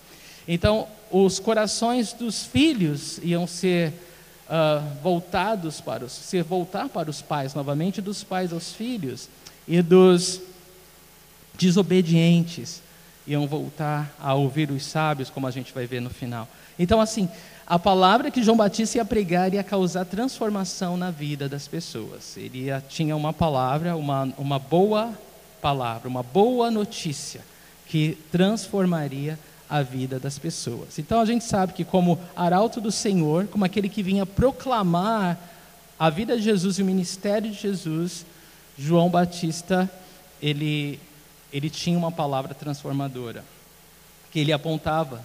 Então, 0.47 0.89
os 1.11 1.39
corações 1.39 2.14
dos 2.14 2.45
filhos 2.45 3.21
iam 3.23 3.47
ser 3.47 3.93
uh, 4.49 4.83
voltados 5.03 5.79
para 5.79 6.07
os, 6.07 6.12
se 6.12 6.41
voltar 6.41 6.89
para 6.89 7.11
os 7.11 7.21
pais 7.21 7.55
novamente, 7.55 8.01
dos 8.01 8.25
pais 8.25 8.51
aos 8.51 8.73
filhos 8.73 9.29
e 9.69 9.83
dos 9.83 10.41
desobedientes 11.59 12.81
iam 13.29 13.47
voltar 13.47 14.12
a 14.18 14.35
ouvir 14.35 14.70
os 14.70 14.85
sábios, 14.85 15.29
como 15.29 15.47
a 15.47 15.51
gente 15.51 15.72
vai 15.72 15.87
ver 15.87 16.01
no 16.01 16.09
final. 16.09 16.49
Então, 16.79 17.01
assim, 17.01 17.29
a 17.66 17.79
palavra 17.79 18.31
que 18.31 18.43
João 18.43 18.57
Batista 18.57 18.97
ia 18.97 19.05
pregar 19.05 19.53
ia 19.53 19.62
causar 19.62 20.07
transformação 20.07 20.97
na 20.97 21.11
vida 21.11 21.49
das 21.49 21.68
pessoas. 21.68 22.35
Ele 22.39 22.64
ia, 22.64 22.83
tinha 22.89 23.14
uma 23.14 23.33
palavra, 23.33 23.95
uma, 23.95 24.33
uma 24.39 24.59
boa 24.59 25.12
palavra, 25.61 26.09
uma 26.09 26.22
boa 26.22 26.70
notícia 26.70 27.43
que 27.87 28.16
transformaria 28.33 29.39
a 29.68 29.83
vida 29.83 30.18
das 30.18 30.39
pessoas. 30.39 30.99
Então 30.99 31.20
a 31.20 31.26
gente 31.26 31.45
sabe 31.45 31.74
que, 31.74 31.85
como 31.85 32.18
arauto 32.35 32.81
do 32.81 32.91
Senhor, 32.91 33.47
como 33.49 33.66
aquele 33.66 33.91
que 33.91 34.03
vinha 34.03 34.24
proclamar 34.24 35.39
a 35.99 36.09
vida 36.09 36.37
de 36.37 36.43
Jesus 36.45 36.79
e 36.79 36.83
o 36.83 36.87
ministério 36.87 37.51
de 37.51 37.61
Jesus, 37.61 38.24
João 38.79 39.11
Batista, 39.11 39.91
ele 40.41 40.99
ele 41.53 41.71
tinha 41.71 41.99
uma 41.99 42.13
palavra 42.13 42.55
transformadora, 42.55 43.45
que 44.31 44.39
ele 44.39 44.53
apontava 44.53 45.25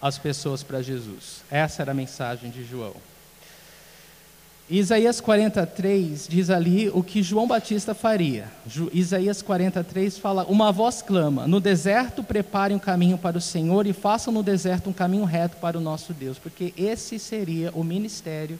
as 0.00 0.18
pessoas 0.18 0.62
para 0.62 0.82
Jesus. 0.82 1.42
Essa 1.50 1.82
era 1.82 1.92
a 1.92 1.94
mensagem 1.94 2.50
de 2.50 2.64
João. 2.64 2.94
Isaías 4.68 5.20
43 5.20 6.26
diz 6.26 6.48
ali 6.48 6.88
o 6.88 7.02
que 7.02 7.22
João 7.22 7.46
Batista 7.46 7.94
faria. 7.94 8.50
Isaías 8.94 9.42
43 9.42 10.16
fala: 10.16 10.44
Uma 10.46 10.72
voz 10.72 11.02
clama: 11.02 11.46
No 11.46 11.60
deserto 11.60 12.24
preparem 12.24 12.76
um 12.76 12.80
caminho 12.80 13.18
para 13.18 13.36
o 13.36 13.42
Senhor 13.42 13.86
e 13.86 13.92
façam 13.92 14.32
no 14.32 14.42
deserto 14.42 14.88
um 14.88 14.92
caminho 14.92 15.24
reto 15.24 15.58
para 15.58 15.76
o 15.76 15.80
nosso 15.82 16.14
Deus, 16.14 16.38
porque 16.38 16.72
esse 16.78 17.18
seria 17.18 17.70
o 17.74 17.84
ministério 17.84 18.58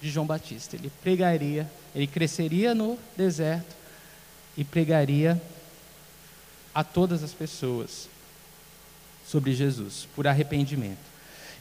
de 0.00 0.10
João 0.10 0.26
Batista. 0.26 0.76
Ele 0.76 0.92
pregaria, 1.02 1.66
ele 1.94 2.06
cresceria 2.06 2.74
no 2.74 2.98
deserto 3.16 3.74
e 4.58 4.64
pregaria 4.64 5.40
a 6.76 6.84
todas 6.84 7.24
as 7.24 7.32
pessoas 7.32 8.06
sobre 9.26 9.54
Jesus, 9.54 10.06
por 10.14 10.26
arrependimento. 10.26 10.98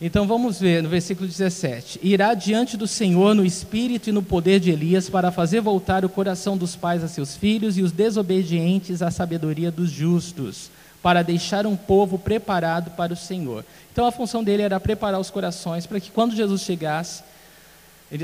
Então 0.01 0.27
vamos 0.27 0.59
ver 0.59 0.83
no 0.83 0.89
versículo 0.89 1.25
17: 1.25 2.01
Irá 2.03 2.33
diante 2.33 2.75
do 2.75 2.85
Senhor 2.85 3.33
no 3.33 3.45
espírito 3.45 4.09
e 4.09 4.11
no 4.11 4.21
poder 4.21 4.59
de 4.59 4.71
Elias 4.71 5.09
para 5.09 5.31
fazer 5.31 5.61
voltar 5.61 6.03
o 6.03 6.09
coração 6.09 6.57
dos 6.57 6.75
pais 6.75 7.01
a 7.01 7.07
seus 7.07 7.37
filhos 7.37 7.77
e 7.77 7.81
os 7.81 7.93
desobedientes 7.93 9.01
à 9.01 9.09
sabedoria 9.09 9.71
dos 9.71 9.89
justos, 9.89 10.69
para 11.01 11.23
deixar 11.23 11.65
um 11.65 11.77
povo 11.77 12.19
preparado 12.19 12.91
para 12.91 13.13
o 13.13 13.17
Senhor. 13.17 13.63
Então 13.93 14.05
a 14.05 14.11
função 14.11 14.43
dele 14.43 14.63
era 14.63 14.81
preparar 14.81 15.21
os 15.21 15.29
corações 15.29 15.85
para 15.85 16.01
que 16.01 16.11
quando 16.11 16.35
Jesus 16.35 16.63
chegasse, 16.63 17.23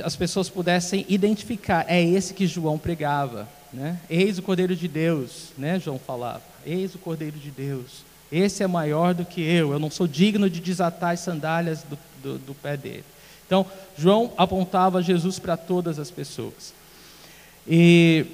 as 0.04 0.18
pessoas 0.18 0.50
pudessem 0.50 1.06
identificar, 1.08 1.86
é 1.88 2.04
esse 2.04 2.34
que 2.34 2.46
João 2.46 2.78
pregava. 2.78 3.48
Né? 3.74 3.98
Eis 4.10 4.38
o 4.38 4.42
Cordeiro 4.42 4.76
de 4.76 4.88
Deus, 4.88 5.50
né? 5.58 5.80
João 5.80 5.98
falava. 5.98 6.42
Eis 6.66 6.94
o 6.94 6.98
Cordeiro 7.00 7.38
de 7.38 7.50
Deus. 7.50 8.04
Esse 8.32 8.64
é 8.64 8.68
maior 8.68 9.14
do 9.14 9.26
que 9.26 9.42
eu. 9.42 9.72
Eu 9.72 9.80
não 9.80 9.90
sou 9.90 10.08
digno 10.08 10.50
de 10.50 10.60
desatar 10.60 11.12
as 11.12 11.20
sandálias 11.22 11.84
do, 11.84 11.98
do, 12.22 12.38
do 12.40 12.54
pé 12.54 12.76
dele. 12.78 13.04
Então, 13.46 13.66
João 13.98 14.32
apontava 14.38 15.02
Jesus 15.02 15.38
para 15.38 15.58
todas 15.58 16.00
as 16.00 16.10
pessoas. 16.10 16.74
E, 17.68 18.26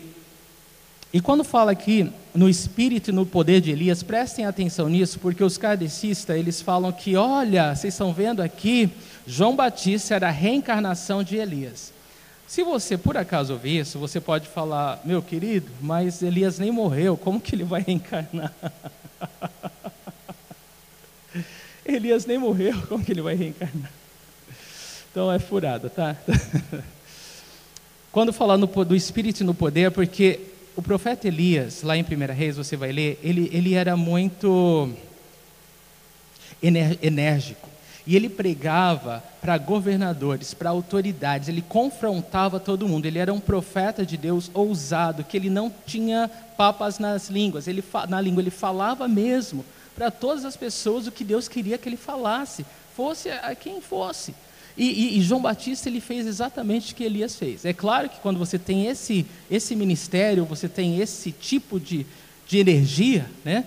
e 1.12 1.20
quando 1.20 1.44
fala 1.44 1.72
aqui 1.72 2.12
no 2.34 2.48
espírito 2.48 3.10
e 3.10 3.14
no 3.14 3.26
poder 3.26 3.60
de 3.60 3.72
Elias, 3.72 4.04
prestem 4.04 4.46
atenção 4.46 4.88
nisso, 4.88 5.20
porque 5.20 5.44
os 5.44 5.58
kardecistas, 5.58 6.38
eles 6.38 6.62
falam 6.62 6.92
que, 6.92 7.16
olha, 7.16 7.76
vocês 7.76 7.96
estão 7.96 8.14
vendo 8.14 8.42
aqui, 8.42 8.90
João 9.26 9.56
Batista 9.56 10.14
era 10.14 10.28
a 10.28 10.32
reencarnação 10.32 11.24
de 11.24 11.36
Elias. 11.36 11.92
Se 12.48 12.64
você 12.64 12.98
por 12.98 13.18
acaso 13.18 13.54
ouvir 13.54 13.82
isso, 13.82 14.00
você 14.00 14.22
pode 14.22 14.48
falar, 14.48 15.02
meu 15.04 15.22
querido, 15.22 15.70
mas 15.82 16.22
Elias 16.22 16.58
nem 16.58 16.72
morreu, 16.72 17.18
como 17.18 17.42
que 17.42 17.54
ele 17.54 17.66
vai 17.66 17.82
reencarnar? 17.82 18.54
Elias 21.86 22.26
nem 22.26 22.38
morreu, 22.38 22.82
como 22.88 23.04
que 23.04 23.12
ele 23.12 23.22
vai 23.22 23.36
reencarnar? 23.36 23.92
Então 25.12 25.30
é 25.30 25.40
furada, 25.40 25.90
tá? 25.90 26.16
Quando 28.14 28.32
falar 28.32 28.58
no, 28.58 28.66
do 28.66 28.96
Espírito 28.96 29.42
e 29.42 29.44
no 29.44 29.54
poder, 29.54 29.92
porque 29.92 30.40
o 30.74 30.82
profeta 30.82 31.28
Elias, 31.28 31.84
lá 31.84 31.98
em 31.98 32.02
1 32.02 32.34
Reis, 32.34 32.56
você 32.56 32.78
vai 32.78 32.94
ler, 32.94 33.20
ele, 33.22 33.50
ele 33.52 33.74
era 33.74 33.98
muito 33.98 34.90
enérgico. 36.62 37.68
E 38.08 38.16
ele 38.16 38.30
pregava 38.30 39.22
para 39.42 39.58
governadores, 39.58 40.54
para 40.54 40.70
autoridades, 40.70 41.50
ele 41.50 41.62
confrontava 41.62 42.58
todo 42.58 42.88
mundo. 42.88 43.06
Ele 43.06 43.20
era 43.20 43.34
um 43.34 43.40
profeta 43.40 44.06
de 44.06 44.16
Deus 44.16 44.50
ousado, 44.54 45.26
que 45.26 45.36
ele 45.36 45.50
não 45.50 45.70
tinha 45.86 46.32
papas 46.56 47.00
nas 47.00 47.30
línguas, 47.30 47.68
ele, 47.68 47.84
na 48.08 48.22
língua, 48.22 48.42
ele 48.42 48.50
falava 48.50 49.08
mesmo 49.10 49.66
para 49.94 50.10
todas 50.10 50.46
as 50.46 50.56
pessoas 50.56 51.06
o 51.06 51.12
que 51.12 51.24
Deus 51.24 51.50
queria 51.50 51.78
que 51.78 51.90
ele 51.90 51.98
falasse, 51.98 52.66
fosse 52.96 53.30
a 53.30 53.54
quem 53.54 53.82
fosse. 53.82 54.34
E, 54.78 54.86
e, 54.86 55.18
e, 55.18 55.22
João 55.22 55.42
Batista 55.42 55.90
ele 55.90 56.00
fez 56.00 56.28
exatamente 56.28 56.94
o 56.94 56.96
que 56.96 57.04
Elias 57.04 57.36
fez. 57.36 57.66
É 57.66 57.74
claro 57.74 58.08
que 58.08 58.20
quando 58.20 58.38
você 58.38 58.60
tem 58.60 58.86
esse, 58.86 59.26
esse 59.50 59.76
ministério, 59.76 60.46
você 60.46 60.70
tem 60.70 61.00
esse 61.00 61.32
tipo 61.32 61.80
de, 61.80 62.06
de 62.48 62.60
energia, 62.60 63.28
né? 63.44 63.66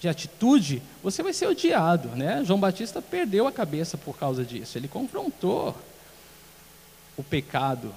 De 0.00 0.08
atitude, 0.08 0.82
você 1.02 1.22
vai 1.22 1.32
ser 1.32 1.46
odiado. 1.46 2.08
Né? 2.08 2.42
João 2.44 2.58
Batista 2.58 3.02
perdeu 3.02 3.46
a 3.46 3.52
cabeça 3.52 3.98
por 3.98 4.16
causa 4.16 4.44
disso. 4.44 4.78
Ele 4.78 4.88
confrontou 4.88 5.76
o 7.16 7.22
pecado 7.22 7.94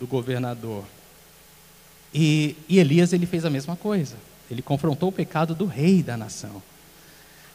do 0.00 0.06
governador. 0.06 0.84
E, 2.12 2.56
e 2.66 2.78
Elias 2.78 3.12
ele 3.12 3.26
fez 3.26 3.44
a 3.44 3.50
mesma 3.50 3.76
coisa. 3.76 4.16
Ele 4.50 4.62
confrontou 4.62 5.10
o 5.10 5.12
pecado 5.12 5.54
do 5.54 5.66
rei 5.66 6.02
da 6.02 6.16
nação. 6.16 6.62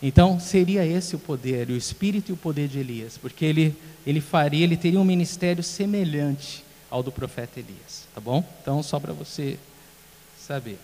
Então, 0.02 0.40
seria 0.40 0.86
esse 0.86 1.16
o 1.16 1.20
poder, 1.20 1.70
o 1.70 1.78
espírito 1.78 2.30
e 2.30 2.34
o 2.34 2.38
poder 2.38 2.68
de 2.68 2.78
Elias, 2.78 3.18
porque 3.18 3.46
ele, 3.46 3.76
ele 4.06 4.20
faria, 4.20 4.64
ele 4.64 4.76
teria 4.76 5.00
um 5.00 5.06
ministério 5.06 5.64
semelhante 5.64 6.64
ao 6.92 7.02
do 7.02 7.10
profeta 7.10 7.62
Elias, 7.62 8.06
tá 8.14 8.20
bom? 8.20 8.44
Então, 8.62 8.84
só 8.84 9.00
para 9.00 9.14
você 9.14 9.58
saber. 10.38 10.78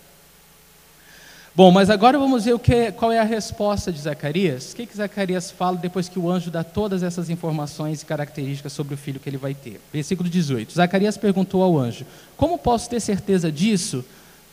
Bom, 1.55 1.71
mas 1.71 1.89
agora 1.89 2.17
vamos 2.17 2.45
ver 2.45 2.53
o 2.53 2.59
que, 2.59 2.91
qual 2.91 3.11
é 3.11 3.19
a 3.19 3.23
resposta 3.23 3.91
de 3.91 3.99
Zacarias. 3.99 4.71
O 4.71 4.75
que, 4.75 4.85
que 4.85 4.95
Zacarias 4.95 5.49
fala 5.49 5.77
depois 5.77 6.07
que 6.07 6.19
o 6.19 6.29
anjo 6.29 6.51
dá 6.51 6.63
todas 6.63 7.01
essas 7.01 7.29
informações 7.29 8.01
e 8.01 8.05
características 8.05 8.71
sobre 8.71 8.93
o 8.93 8.97
filho 8.97 9.19
que 9.19 9.27
ele 9.27 9.37
vai 9.37 9.53
ter? 9.53 9.81
Versículo 9.91 10.29
18. 10.29 10.73
Zacarias 10.73 11.17
perguntou 11.17 11.63
ao 11.63 11.77
anjo: 11.77 12.05
Como 12.37 12.57
posso 12.57 12.89
ter 12.89 12.99
certeza 12.99 13.51
disso? 13.51 14.05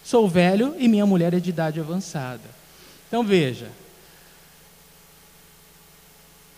Sou 0.03 0.29
velho 0.29 0.75
e 0.79 0.89
minha 0.89 1.05
mulher 1.05 1.35
é 1.35 1.41
de 1.41 1.51
idade 1.51 1.79
avançada. 1.79 2.41
Então 3.07 3.23
veja. 3.23 3.69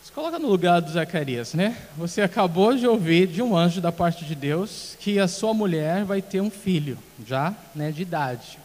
Se 0.05 0.13
coloca 0.13 0.39
no 0.39 0.49
lugar 0.49 0.81
do 0.81 0.91
Zacarias, 0.91 1.53
né? 1.53 1.77
Você 1.97 2.23
acabou 2.23 2.75
de 2.75 2.87
ouvir 2.87 3.27
de 3.27 3.43
um 3.43 3.57
anjo 3.57 3.81
da 3.81 3.93
parte 3.93 4.25
de 4.25 4.35
Deus 4.35 4.97
que 5.01 5.19
a 5.19 5.29
sua 5.29 5.53
mulher 5.53 6.05
vai 6.05 6.23
ter 6.23 6.41
um 6.41 6.51
filho, 6.51 6.97
já 7.27 7.55
né, 7.75 7.91
de 7.91 8.03
idade 8.03 8.59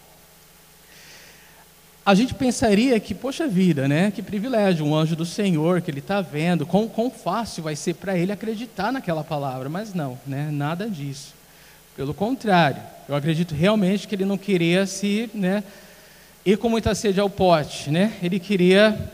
a 2.05 2.13
gente 2.13 2.33
pensaria 2.33 2.99
que, 2.99 3.15
poxa 3.15 3.47
vida, 3.47 3.87
né? 3.87 4.11
Que 4.11 4.21
privilégio, 4.21 4.85
um 4.85 4.93
anjo 4.93 5.15
do 5.15 5.25
Senhor 5.25 5.81
que 5.81 5.89
ele 5.89 5.99
está 5.99 6.19
vendo, 6.19 6.65
quão, 6.65 6.87
quão 6.87 7.09
fácil 7.09 7.63
vai 7.63 7.77
ser 7.77 7.93
para 7.93 8.17
ele 8.17 8.31
acreditar 8.31 8.91
naquela 8.91 9.23
palavra. 9.23 9.69
Mas 9.69 9.93
não, 9.93 10.19
né? 10.27 10.49
Nada 10.51 10.89
disso. 10.89 11.33
Pelo 11.95 12.13
contrário, 12.13 12.81
eu 13.07 13.15
acredito 13.15 13.55
realmente 13.55 14.07
que 14.07 14.15
ele 14.15 14.25
não 14.25 14.37
queria 14.37 14.85
se 14.85 15.29
né, 15.33 15.63
ir 16.45 16.57
com 16.57 16.67
muita 16.67 16.93
sede 16.93 17.21
ao 17.21 17.29
pote, 17.29 17.89
né? 17.89 18.17
Ele 18.21 18.37
queria 18.39 19.11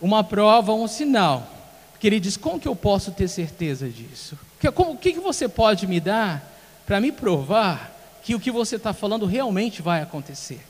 uma 0.00 0.24
prova, 0.24 0.72
um 0.72 0.88
sinal. 0.88 1.46
Porque 1.92 2.06
ele 2.06 2.20
diz: 2.20 2.38
como 2.38 2.58
que 2.58 2.68
eu 2.68 2.74
posso 2.76 3.10
ter 3.10 3.28
certeza 3.28 3.86
disso? 3.86 4.38
O 4.62 4.96
que, 4.96 5.12
que 5.12 5.20
você 5.20 5.46
pode 5.46 5.86
me 5.86 6.00
dar 6.00 6.42
para 6.86 7.00
me 7.00 7.12
provar 7.12 7.92
que 8.22 8.34
o 8.34 8.40
que 8.40 8.50
você 8.50 8.76
está 8.76 8.94
falando 8.94 9.26
realmente 9.26 9.82
vai 9.82 10.00
acontecer? 10.00 10.60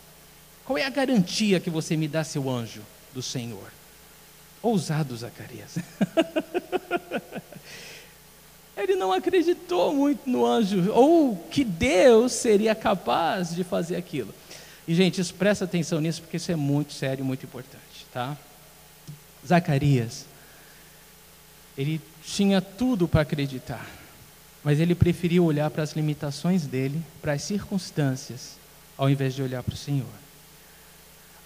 Qual 0.65 0.79
é 0.79 0.85
a 0.85 0.91
garantia 0.91 1.61
que 1.61 1.69
você 1.71 1.97
me 1.97 2.09
dá, 2.09 2.25
seu 2.25 2.49
anjo 2.49 2.83
do 3.12 3.23
Senhor? 3.23 3.71
Ousado, 4.62 5.15
Zacarias. 5.17 5.77
Ele 8.77 8.97
não 8.97 9.12
acreditou 9.12 9.95
muito 9.95 10.29
no 10.29 10.45
anjo, 10.45 10.91
ou 10.93 11.37
que 11.51 11.65
Deus 11.65 12.33
seria 12.33 12.75
capaz 12.75 13.55
de 13.55 13.62
fazer 13.62 13.97
aquilo. 13.97 14.35
E, 14.87 14.95
gente, 14.95 15.21
isso, 15.21 15.35
presta 15.35 15.65
atenção 15.65 16.01
nisso, 16.01 16.23
porque 16.23 16.39
isso 16.39 16.51
é 16.51 16.57
muito 16.57 16.93
sério 16.93 17.25
muito 17.25 17.45
importante, 17.47 18.07
tá? 18.12 18.37
Zacarias, 19.47 20.27
ele 21.77 22.01
tinha 22.25 22.61
tudo 22.61 23.07
para 23.07 23.23
acreditar, 23.23 23.87
mas 24.62 24.81
ele 24.81 24.95
preferiu 24.95 25.45
olhar 25.45 25.71
para 25.71 25.83
as 25.83 25.93
limitações 25.93 26.67
dele, 26.67 27.01
para 27.21 27.33
as 27.35 27.43
circunstâncias, 27.43 28.57
ao 28.97 29.11
invés 29.11 29.35
de 29.35 29.43
olhar 29.43 29.62
para 29.62 29.75
o 29.75 29.77
Senhor. 29.77 30.24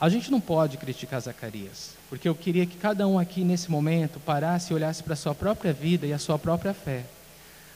A 0.00 0.08
gente 0.08 0.30
não 0.30 0.40
pode 0.40 0.76
criticar 0.76 1.20
Zacarias, 1.20 1.90
porque 2.08 2.28
eu 2.28 2.34
queria 2.34 2.64
que 2.64 2.76
cada 2.76 3.06
um 3.08 3.18
aqui 3.18 3.42
nesse 3.42 3.68
momento 3.70 4.20
parasse 4.20 4.72
e 4.72 4.74
olhasse 4.74 5.02
para 5.02 5.14
a 5.14 5.16
sua 5.16 5.34
própria 5.34 5.72
vida 5.72 6.06
e 6.06 6.12
a 6.12 6.18
sua 6.18 6.38
própria 6.38 6.72
fé. 6.72 7.04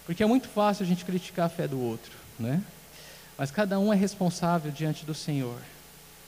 Porque 0.07 0.23
é 0.23 0.27
muito 0.27 0.49
fácil 0.49 0.85
a 0.85 0.87
gente 0.87 1.05
criticar 1.05 1.47
a 1.47 1.49
fé 1.49 1.66
do 1.66 1.81
outro, 1.81 2.12
né? 2.39 2.62
Mas 3.37 3.51
cada 3.51 3.79
um 3.79 3.93
é 3.93 3.97
responsável 3.97 4.70
diante 4.70 5.05
do 5.05 5.14
Senhor 5.14 5.59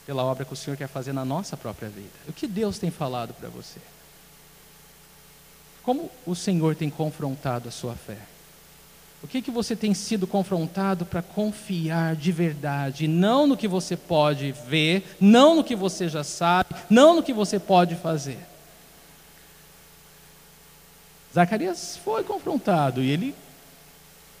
pela 0.05 0.23
obra 0.23 0.43
que 0.43 0.53
o 0.53 0.55
Senhor 0.55 0.75
quer 0.75 0.87
fazer 0.87 1.13
na 1.13 1.23
nossa 1.23 1.55
própria 1.55 1.89
vida. 1.89 2.11
O 2.27 2.33
que 2.33 2.45
Deus 2.45 2.77
tem 2.77 2.91
falado 2.91 3.33
para 3.33 3.49
você? 3.49 3.79
Como 5.81 6.11
o 6.25 6.35
Senhor 6.35 6.75
tem 6.75 6.89
confrontado 6.89 7.69
a 7.69 7.71
sua 7.71 7.95
fé? 7.95 8.17
O 9.23 9.27
que, 9.27 9.41
que 9.41 9.49
você 9.49 9.75
tem 9.75 9.93
sido 9.93 10.27
confrontado 10.27 11.05
para 11.05 11.21
confiar 11.21 12.15
de 12.15 12.31
verdade, 12.31 13.07
não 13.07 13.47
no 13.47 13.57
que 13.57 13.67
você 13.67 13.97
pode 13.97 14.53
ver, 14.67 15.03
não 15.19 15.55
no 15.55 15.63
que 15.63 15.75
você 15.75 16.07
já 16.07 16.23
sabe, 16.23 16.69
não 16.89 17.15
no 17.15 17.23
que 17.23 17.33
você 17.33 17.57
pode 17.57 17.95
fazer? 17.95 18.37
Zacarias 21.33 21.97
foi 21.97 22.23
confrontado 22.23 23.01
e 23.01 23.09
ele 23.09 23.35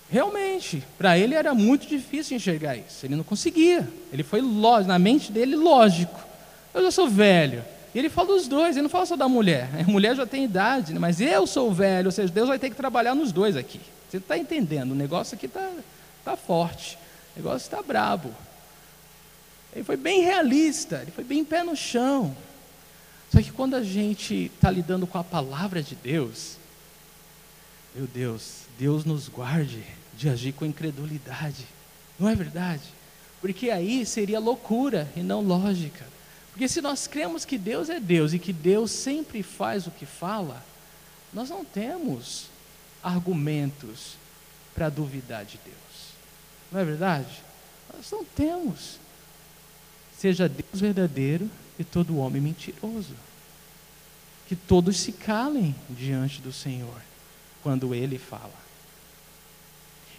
realmente, 0.09 0.83
para 0.97 1.17
ele 1.17 1.35
era 1.35 1.53
muito 1.53 1.87
difícil 1.87 2.37
enxergar 2.37 2.77
isso. 2.77 3.05
Ele 3.05 3.15
não 3.15 3.23
conseguia. 3.23 3.87
Ele 4.13 4.23
foi 4.23 4.39
lógico, 4.39 4.87
na 4.87 4.99
mente 4.99 5.31
dele 5.31 5.55
lógico. 5.55 6.19
Eu 6.73 6.83
já 6.83 6.91
sou 6.91 7.09
velho. 7.09 7.63
E 7.93 7.99
ele 7.99 8.09
fala 8.09 8.27
dos 8.27 8.47
dois, 8.47 8.75
ele 8.75 8.83
não 8.83 8.89
fala 8.89 9.05
só 9.05 9.15
da 9.15 9.27
mulher. 9.27 9.69
A 9.79 9.83
mulher 9.89 10.15
já 10.15 10.25
tem 10.25 10.43
idade, 10.43 10.93
né? 10.93 10.99
mas 10.99 11.19
eu 11.21 11.47
sou 11.47 11.73
velho, 11.73 12.07
ou 12.07 12.11
seja, 12.11 12.31
Deus 12.31 12.47
vai 12.47 12.59
ter 12.59 12.69
que 12.69 12.75
trabalhar 12.75 13.15
nos 13.15 13.31
dois 13.31 13.55
aqui. 13.55 13.79
Você 14.15 14.19
está 14.19 14.37
entendendo? 14.37 14.91
O 14.91 14.95
negócio 14.95 15.35
aqui 15.35 15.45
está 15.45 15.69
tá 16.23 16.37
forte, 16.37 16.97
o 17.35 17.39
negócio 17.39 17.65
está 17.65 17.81
brabo. 17.81 18.33
Ele 19.73 19.83
foi 19.83 19.97
bem 19.97 20.21
realista, 20.21 21.01
ele 21.01 21.11
foi 21.11 21.25
bem 21.25 21.43
pé 21.43 21.63
no 21.63 21.75
chão. 21.75 22.33
Só 23.29 23.41
que 23.41 23.51
quando 23.51 23.75
a 23.75 23.83
gente 23.83 24.49
está 24.55 24.71
lidando 24.71 25.05
com 25.05 25.17
a 25.17 25.23
palavra 25.23 25.83
de 25.83 25.95
Deus, 25.95 26.55
meu 27.93 28.07
Deus, 28.07 28.61
Deus 28.79 29.03
nos 29.03 29.27
guarde 29.27 29.83
de 30.17 30.29
agir 30.29 30.53
com 30.53 30.65
incredulidade. 30.65 31.65
Não 32.17 32.29
é 32.29 32.35
verdade? 32.35 32.83
Porque 33.41 33.69
aí 33.69 34.05
seria 34.05 34.39
loucura 34.39 35.11
e 35.13 35.19
não 35.19 35.41
lógica. 35.41 36.05
Porque 36.53 36.69
se 36.69 36.79
nós 36.79 37.05
cremos 37.05 37.43
que 37.43 37.57
Deus 37.57 37.89
é 37.89 37.99
Deus 37.99 38.31
e 38.31 38.39
que 38.39 38.53
Deus 38.53 38.91
sempre 38.91 39.43
faz 39.43 39.87
o 39.87 39.91
que 39.91 40.05
fala, 40.05 40.63
nós 41.33 41.49
não 41.49 41.65
temos 41.65 42.54
argumentos 43.05 44.17
para 44.73 44.89
duvidar 44.89 45.45
de 45.45 45.59
Deus. 45.63 45.75
Não 46.71 46.79
é 46.79 46.83
verdade? 46.83 47.43
Nós 47.95 48.09
não 48.11 48.25
temos. 48.25 48.97
Seja 50.17 50.49
Deus 50.49 50.81
verdadeiro 50.81 51.49
e 51.77 51.83
todo 51.83 52.17
homem 52.17 52.41
mentiroso. 52.41 53.13
Que 54.47 54.55
todos 54.55 54.97
se 54.97 55.11
calem 55.11 55.75
diante 55.89 56.41
do 56.41 56.51
Senhor 56.51 56.99
quando 57.61 57.93
Ele 57.93 58.17
fala. 58.17 58.65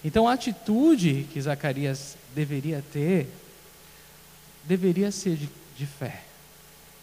Então 0.05 0.29
a 0.29 0.35
atitude 0.35 1.27
que 1.33 1.41
Zacarias 1.41 2.17
deveria 2.35 2.85
ter, 2.93 3.29
deveria 4.65 5.11
ser 5.11 5.37
de, 5.37 5.49
de 5.77 5.87
fé. 5.87 6.23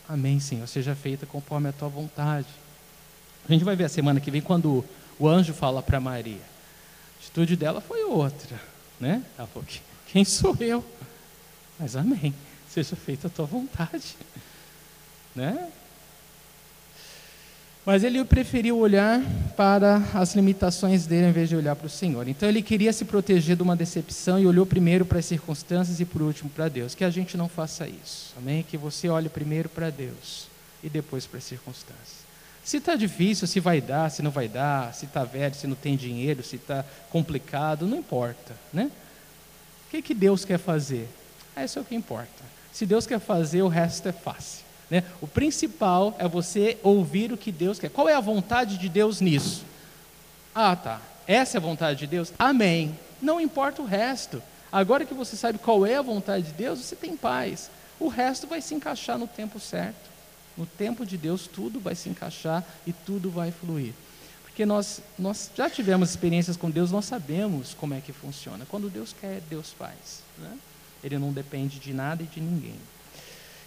Amém, 0.08 0.40
Senhor, 0.40 0.68
seja 0.68 0.96
feita 0.96 1.26
conforme 1.26 1.68
a 1.68 1.74
tua 1.74 1.90
vontade. 1.90 2.48
A 3.48 3.52
gente 3.52 3.66
vai 3.66 3.76
ver 3.76 3.86
a 3.86 3.90
semana 3.90 4.22
que 4.22 4.32
vem 4.32 4.42
quando 4.42 4.86
o 5.20 5.28
anjo 5.28 5.53
fala 5.53 5.82
para 5.82 5.99
Maria. 5.99 6.41
A 6.41 7.20
atitude 7.22 7.55
dela 7.55 7.82
foi 7.82 8.03
outra, 8.03 8.59
né? 8.99 9.24
Ela 9.38 9.47
falou: 9.47 9.68
Quem 10.07 10.26
sou 10.26 10.55
eu? 10.59 10.84
Mas 11.80 11.95
amém, 11.95 12.34
seja 12.70 12.95
feita 12.95 13.28
a 13.28 13.30
tua 13.30 13.45
vontade, 13.45 14.16
né? 15.36 15.70
Mas 17.86 18.03
ele 18.03 18.24
preferiu 18.24 18.78
olhar 18.78 19.22
para 19.57 20.01
as 20.14 20.36
limitações 20.36 21.05
dele 21.05 21.28
em 21.28 21.32
vez 21.34 21.49
de 21.49 21.55
olhar 21.55 21.76
para 21.76 21.88
o 21.88 21.89
Senhor. 21.89 22.28
Então 22.30 22.47
ele 22.47 22.61
queria 22.61 22.93
se 22.93 23.03
proteger 23.03 23.57
de 23.57 23.61
uma 23.61 23.76
decepção 23.76 24.39
e 24.39 24.47
olhou 24.47 24.66
primeiro 24.66 25.05
para 25.05 25.20
as 25.20 25.26
circunstâncias 25.26 25.99
e 25.99 26.05
por 26.05 26.22
último 26.22 26.49
para 26.49 26.70
Deus. 26.70 26.95
Que 26.95 27.03
a 27.03 27.09
gente 27.09 27.36
não 27.36 27.49
faça 27.49 27.86
isso, 27.86 28.34
amém? 28.38 28.64
Que 28.64 28.78
você 28.78 29.09
olhe 29.09 29.28
primeiro 29.28 29.68
para 29.68 29.89
Deus 29.89 30.47
e 30.82 30.89
depois 30.89 31.26
para 31.26 31.39
as 31.39 31.43
circunstâncias. 31.43 32.24
Se 32.64 32.78
está 32.78 32.95
difícil, 32.95 33.45
se 33.45 33.59
vai 33.59 33.82
dar, 33.82 34.09
se 34.09 34.22
não 34.22 34.32
vai 34.32 34.47
dar, 34.47 34.93
se 34.93 35.05
está 35.05 35.24
velho, 35.24 35.53
se 35.53 35.68
não 35.68 35.76
tem 35.76 35.97
dinheiro, 35.97 36.41
se 36.43 36.55
está 36.55 36.86
complicado, 37.09 37.86
não 37.86 37.97
importa, 37.97 38.55
né? 38.72 38.89
O 39.88 39.91
que, 39.91 40.01
que 40.01 40.14
Deus 40.14 40.45
quer 40.45 40.57
fazer? 40.57 41.09
Ah, 41.55 41.64
isso 41.64 41.78
é 41.78 41.82
o 41.82 41.86
que 41.86 41.93
importa. 41.93 42.43
Se 42.72 42.86
Deus 42.86 43.05
quer 43.05 43.20
fazer, 43.20 43.61
o 43.61 43.68
resto 43.68 44.07
é 44.07 44.11
fácil. 44.11 44.64
Né? 44.89 45.03
O 45.22 45.28
principal 45.28 46.16
é 46.18 46.28
você 46.28 46.78
ouvir 46.82 47.32
o 47.32 47.38
que 47.38 47.51
Deus 47.51 47.80
quer. 47.80 47.89
Qual 47.89 48.09
é 48.09 48.16
a 48.16 48.20
vontade 48.20 48.78
de 48.78 48.89
Deus 48.89 49.22
nisso? 49.22 49.64
Ah, 50.55 50.76
tá. 50.76 51.01
Essa 51.28 51.57
é 51.57 51.59
a 51.59 51.61
vontade 51.61 51.99
de 51.99 52.07
Deus? 52.07 52.34
Amém. 52.39 52.97
Não 53.22 53.39
importa 53.39 53.82
o 53.82 53.86
resto. 53.86 54.41
Agora 54.72 55.05
que 55.05 55.14
você 55.14 55.36
sabe 55.36 55.59
qual 55.59 55.86
é 55.86 55.95
a 55.95 56.01
vontade 56.01 56.45
de 56.45 56.53
Deus, 56.53 56.80
você 56.80 56.95
tem 56.95 57.16
paz. 57.16 57.70
O 57.99 58.07
resto 58.07 58.47
vai 58.47 58.61
se 58.61 58.74
encaixar 58.74 59.18
no 59.18 59.28
tempo 59.28 59.59
certo. 59.59 60.12
No 60.56 60.66
tempo 60.66 61.06
de 61.06 61.18
Deus, 61.18 61.47
tudo 61.47 61.80
vai 61.80 61.95
se 61.95 62.10
encaixar 62.10 62.64
e 62.86 62.93
tudo 62.93 63.30
vai 63.30 63.51
fluir. 63.51 63.93
Porque 64.43 64.66
nós, 64.66 65.01
nós 65.18 65.49
já 65.56 65.68
tivemos 65.68 66.12
experiências 66.12 66.56
com 66.56 66.70
Deus, 66.70 66.91
nós 66.91 67.06
sabemos 67.06 67.74
como 67.74 67.95
é 67.95 68.01
que 68.01 68.14
funciona. 68.14 68.68
Quando 68.70 68.88
Deus 68.89 69.16
quer, 69.20 69.41
Deus 69.49 69.72
faz. 69.72 70.22
Né? 70.38 70.58
Ele 71.04 71.18
não 71.18 71.34
depende 71.34 71.80
de 71.80 71.91
nada 71.91 72.22
e 72.22 72.28
de 72.28 72.39
ninguém. 72.39 72.76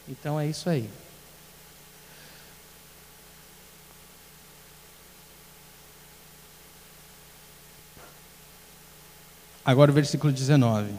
Então 0.08 0.38
é 0.38 0.46
isso 0.46 0.70
aí. 0.70 0.88
Agora 9.64 9.90
o 9.90 9.94
versículo 9.94 10.32
19. 10.32 10.92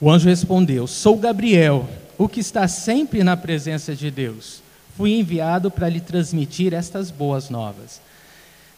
O 0.00 0.10
anjo 0.10 0.30
respondeu: 0.30 0.86
Sou 0.86 1.18
Gabriel, 1.18 1.86
o 2.16 2.26
que 2.26 2.40
está 2.40 2.66
sempre 2.66 3.22
na 3.22 3.36
presença 3.36 3.94
de 3.94 4.10
Deus. 4.10 4.62
Fui 4.96 5.12
enviado 5.18 5.70
para 5.70 5.88
lhe 5.88 6.00
transmitir 6.00 6.72
estas 6.72 7.10
boas 7.10 7.50
novas. 7.50 8.00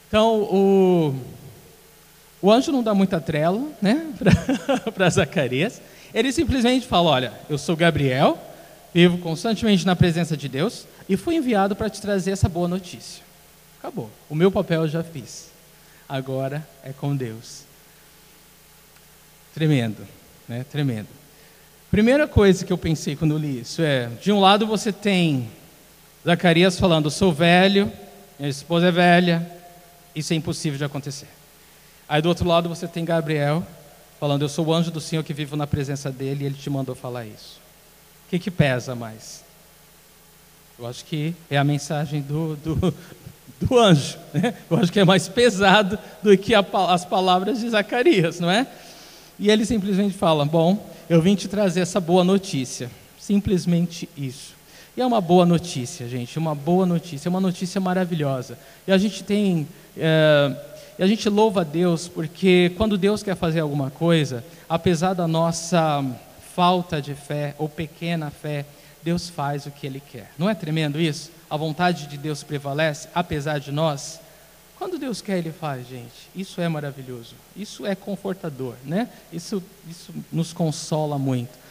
Então, 0.08 0.42
o, 0.42 1.14
o 2.42 2.50
anjo 2.50 2.72
não 2.72 2.82
dá 2.82 2.94
muita 2.94 3.20
trela 3.20 3.62
né, 3.80 4.06
para 4.94 5.10
Zacarias. 5.10 5.80
Ele 6.12 6.32
simplesmente 6.32 6.86
fala: 6.86 7.10
Olha, 7.10 7.32
eu 7.48 7.58
sou 7.58 7.76
Gabriel, 7.76 8.38
vivo 8.92 9.18
constantemente 9.18 9.86
na 9.86 9.94
presença 9.94 10.36
de 10.36 10.48
Deus 10.48 10.86
e 11.08 11.16
fui 11.16 11.36
enviado 11.36 11.76
para 11.76 11.90
te 11.90 12.00
trazer 12.00 12.32
essa 12.32 12.48
boa 12.48 12.66
notícia. 12.66 13.22
Acabou. 13.78 14.10
O 14.28 14.34
meu 14.34 14.50
papel 14.50 14.82
eu 14.82 14.88
já 14.88 15.04
fiz. 15.04 15.50
Agora 16.08 16.66
é 16.82 16.92
com 16.92 17.14
Deus. 17.14 17.62
Tremendo, 19.54 20.06
né? 20.48 20.64
Tremendo. 20.70 21.08
Primeira 21.90 22.26
coisa 22.26 22.64
que 22.64 22.72
eu 22.72 22.78
pensei 22.78 23.14
quando 23.14 23.38
li 23.38 23.60
isso 23.60 23.82
é: 23.82 24.06
de 24.20 24.32
um 24.32 24.40
lado 24.40 24.66
você 24.66 24.92
tem 24.92 25.48
Zacarias 26.28 26.78
falando, 26.78 27.10
sou 27.10 27.32
velho, 27.32 27.90
minha 28.38 28.50
esposa 28.50 28.88
é 28.88 28.90
velha, 28.90 29.50
isso 30.14 30.34
é 30.34 30.36
impossível 30.36 30.76
de 30.76 30.84
acontecer. 30.84 31.28
Aí 32.06 32.20
do 32.20 32.28
outro 32.28 32.46
lado 32.46 32.68
você 32.68 32.86
tem 32.86 33.02
Gabriel 33.02 33.66
falando, 34.20 34.42
eu 34.42 34.48
sou 34.50 34.66
o 34.66 34.74
anjo 34.74 34.90
do 34.90 35.00
Senhor 35.00 35.22
que 35.22 35.32
vivo 35.32 35.56
na 35.56 35.66
presença 35.66 36.12
dele 36.12 36.44
e 36.44 36.46
ele 36.48 36.54
te 36.54 36.68
mandou 36.68 36.94
falar 36.94 37.24
isso. 37.24 37.58
O 38.26 38.28
que, 38.28 38.38
que 38.38 38.50
pesa 38.50 38.94
mais? 38.94 39.42
Eu 40.78 40.86
acho 40.86 41.02
que 41.06 41.34
é 41.48 41.56
a 41.56 41.64
mensagem 41.64 42.20
do, 42.20 42.56
do, 42.56 42.94
do 43.62 43.78
anjo. 43.78 44.18
Né? 44.34 44.52
Eu 44.70 44.76
acho 44.76 44.92
que 44.92 45.00
é 45.00 45.06
mais 45.06 45.28
pesado 45.28 45.98
do 46.22 46.36
que 46.36 46.54
a, 46.54 46.62
as 46.90 47.06
palavras 47.06 47.60
de 47.60 47.70
Zacarias, 47.70 48.38
não 48.38 48.50
é? 48.50 48.66
E 49.38 49.48
ele 49.50 49.64
simplesmente 49.64 50.12
fala: 50.12 50.44
Bom, 50.44 50.92
eu 51.08 51.22
vim 51.22 51.34
te 51.34 51.48
trazer 51.48 51.80
essa 51.80 51.98
boa 51.98 52.22
notícia. 52.22 52.90
Simplesmente 53.18 54.06
isso. 54.14 54.57
E 54.98 55.00
é 55.00 55.06
uma 55.06 55.20
boa 55.20 55.46
notícia, 55.46 56.08
gente, 56.08 56.36
uma 56.40 56.56
boa 56.56 56.84
notícia, 56.84 57.28
é 57.28 57.30
uma 57.30 57.40
notícia 57.40 57.80
maravilhosa. 57.80 58.58
E 58.84 58.90
a 58.90 58.98
gente 58.98 59.22
tem, 59.22 59.68
é, 59.96 60.56
e 60.98 61.02
a 61.04 61.06
gente 61.06 61.28
louva 61.28 61.60
a 61.60 61.64
Deus 61.64 62.08
porque 62.08 62.72
quando 62.76 62.98
Deus 62.98 63.22
quer 63.22 63.36
fazer 63.36 63.60
alguma 63.60 63.90
coisa, 63.90 64.44
apesar 64.68 65.14
da 65.14 65.28
nossa 65.28 66.04
falta 66.52 67.00
de 67.00 67.14
fé 67.14 67.54
ou 67.58 67.68
pequena 67.68 68.28
fé, 68.28 68.66
Deus 69.00 69.30
faz 69.30 69.66
o 69.66 69.70
que 69.70 69.86
Ele 69.86 70.00
quer. 70.00 70.32
Não 70.36 70.50
é 70.50 70.54
tremendo 70.56 71.00
isso? 71.00 71.30
A 71.48 71.56
vontade 71.56 72.08
de 72.08 72.18
Deus 72.18 72.42
prevalece, 72.42 73.06
apesar 73.14 73.60
de 73.60 73.70
nós. 73.70 74.20
Quando 74.76 74.98
Deus 74.98 75.20
quer, 75.20 75.38
Ele 75.38 75.52
faz, 75.52 75.86
gente. 75.86 76.28
Isso 76.34 76.60
é 76.60 76.68
maravilhoso. 76.68 77.36
Isso 77.56 77.86
é 77.86 77.94
confortador, 77.94 78.74
né? 78.84 79.08
Isso, 79.32 79.62
isso 79.88 80.12
nos 80.32 80.52
consola 80.52 81.16
muito. 81.20 81.67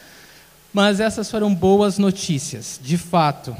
Mas 0.74 1.00
essas 1.00 1.30
foram 1.30 1.54
boas 1.54 1.98
notícias, 1.98 2.80
de 2.84 2.98
fato, 2.98 3.56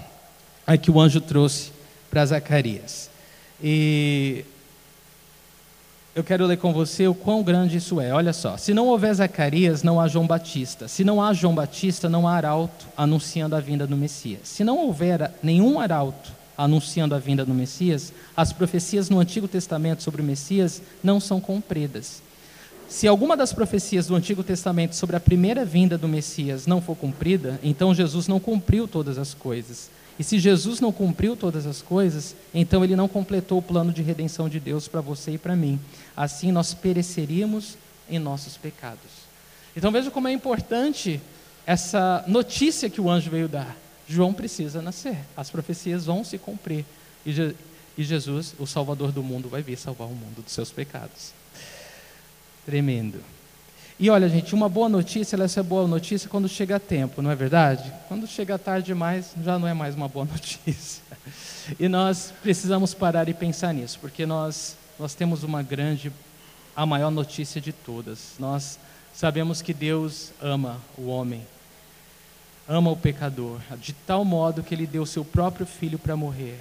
a 0.66 0.78
que 0.78 0.92
o 0.92 1.00
anjo 1.00 1.22
trouxe 1.22 1.72
para 2.10 2.26
Zacarias. 2.26 3.10
E 3.62 4.46
eu 6.18 6.24
quero 6.24 6.46
ler 6.46 6.58
com 6.58 6.74
você 6.74 7.08
o 7.08 7.14
quão 7.14 7.44
grande 7.44 7.78
isso 7.78 8.02
é. 8.02 8.12
Olha 8.12 8.34
só: 8.34 8.58
se 8.58 8.74
não 8.74 8.88
houver 8.88 9.14
Zacarias, 9.14 9.84
não 9.84 10.00
há 10.00 10.08
João 10.08 10.26
Batista. 10.26 10.88
Se 10.88 11.04
não 11.04 11.22
há 11.22 11.32
João 11.32 11.54
Batista, 11.54 12.10
não 12.10 12.28
há 12.28 12.34
arauto 12.34 12.88
anunciando 12.98 13.56
a 13.56 13.60
vinda 13.60 13.86
do 13.86 13.96
Messias. 13.96 14.42
Se 14.44 14.64
não 14.64 14.78
houver 14.80 15.32
nenhum 15.42 15.80
arauto 15.80 16.32
anunciando 16.58 17.14
a 17.14 17.20
vinda 17.20 17.46
do 17.46 17.54
Messias, 17.54 18.12
as 18.36 18.52
profecias 18.52 19.12
no 19.12 19.20
Antigo 19.20 19.48
Testamento 19.48 20.02
sobre 20.02 20.22
o 20.22 20.26
Messias 20.26 20.82
não 21.04 21.20
são 21.20 21.40
cumpridas. 21.40 22.24
Se 22.90 23.06
alguma 23.06 23.36
das 23.36 23.52
profecias 23.52 24.08
do 24.08 24.16
Antigo 24.16 24.44
Testamento 24.44 24.96
sobre 24.96 25.16
a 25.18 25.20
primeira 25.20 25.66
vinda 25.66 25.98
do 25.98 26.08
Messias 26.08 26.66
não 26.66 26.82
for 26.82 26.96
cumprida, 26.96 27.60
então 27.62 27.94
Jesus 27.94 28.28
não 28.28 28.40
cumpriu 28.40 28.88
todas 28.88 29.18
as 29.18 29.34
coisas. 29.34 29.90
E 30.18 30.24
se 30.24 30.40
Jesus 30.40 30.80
não 30.80 30.92
cumpriu 30.92 31.36
todas 31.36 31.66
as 31.68 31.82
coisas, 31.82 32.36
então 32.54 32.84
ele 32.84 32.96
não 32.96 33.08
completou 33.08 33.60
o 33.60 33.62
plano 33.62 33.92
de 33.92 34.02
redenção 34.02 34.48
de 34.48 34.60
Deus 34.60 34.88
para 34.88 35.02
você 35.02 35.32
e 35.32 35.38
para 35.38 35.56
mim. 35.56 35.80
Assim 36.16 36.52
nós 36.52 36.74
pereceríamos 36.74 37.78
em 38.10 38.18
nossos 38.20 38.56
pecados. 38.56 39.28
Então 39.76 39.92
veja 39.92 40.10
como 40.10 40.28
é 40.30 40.32
importante 40.32 41.22
essa 41.66 42.24
notícia 42.26 42.90
que 42.90 43.02
o 43.02 43.10
anjo 43.10 43.30
veio 43.30 43.50
dar. 43.50 43.76
João 44.08 44.34
precisa 44.34 44.82
nascer, 44.82 45.18
as 45.36 45.50
profecias 45.50 46.06
vão 46.06 46.24
se 46.24 46.38
cumprir. 46.38 46.86
E, 47.26 47.34
Je 47.34 47.54
Jesus, 47.98 48.56
o 48.58 48.66
Salvador 48.66 49.12
do 49.12 49.22
mundo, 49.22 49.50
vai 49.50 49.62
vir 49.62 49.78
salvar 49.78 50.08
o 50.08 50.16
mundo 50.16 50.42
dos 50.42 50.54
seus 50.54 50.72
pecados. 50.72 51.37
Tremendo. 52.68 53.24
E 53.98 54.10
olha, 54.10 54.28
gente, 54.28 54.54
uma 54.54 54.68
boa 54.68 54.90
notícia, 54.90 55.38
ela 55.38 55.46
é 55.46 55.64
boa 55.64 55.88
notícia 55.88 56.28
quando 56.28 56.50
chega 56.50 56.76
a 56.76 56.80
tempo, 56.80 57.22
não 57.22 57.32
é 57.32 57.36
verdade? 57.36 57.90
Quando 58.10 58.28
chega 58.28 58.60
tarde 58.60 58.88
demais, 58.88 59.34
já 59.42 59.58
não 59.58 59.66
é 59.66 59.74
mais 59.74 59.96
uma 59.96 60.10
boa 60.10 60.26
notícia. 60.30 61.02
E 61.80 61.88
nós 61.88 62.34
precisamos 62.44 62.94
parar 62.94 63.30
e 63.30 63.34
pensar 63.34 63.74
nisso, 63.74 63.98
porque 64.02 64.26
nós, 64.26 64.76
nós 65.00 65.14
temos 65.14 65.44
uma 65.44 65.64
grande, 65.64 66.12
a 66.76 66.86
maior 66.86 67.10
notícia 67.10 67.62
de 67.62 67.72
todas. 67.72 68.34
Nós 68.38 68.78
sabemos 69.14 69.62
que 69.62 69.74
Deus 69.74 70.34
ama 70.42 70.82
o 70.98 71.08
homem, 71.08 71.48
ama 72.68 72.92
o 72.92 72.98
pecador, 72.98 73.62
de 73.80 73.94
tal 73.94 74.26
modo 74.26 74.62
que 74.62 74.76
ele 74.76 74.86
deu 74.86 75.06
seu 75.06 75.24
próprio 75.24 75.66
filho 75.66 75.98
para 75.98 76.18
morrer, 76.18 76.60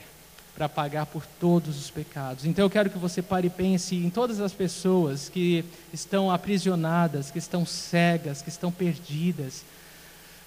para 0.56 0.70
pagar 0.70 1.04
por 1.04 1.24
todos 1.38 1.78
os 1.78 1.90
pecados. 1.90 2.46
Então 2.46 2.64
eu 2.64 2.70
quero 2.70 2.88
que 2.88 2.96
você 2.96 3.20
pare 3.20 3.48
e 3.48 3.50
pense 3.50 3.94
em 3.94 4.08
todas 4.08 4.40
as 4.40 4.54
pessoas 4.54 5.28
que 5.28 5.62
estão 5.92 6.30
aprisionadas, 6.30 7.30
que 7.30 7.38
estão 7.38 7.66
cegas, 7.66 8.40
que 8.40 8.48
estão 8.48 8.72
perdidas. 8.72 9.64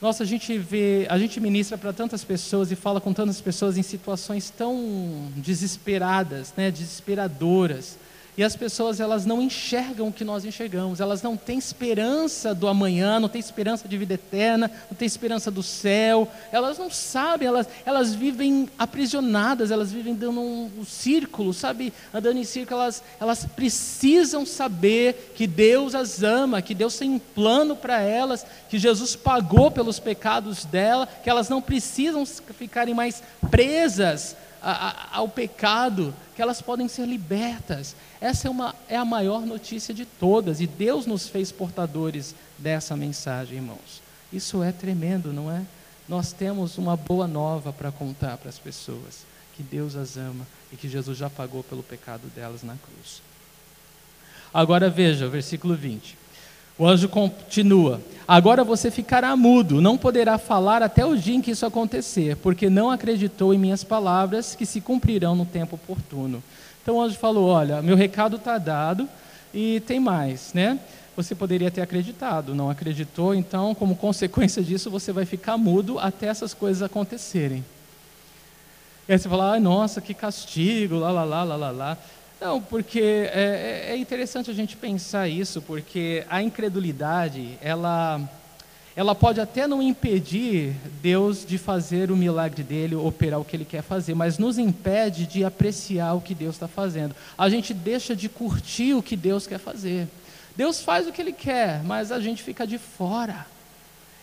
Nossa, 0.01 0.23
a 0.23 0.25
gente 0.25 0.57
vê, 0.57 1.05
a 1.09 1.19
gente 1.19 1.39
ministra 1.39 1.77
para 1.77 1.93
tantas 1.93 2.23
pessoas 2.23 2.71
e 2.71 2.75
fala 2.75 2.99
com 2.99 3.13
tantas 3.13 3.39
pessoas 3.39 3.77
em 3.77 3.83
situações 3.83 4.49
tão 4.49 5.31
desesperadas, 5.35 6.53
né, 6.57 6.71
desesperadoras. 6.71 7.97
E 8.39 8.43
as 8.43 8.55
pessoas 8.55 9.01
elas 9.01 9.25
não 9.25 9.41
enxergam 9.41 10.07
o 10.07 10.13
que 10.13 10.23
nós 10.23 10.45
enxergamos, 10.45 11.01
elas 11.01 11.21
não 11.21 11.35
têm 11.35 11.57
esperança 11.57 12.55
do 12.55 12.69
amanhã, 12.69 13.19
não 13.19 13.27
têm 13.27 13.37
esperança 13.37 13.85
de 13.85 13.97
vida 13.97 14.13
eterna, 14.13 14.71
não 14.89 14.95
têm 14.95 15.05
esperança 15.05 15.51
do 15.51 15.61
céu, 15.61 16.25
elas 16.49 16.77
não 16.77 16.89
sabem, 16.89 17.49
elas, 17.49 17.67
elas 17.85 18.15
vivem 18.15 18.69
aprisionadas, 18.79 19.71
elas 19.71 19.91
vivem 19.91 20.15
dando 20.15 20.39
um, 20.39 20.71
um 20.79 20.85
círculo, 20.85 21.53
sabe, 21.53 21.91
andando 22.13 22.37
em 22.37 22.45
círculo, 22.45 22.79
elas, 22.79 23.03
elas 23.19 23.43
precisam 23.43 24.45
saber 24.45 25.33
que 25.35 25.45
Deus 25.45 25.93
as 25.93 26.23
ama, 26.23 26.61
que 26.61 26.73
Deus 26.73 26.97
tem 26.97 27.09
um 27.09 27.19
plano 27.19 27.75
para 27.75 27.99
elas, 27.99 28.45
que 28.69 28.79
Jesus 28.79 29.17
pagou 29.17 29.69
pelos 29.69 29.99
pecados 29.99 30.63
dela, 30.63 31.05
que 31.21 31.29
elas 31.29 31.49
não 31.49 31.61
precisam 31.61 32.25
ficarem 32.25 32.93
mais 32.93 33.21
presas 33.51 34.33
ao 34.61 35.27
pecado, 35.29 36.13
que 36.35 36.41
elas 36.41 36.61
podem 36.61 36.87
ser 36.87 37.05
libertas. 37.05 37.95
Essa 38.19 38.47
é, 38.47 38.51
uma, 38.51 38.75
é 38.87 38.95
a 38.97 39.05
maior 39.05 39.45
notícia 39.45 39.93
de 39.93 40.05
todas, 40.05 40.61
e 40.61 40.67
Deus 40.67 41.05
nos 41.05 41.27
fez 41.27 41.51
portadores 41.51 42.35
dessa 42.57 42.95
mensagem, 42.95 43.57
irmãos. 43.57 44.01
Isso 44.31 44.61
é 44.61 44.71
tremendo, 44.71 45.33
não 45.33 45.51
é? 45.51 45.65
Nós 46.07 46.31
temos 46.31 46.77
uma 46.77 46.97
boa 46.97 47.27
nova 47.27 47.71
para 47.71 47.91
contar 47.91 48.37
para 48.37 48.49
as 48.49 48.59
pessoas: 48.59 49.25
que 49.55 49.63
Deus 49.63 49.95
as 49.95 50.17
ama 50.17 50.45
e 50.71 50.75
que 50.75 50.89
Jesus 50.89 51.17
já 51.17 51.29
pagou 51.29 51.63
pelo 51.63 51.83
pecado 51.83 52.27
delas 52.35 52.63
na 52.63 52.75
cruz. 52.75 53.21
Agora 54.53 54.89
veja 54.89 55.27
versículo 55.27 55.75
20. 55.75 56.18
O 56.79 56.87
anjo 56.87 57.09
continua: 57.09 57.99
Agora 58.25 58.63
você 58.63 58.89
ficará 58.89 59.35
mudo, 59.35 59.81
não 59.81 59.97
poderá 59.97 60.37
falar 60.37 60.81
até 60.81 61.05
o 61.05 61.17
dia 61.17 61.35
em 61.35 61.41
que 61.41 61.51
isso 61.51 61.65
acontecer, 61.65 62.37
porque 62.37 62.69
não 62.69 62.89
acreditou 62.89 63.53
em 63.53 63.57
minhas 63.57 63.83
palavras 63.83 64.55
que 64.55 64.65
se 64.65 64.79
cumprirão 64.79 65.35
no 65.35 65.45
tempo 65.45 65.75
oportuno. 65.75 66.41
Então 66.81 66.95
o 66.95 67.01
anjo 67.01 67.17
falou: 67.17 67.49
Olha, 67.49 67.81
meu 67.81 67.97
recado 67.97 68.37
está 68.37 68.57
dado 68.57 69.09
e 69.53 69.81
tem 69.81 69.99
mais, 69.99 70.53
né? 70.53 70.79
Você 71.17 71.35
poderia 71.35 71.69
ter 71.69 71.81
acreditado, 71.81 72.55
não 72.55 72.69
acreditou, 72.69 73.35
então, 73.35 73.75
como 73.75 73.93
consequência 73.97 74.63
disso, 74.63 74.89
você 74.89 75.11
vai 75.11 75.25
ficar 75.25 75.57
mudo 75.57 75.99
até 75.99 76.27
essas 76.27 76.53
coisas 76.53 76.81
acontecerem. 76.81 77.65
E 79.05 79.11
aí 79.11 79.19
você 79.19 79.27
fala: 79.27 79.51
Ai, 79.51 79.59
nossa, 79.59 79.99
que 79.99 80.13
castigo, 80.13 80.95
lá, 80.95 81.11
lá, 81.11 81.25
lá, 81.25 81.43
lá, 81.43 81.55
lá, 81.57 81.71
lá. 81.71 81.97
Não, 82.39 82.61
porque 82.61 83.01
é, 83.01 83.85
é, 83.89 83.93
é, 83.93 83.97
interessante 83.97 84.49
a 84.49 84.53
gente 84.53 84.77
pensar 84.77 85.27
isso, 85.27 85.61
porque 85.61 86.23
a 86.29 86.41
incredulidade, 86.41 87.57
ela, 87.61 88.21
ela 88.95 89.13
pode 89.13 89.41
até 89.41 89.67
não 89.67 89.81
impedir 89.81 90.73
Deus 91.01 91.45
de 91.45 91.57
fazer 91.57 92.09
o 92.09 92.15
milagre 92.15 92.63
dele, 92.63 92.95
operar 92.95 93.41
o 93.41 93.45
que 93.45 93.57
ele 93.57 93.65
quer 93.65 93.81
fazer, 93.81 94.15
mas 94.15 94.37
nos 94.37 94.57
impede 94.57 95.25
de 95.25 95.43
apreciar 95.43 96.13
o 96.13 96.21
que 96.21 96.33
Deus 96.33 96.55
está 96.55 96.67
fazendo. 96.67 97.13
A 97.37 97.49
gente 97.49 97.73
deixa 97.73 98.15
de 98.15 98.29
curtir 98.29 98.93
o 98.93 99.03
que 99.03 99.17
Deus 99.17 99.45
quer 99.45 99.59
fazer. 99.59 100.07
Deus 100.55 100.79
faz 100.81 101.07
o 101.07 101.11
que 101.11 101.21
ele 101.21 101.33
quer, 101.33 101.83
mas 101.83 102.09
a 102.09 102.21
gente 102.21 102.41
fica 102.41 102.65
de 102.65 102.77
fora. 102.77 103.45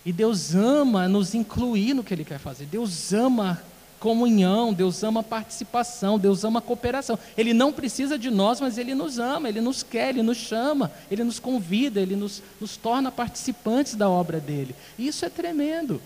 E 0.06 0.12
Deus 0.12 0.54
ama 0.54 1.06
nos 1.06 1.34
incluir 1.34 1.92
no 1.92 2.02
que 2.02 2.14
ele 2.14 2.24
quer 2.24 2.38
fazer. 2.38 2.64
Deus 2.64 3.12
ama 3.12 3.62
comunhão, 4.06 4.72
Deus 4.72 5.02
ama 5.02 5.20
participação, 5.20 6.16
Deus 6.16 6.44
ama 6.44 6.60
cooperação. 6.60 7.18
Ele 7.36 7.52
não 7.52 7.72
precisa 7.72 8.16
de 8.16 8.30
nós, 8.30 8.60
mas 8.60 8.78
Ele 8.78 8.94
nos 8.94 9.18
ama, 9.18 9.48
Ele 9.48 9.60
nos 9.60 9.82
quer, 9.82 10.10
Ele 10.10 10.22
nos 10.22 10.38
chama, 10.38 10.92
Ele 11.10 11.24
nos 11.24 11.40
convida, 11.40 12.00
Ele 12.00 12.14
nos, 12.14 12.40
nos 12.60 12.76
torna 12.76 13.10
participantes 13.10 13.96
da 13.96 14.08
obra 14.08 14.38
dele. 14.38 14.76
E 14.96 15.08
isso 15.08 15.24
é 15.24 15.28
tremendo. 15.28 16.00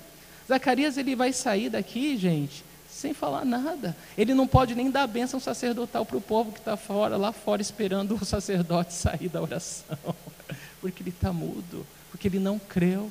Zacarias 0.48 0.96
ele 0.96 1.14
vai 1.14 1.30
sair 1.30 1.68
daqui, 1.68 2.16
gente, 2.16 2.64
sem 2.88 3.12
falar 3.12 3.44
nada. 3.44 3.94
Ele 4.16 4.32
não 4.32 4.46
pode 4.46 4.74
nem 4.74 4.90
dar 4.90 5.07
bênção 5.07 5.38
sacerdotal 5.38 6.07
para 6.07 6.16
o 6.16 6.22
povo 6.22 6.53
que 6.53 6.59
está 6.59 6.78
fora, 6.78 7.18
lá 7.18 7.32
fora, 7.32 7.61
esperando 7.61 8.14
o 8.14 8.24
sacerdote 8.24 8.94
sair 8.96 9.28
da 9.28 9.42
oração, 9.42 9.98
porque 10.80 11.03
ele 11.03 11.11
está 11.11 11.34
mudo, 11.34 11.86
porque 12.11 12.28
ele 12.28 12.38
não 12.38 12.59
creu. 12.59 13.11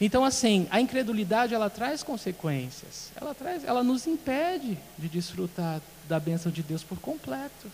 Então, 0.00 0.24
assim, 0.24 0.66
a 0.70 0.80
incredulidade 0.80 1.52
ela 1.52 1.68
traz 1.68 2.02
consequências. 2.02 3.10
Ela 3.20 3.34
traz, 3.34 3.64
ela 3.64 3.84
nos 3.84 4.06
impede 4.06 4.78
de 4.98 5.08
desfrutar 5.08 5.82
da 6.08 6.18
bênção 6.18 6.50
de 6.50 6.62
Deus 6.62 6.82
por 6.82 6.98
completo. 6.98 7.70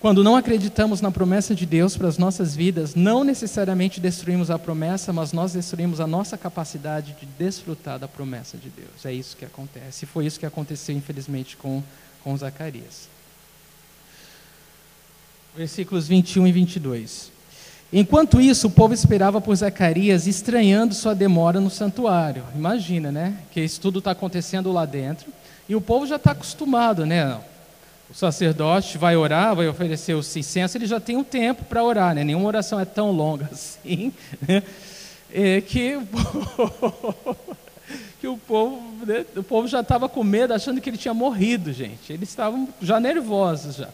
Quando 0.00 0.24
não 0.24 0.34
acreditamos 0.34 1.02
na 1.02 1.10
promessa 1.10 1.54
de 1.54 1.66
Deus 1.66 1.94
para 1.96 2.08
as 2.08 2.16
nossas 2.16 2.56
vidas, 2.56 2.94
não 2.94 3.22
necessariamente 3.22 4.00
destruímos 4.00 4.50
a 4.50 4.58
promessa, 4.58 5.12
mas 5.12 5.32
nós 5.32 5.52
destruímos 5.52 6.00
a 6.00 6.06
nossa 6.06 6.38
capacidade 6.38 7.14
de 7.20 7.26
desfrutar 7.26 7.98
da 7.98 8.08
promessa 8.08 8.56
de 8.56 8.70
Deus. 8.70 9.04
É 9.04 9.12
isso 9.12 9.36
que 9.36 9.44
acontece. 9.44 10.06
E 10.06 10.08
foi 10.08 10.24
isso 10.24 10.40
que 10.40 10.46
aconteceu, 10.46 10.96
infelizmente, 10.96 11.56
com, 11.56 11.82
com 12.24 12.34
Zacarias 12.36 13.09
versículos 15.56 16.08
21 16.08 16.46
e 16.46 16.52
22. 16.52 17.30
Enquanto 17.92 18.40
isso, 18.40 18.68
o 18.68 18.70
povo 18.70 18.94
esperava 18.94 19.40
por 19.40 19.54
Zacarias, 19.56 20.26
estranhando 20.26 20.94
sua 20.94 21.14
demora 21.14 21.60
no 21.60 21.70
santuário. 21.70 22.44
Imagina, 22.54 23.10
né? 23.10 23.36
Que 23.50 23.60
isso 23.60 23.80
tudo 23.80 23.98
está 23.98 24.12
acontecendo 24.12 24.72
lá 24.72 24.84
dentro. 24.84 25.26
E 25.68 25.74
o 25.74 25.80
povo 25.80 26.06
já 26.06 26.16
está 26.16 26.30
acostumado, 26.30 27.04
né? 27.04 27.38
O 28.08 28.14
sacerdote 28.14 28.98
vai 28.98 29.16
orar, 29.16 29.54
vai 29.54 29.68
oferecer 29.68 30.14
o 30.14 30.18
incenso, 30.18 30.76
ele 30.76 30.86
já 30.86 30.98
tem 30.98 31.16
um 31.16 31.22
tempo 31.22 31.64
para 31.64 31.82
orar, 31.82 32.14
né? 32.14 32.24
Nenhuma 32.24 32.46
oração 32.46 32.78
é 32.78 32.84
tão 32.84 33.10
longa 33.10 33.48
assim, 33.52 34.12
né? 34.46 34.62
É 35.32 35.60
que 35.60 35.96
o 35.96 36.06
povo, 36.06 37.36
que 38.20 38.26
o 38.28 38.36
povo, 38.36 39.06
né? 39.06 39.24
o 39.36 39.42
povo 39.44 39.68
já 39.68 39.80
estava 39.80 40.08
com 40.08 40.24
medo, 40.24 40.52
achando 40.52 40.80
que 40.80 40.90
ele 40.90 40.96
tinha 40.96 41.14
morrido, 41.14 41.72
gente. 41.72 42.12
Eles 42.12 42.28
estavam 42.28 42.68
já 42.82 42.98
nervosos 42.98 43.76
já. 43.76 43.88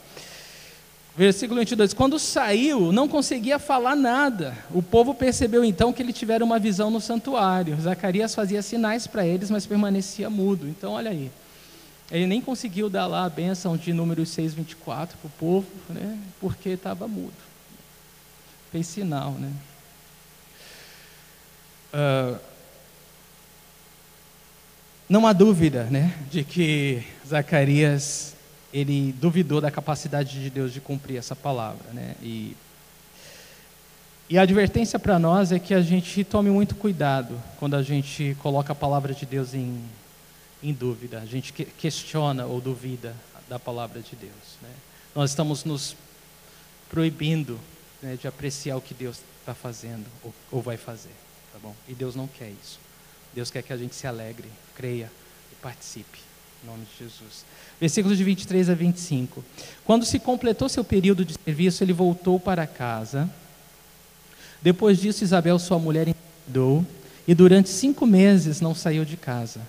Versículo 1.16 1.60
22. 1.60 1.94
Quando 1.94 2.18
saiu, 2.18 2.92
não 2.92 3.08
conseguia 3.08 3.58
falar 3.58 3.96
nada. 3.96 4.56
O 4.70 4.82
povo 4.82 5.14
percebeu 5.14 5.64
então 5.64 5.92
que 5.92 6.02
ele 6.02 6.12
tivera 6.12 6.44
uma 6.44 6.58
visão 6.58 6.90
no 6.90 7.00
santuário. 7.00 7.80
Zacarias 7.80 8.34
fazia 8.34 8.60
sinais 8.60 9.06
para 9.06 9.26
eles, 9.26 9.50
mas 9.50 9.64
permanecia 9.64 10.28
mudo. 10.28 10.68
Então, 10.68 10.92
olha 10.92 11.10
aí. 11.10 11.30
Ele 12.10 12.26
nem 12.26 12.40
conseguiu 12.40 12.88
dar 12.88 13.06
lá 13.06 13.24
a 13.24 13.30
bênção 13.30 13.76
de 13.76 13.92
número 13.92 14.24
624 14.24 15.16
para 15.18 15.26
o 15.26 15.30
povo, 15.30 15.66
né, 15.88 16.18
porque 16.40 16.68
estava 16.70 17.08
mudo. 17.08 17.34
Fez 18.70 18.86
sinal, 18.86 19.32
né? 19.32 19.50
Uh, 21.92 22.38
não 25.08 25.26
há 25.26 25.32
dúvida, 25.32 25.84
né, 25.84 26.16
de 26.30 26.44
que 26.44 27.02
Zacarias 27.26 28.36
ele 28.78 29.10
duvidou 29.12 29.58
da 29.58 29.70
capacidade 29.70 30.38
de 30.38 30.50
Deus 30.50 30.70
de 30.70 30.82
cumprir 30.82 31.16
essa 31.16 31.34
palavra, 31.34 31.90
né? 31.94 32.14
E, 32.20 32.54
e 34.28 34.36
a 34.36 34.42
advertência 34.42 34.98
para 34.98 35.18
nós 35.18 35.50
é 35.50 35.58
que 35.58 35.72
a 35.72 35.80
gente 35.80 36.22
tome 36.22 36.50
muito 36.50 36.74
cuidado 36.74 37.40
quando 37.58 37.74
a 37.74 37.82
gente 37.82 38.36
coloca 38.42 38.72
a 38.72 38.76
palavra 38.76 39.14
de 39.14 39.24
Deus 39.24 39.54
em, 39.54 39.82
em 40.62 40.74
dúvida, 40.74 41.20
a 41.20 41.24
gente 41.24 41.54
questiona 41.54 42.44
ou 42.44 42.60
duvida 42.60 43.16
da 43.48 43.58
palavra 43.58 44.00
de 44.02 44.14
Deus. 44.14 44.58
Né? 44.60 44.68
Nós 45.14 45.30
estamos 45.30 45.64
nos 45.64 45.96
proibindo 46.90 47.58
né, 48.02 48.18
de 48.20 48.28
apreciar 48.28 48.76
o 48.76 48.82
que 48.82 48.92
Deus 48.92 49.22
está 49.40 49.54
fazendo 49.54 50.04
ou, 50.22 50.34
ou 50.52 50.60
vai 50.60 50.76
fazer, 50.76 51.14
tá 51.50 51.58
bom? 51.62 51.74
E 51.88 51.94
Deus 51.94 52.14
não 52.14 52.26
quer 52.26 52.50
isso. 52.62 52.78
Deus 53.32 53.50
quer 53.50 53.62
que 53.62 53.72
a 53.72 53.76
gente 53.76 53.94
se 53.94 54.06
alegre, 54.06 54.50
creia 54.74 55.10
e 55.50 55.54
participe. 55.62 56.25
Em 56.62 56.66
nome 56.66 56.84
de 56.84 57.04
Jesus. 57.04 57.44
Versículos 57.80 58.16
de 58.16 58.24
23 58.24 58.70
a 58.70 58.74
25. 58.74 59.44
Quando 59.84 60.04
se 60.04 60.18
completou 60.18 60.68
seu 60.68 60.82
período 60.82 61.24
de 61.24 61.34
serviço, 61.44 61.84
ele 61.84 61.92
voltou 61.92 62.40
para 62.40 62.66
casa. 62.66 63.28
Depois 64.62 64.98
disso, 64.98 65.22
Isabel, 65.22 65.59
sua 65.59 65.78
mulher, 65.78 66.09
engravidou 66.09 66.84
e 67.28 67.34
durante 67.34 67.68
cinco 67.68 68.07
meses 68.07 68.61
não 68.61 68.74
saiu 68.74 69.04
de 69.04 69.16
casa. 69.16 69.61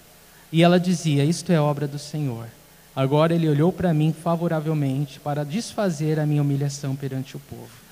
E 0.52 0.64
ela 0.64 0.80
dizia: 0.80 1.26
Isto 1.26 1.52
é 1.52 1.60
obra 1.60 1.88
do 1.88 2.00
Senhor. 2.00 2.48
Agora 2.96 3.36
ele 3.36 3.48
olhou 3.48 3.72
para 3.72 3.94
mim 3.94 4.12
favoravelmente 4.12 5.20
para 5.20 5.46
desfazer 5.46 6.20
a 6.20 6.26
minha 6.26 6.42
humilhação 6.42 6.96
perante 6.96 7.38
o 7.38 7.40
povo. 7.40 7.87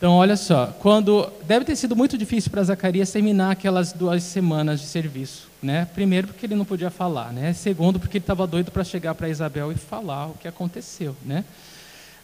Então, 0.00 0.14
olha 0.14 0.34
só, 0.34 0.68
quando 0.78 1.30
deve 1.42 1.66
ter 1.66 1.76
sido 1.76 1.94
muito 1.94 2.16
difícil 2.16 2.50
para 2.50 2.62
Zacarias 2.62 3.12
terminar 3.12 3.50
aquelas 3.50 3.92
duas 3.92 4.22
semanas 4.22 4.80
de 4.80 4.86
serviço, 4.86 5.46
né? 5.62 5.86
Primeiro 5.94 6.28
porque 6.28 6.46
ele 6.46 6.54
não 6.54 6.64
podia 6.64 6.88
falar, 6.88 7.34
né? 7.34 7.52
Segundo 7.52 8.00
porque 8.00 8.16
ele 8.16 8.22
estava 8.22 8.46
doido 8.46 8.72
para 8.72 8.82
chegar 8.82 9.14
para 9.14 9.28
Isabel 9.28 9.70
e 9.70 9.74
falar 9.74 10.28
o 10.28 10.34
que 10.40 10.48
aconteceu, 10.48 11.14
né? 11.22 11.44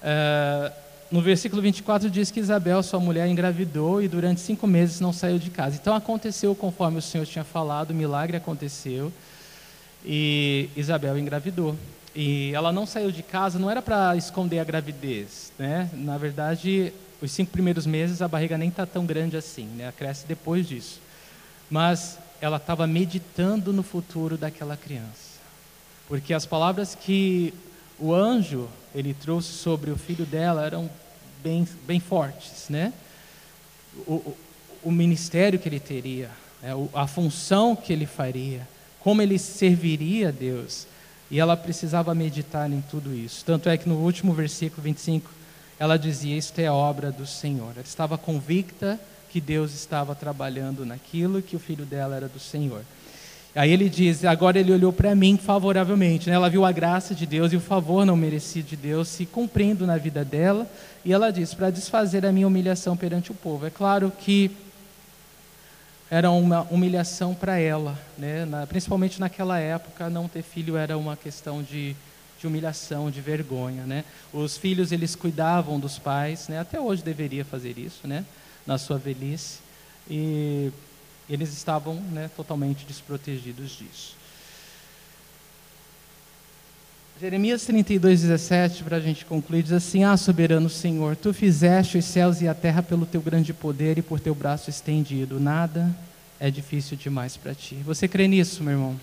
Uh, 0.01 0.73
no 1.11 1.21
versículo 1.21 1.61
24 1.61 2.09
diz 2.09 2.31
que 2.31 2.41
Isabel, 2.41 2.83
sua 2.83 2.99
mulher, 2.99 3.29
engravidou 3.29 4.01
e 4.01 4.09
durante 4.09 4.41
cinco 4.41 4.67
meses 4.67 4.99
não 4.99 5.13
saiu 5.13 5.39
de 5.39 5.51
casa. 5.51 5.77
Então 5.79 5.95
aconteceu 5.95 6.55
conforme 6.55 6.97
o 6.97 7.03
Senhor 7.03 7.27
tinha 7.27 7.45
falado, 7.45 7.91
o 7.91 7.95
milagre 7.95 8.39
aconteceu 8.39 9.13
e 10.03 10.71
Isabel 10.75 11.19
engravidou. 11.19 11.77
E 12.15 12.53
ela 12.55 12.73
não 12.73 12.87
saiu 12.87 13.13
de 13.13 13.23
casa, 13.23 13.59
não 13.59 13.71
era 13.71 13.83
para 13.83 14.17
esconder 14.17 14.61
a 14.61 14.65
gravidez, 14.65 15.53
né? 15.59 15.91
Na 15.93 16.17
verdade, 16.17 16.91
os 17.21 17.31
cinco 17.31 17.51
primeiros 17.51 17.87
meses 17.87 18.21
a 18.21 18.29
barriga 18.29 18.59
nem 18.59 18.69
está 18.69 18.85
tão 18.85 19.07
grande 19.07 19.37
assim, 19.37 19.67
né? 19.67 19.85
Ela 19.85 19.93
cresce 19.93 20.27
depois 20.27 20.69
disso. 20.69 21.01
Mas 21.71 22.19
ela 22.41 22.59
estava 22.59 22.87
meditando 22.87 23.73
no 23.73 23.83
futuro 23.83 24.37
daquela 24.37 24.77
criança. 24.77 25.37
Porque 26.09 26.35
as 26.35 26.47
palavras 26.47 26.95
que 26.95 27.53
o 27.99 28.15
anjo 28.15 28.69
ele 28.95 29.15
trouxe 29.15 29.53
sobre 29.53 29.91
o 29.91 29.97
filho 29.97 30.25
dela 30.25 30.65
eram 30.65 30.91
bem, 31.43 31.67
bem 31.87 32.01
fortes, 32.01 32.69
né? 32.69 32.93
O, 34.07 34.15
o, 34.15 34.37
o 34.85 34.91
ministério 34.91 35.59
que 35.59 35.69
ele 35.69 35.81
teria, 35.81 36.31
né? 36.63 36.71
a 36.95 37.07
função 37.07 37.75
que 37.75 37.93
ele 37.93 38.07
faria, 38.07 38.67
como 39.01 39.23
ele 39.23 39.39
serviria 39.39 40.29
a 40.29 40.33
Deus. 40.33 40.87
E 41.31 41.41
ela 41.41 41.57
precisava 41.57 42.15
meditar 42.15 42.71
em 42.71 42.81
tudo 42.83 43.13
isso. 43.13 43.45
Tanto 43.45 43.69
é 43.69 43.77
que 43.77 43.89
no 43.89 43.97
último 43.97 44.33
versículo 44.33 44.83
25, 44.83 45.29
ela 45.79 45.99
dizia: 45.99 46.37
Isto 46.37 46.59
é 46.59 46.71
obra 46.71 47.11
do 47.11 47.27
Senhor. 47.27 47.73
Ela 47.73 47.83
estava 47.83 48.17
convicta 48.17 48.99
que 49.31 49.41
Deus 49.41 49.75
estava 49.75 50.15
trabalhando 50.15 50.87
naquilo, 50.87 51.43
que 51.43 51.57
o 51.57 51.59
filho 51.59 51.85
dela 51.85 52.17
era 52.17 52.29
do 52.29 52.41
Senhor. 52.41 52.83
Aí 53.55 53.73
ele 53.73 53.89
diz: 53.89 54.25
agora 54.25 54.59
ele 54.59 54.73
olhou 54.73 54.93
para 54.93 55.15
mim 55.15 55.39
favoravelmente. 55.39 56.29
Né? 56.29 56.37
Ela 56.37 56.51
viu 56.51 56.65
a 56.65 56.73
graça 56.73 57.15
de 57.15 57.25
Deus 57.25 57.53
e 57.53 57.57
o 57.57 57.61
favor 57.61 58.05
não 58.05 58.15
merecido 58.15 58.69
de 58.69 58.77
Deus 58.77 59.09
se 59.09 59.25
cumprindo 59.25 59.87
na 59.87 59.97
vida 59.97 60.25
dela. 60.25 60.67
E 61.05 61.13
ela 61.13 61.31
diz: 61.31 61.55
para 61.55 61.71
desfazer 61.71 62.27
a 62.27 62.33
minha 62.33 62.47
humilhação 62.47 62.97
perante 62.97 63.31
o 63.31 63.35
povo. 63.35 63.67
É 63.67 63.71
claro 63.71 64.13
que 64.19 64.51
era 66.11 66.31
uma 66.31 66.63
humilhação 66.71 67.35
para 67.35 67.59
ela, 67.59 67.99
né? 68.17 68.45
Na, 68.45 68.67
principalmente 68.67 69.19
naquela 69.19 69.59
época, 69.59 70.11
não 70.11 70.29
ter 70.29 70.43
filho 70.43 70.77
era 70.77 70.97
uma 70.97 71.17
questão 71.17 71.63
de, 71.63 71.97
de 72.39 72.47
humilhação, 72.47 73.11
de 73.11 73.21
vergonha, 73.21 73.85
né? 73.85 74.05
Os 74.33 74.57
filhos 74.57 74.93
eles 74.93 75.15
cuidavam 75.15 75.81
dos 75.81 75.99
pais, 75.99 76.49
né? 76.49 76.59
Até 76.59 76.81
hoje 76.81 77.03
deveria 77.03 77.45
fazer 77.45 77.79
isso, 77.79 78.07
né? 78.07 78.25
Na 78.67 78.79
sua 78.79 78.99
velhice 78.99 79.59
e 80.09 80.71
eles 81.29 81.53
estavam 81.53 81.95
né, 81.95 82.31
totalmente 82.37 82.85
desprotegidos 82.85 83.71
disso. 83.71 84.17
Jeremias 87.19 87.65
32, 87.65 88.23
17, 88.23 88.85
para 88.85 88.99
a 88.99 89.01
gente 89.01 89.25
concluir, 89.25 89.63
diz 89.63 89.73
assim: 89.73 90.05
Ah, 90.05 90.17
soberano 90.19 90.69
Senhor, 90.69 91.17
tu 91.17 91.33
fizeste 91.33 91.97
os 91.97 92.05
céus 92.05 92.43
e 92.43 92.49
a 92.49 92.55
terra 92.55 92.83
pelo 92.83 93.07
teu 93.07 93.23
grande 93.23 93.55
poder 93.55 93.97
e 93.97 94.03
por 94.03 94.21
teu 94.21 94.35
braço 94.35 94.69
estendido. 94.69 95.41
Nada 95.41 95.97
é 96.39 96.51
difícil 96.51 96.95
demais 96.95 97.35
para 97.35 97.55
ti. 97.55 97.77
Você 97.87 98.07
crê 98.07 98.29
nisso, 98.29 98.63
meu 98.63 98.75
irmão? 98.75 99.01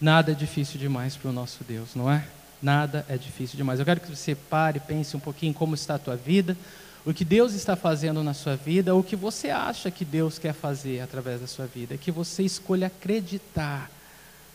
Nada 0.00 0.32
é 0.32 0.34
difícil 0.34 0.78
demais 0.78 1.14
para 1.14 1.28
o 1.28 1.32
nosso 1.32 1.62
Deus, 1.62 1.94
não 1.94 2.10
é? 2.10 2.24
Nada 2.62 3.04
é 3.08 3.18
difícil 3.18 3.56
demais. 3.56 3.78
Eu 3.78 3.84
quero 3.84 4.00
que 4.00 4.14
você 4.14 4.34
pare 4.34 4.80
pense 4.80 5.16
um 5.16 5.20
pouquinho 5.20 5.52
como 5.52 5.74
está 5.74 5.96
a 5.96 5.98
tua 5.98 6.16
vida, 6.16 6.56
o 7.04 7.12
que 7.12 7.24
Deus 7.24 7.52
está 7.54 7.76
fazendo 7.76 8.22
na 8.22 8.34
sua 8.34 8.56
vida, 8.56 8.94
o 8.94 9.02
que 9.02 9.16
você 9.16 9.50
acha 9.50 9.90
que 9.90 10.04
Deus 10.04 10.38
quer 10.38 10.54
fazer 10.54 11.00
através 11.00 11.40
da 11.40 11.46
sua 11.46 11.66
vida. 11.66 11.96
Que 11.96 12.10
você 12.10 12.42
escolha 12.42 12.86
acreditar 12.86 13.90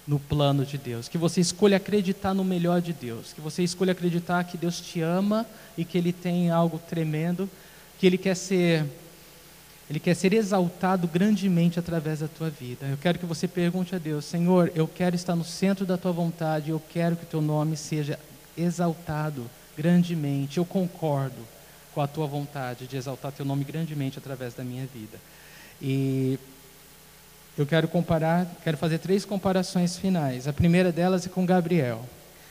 no 0.08 0.20
plano 0.20 0.66
de 0.66 0.78
Deus, 0.78 1.08
que 1.08 1.18
você 1.18 1.41
escolha 1.41 1.78
acreditar 1.78 2.34
no 2.34 2.43
melhor 2.43 2.82
de 2.82 2.93
Deus, 2.93 3.34
que 3.34 3.41
você 3.41 3.64
escolha 3.64 3.91
acreditar 3.91 4.43
que 4.43 4.58
Deus 4.58 4.80
te 4.80 5.02
ama 5.02 5.46
e 5.78 5.84
que 5.84 5.98
Ele 5.98 6.14
tem 6.14 6.52
algo 6.52 6.78
tremendo, 6.78 7.50
que 7.98 8.06
Ele 8.06 8.18
quer 8.18 8.36
ser, 8.36 8.86
Ele 9.89 9.99
quer 9.99 10.15
ser 10.15 10.33
exaltado 10.33 11.07
grandemente 11.07 11.79
através 11.79 12.19
da 12.19 12.27
tua 12.27 12.49
vida. 12.49 12.88
Eu 12.88 12.97
quero 12.97 13.19
que 13.19 13.25
você 13.25 13.47
pergunte 13.47 13.95
a 13.95 13.99
Deus, 13.99 14.25
Senhor, 14.25 14.71
eu 14.73 14.88
quero 14.88 15.15
estar 15.15 15.36
no 15.36 15.43
centro 15.43 15.86
da 15.86 15.97
tua 15.97 16.11
vontade, 16.11 16.71
eu 16.71 16.81
quero 16.91 17.15
que 17.15 17.23
o 17.23 17.27
teu 17.27 17.41
nome 17.41 17.77
seja 17.77 18.19
exaltado 18.57 19.49
grandemente. 19.77 20.57
Eu 20.57 20.65
concordo 20.65 21.38
com 21.93 22.01
a 22.01 22.07
tua 22.07 22.25
vontade 22.25 22.88
de 22.88 22.97
exaltar 22.97 23.31
teu 23.31 23.45
nome 23.45 23.63
grandemente 23.63 24.17
através 24.17 24.53
da 24.53 24.63
minha 24.63 24.88
vida. 24.88 25.19
E 25.79 26.39
eu 27.57 27.65
quero 27.65 27.88
comparar, 27.88 28.47
quero 28.63 28.77
fazer 28.77 28.97
três 28.97 29.23
comparações 29.23 29.97
finais. 29.97 30.47
A 30.47 30.53
primeira 30.53 30.91
delas 30.91 31.25
é 31.25 31.29
com 31.29 31.45
Gabriel. 31.45 32.03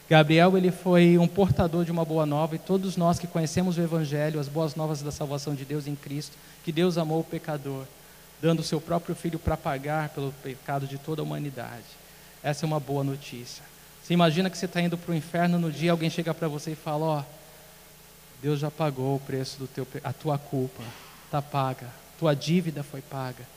Gabriel 0.08 0.56
ele 0.56 0.70
foi 0.70 1.16
um 1.18 1.26
portador 1.26 1.84
de 1.84 1.90
uma 1.90 2.04
boa 2.04 2.26
nova 2.26 2.54
e 2.54 2.58
todos 2.58 2.96
nós 2.96 3.18
que 3.18 3.26
conhecemos 3.26 3.78
o 3.78 3.80
evangelho, 3.80 4.38
as 4.38 4.48
boas 4.48 4.74
novas 4.74 5.00
da 5.00 5.10
salvação 5.10 5.54
de 5.54 5.64
Deus 5.64 5.86
em 5.86 5.94
Cristo, 5.94 6.36
que 6.62 6.70
Deus 6.70 6.98
amou 6.98 7.20
o 7.20 7.24
pecador, 7.24 7.84
dando 8.40 8.60
o 8.60 8.64
seu 8.64 8.80
próprio 8.80 9.14
filho 9.14 9.38
para 9.38 9.56
pagar 9.56 10.10
pelo 10.10 10.32
pecado 10.42 10.86
de 10.86 10.98
toda 10.98 11.22
a 11.22 11.24
humanidade. 11.24 11.84
Essa 12.42 12.64
é 12.64 12.66
uma 12.66 12.80
boa 12.80 13.02
notícia. 13.02 13.62
Você 14.02 14.12
imagina 14.12 14.50
que 14.50 14.58
você 14.58 14.66
está 14.66 14.80
indo 14.80 14.98
para 14.98 15.12
o 15.12 15.14
inferno 15.14 15.58
no 15.58 15.72
dia 15.72 15.90
alguém 15.90 16.10
chega 16.10 16.34
para 16.34 16.48
você 16.48 16.72
e 16.72 16.76
fala, 16.76 17.04
ó, 17.04 17.22
Deus 18.42 18.60
já 18.60 18.70
pagou 18.70 19.16
o 19.16 19.20
preço 19.20 19.58
do 19.58 19.66
teu, 19.66 19.86
a 20.02 20.12
tua 20.12 20.36
culpa, 20.36 20.82
está 21.24 21.40
paga, 21.40 21.88
tua 22.18 22.34
dívida 22.34 22.82
foi 22.82 23.00
paga 23.00 23.54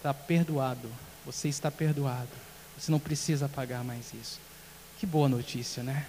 está 0.00 0.14
perdoado. 0.14 0.90
Você 1.26 1.48
está 1.48 1.70
perdoado. 1.70 2.28
Você 2.76 2.90
não 2.90 2.98
precisa 2.98 3.48
pagar 3.48 3.84
mais 3.84 4.12
isso. 4.14 4.40
Que 5.00 5.06
boa 5.06 5.28
notícia, 5.28 5.82
né? 5.82 6.04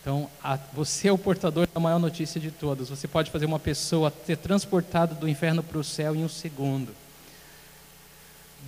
Então, 0.00 0.30
a, 0.42 0.56
você 0.72 1.08
é 1.08 1.12
o 1.12 1.18
portador 1.18 1.66
da 1.74 1.80
maior 1.80 1.98
notícia 1.98 2.40
de 2.40 2.52
todas. 2.52 2.88
Você 2.88 3.08
pode 3.08 3.32
fazer 3.32 3.46
uma 3.46 3.58
pessoa 3.58 4.12
ser 4.24 4.36
transportada 4.36 5.12
do 5.12 5.28
inferno 5.28 5.60
para 5.60 5.76
o 5.76 5.82
céu 5.82 6.14
em 6.14 6.24
um 6.24 6.28
segundo. 6.28 6.94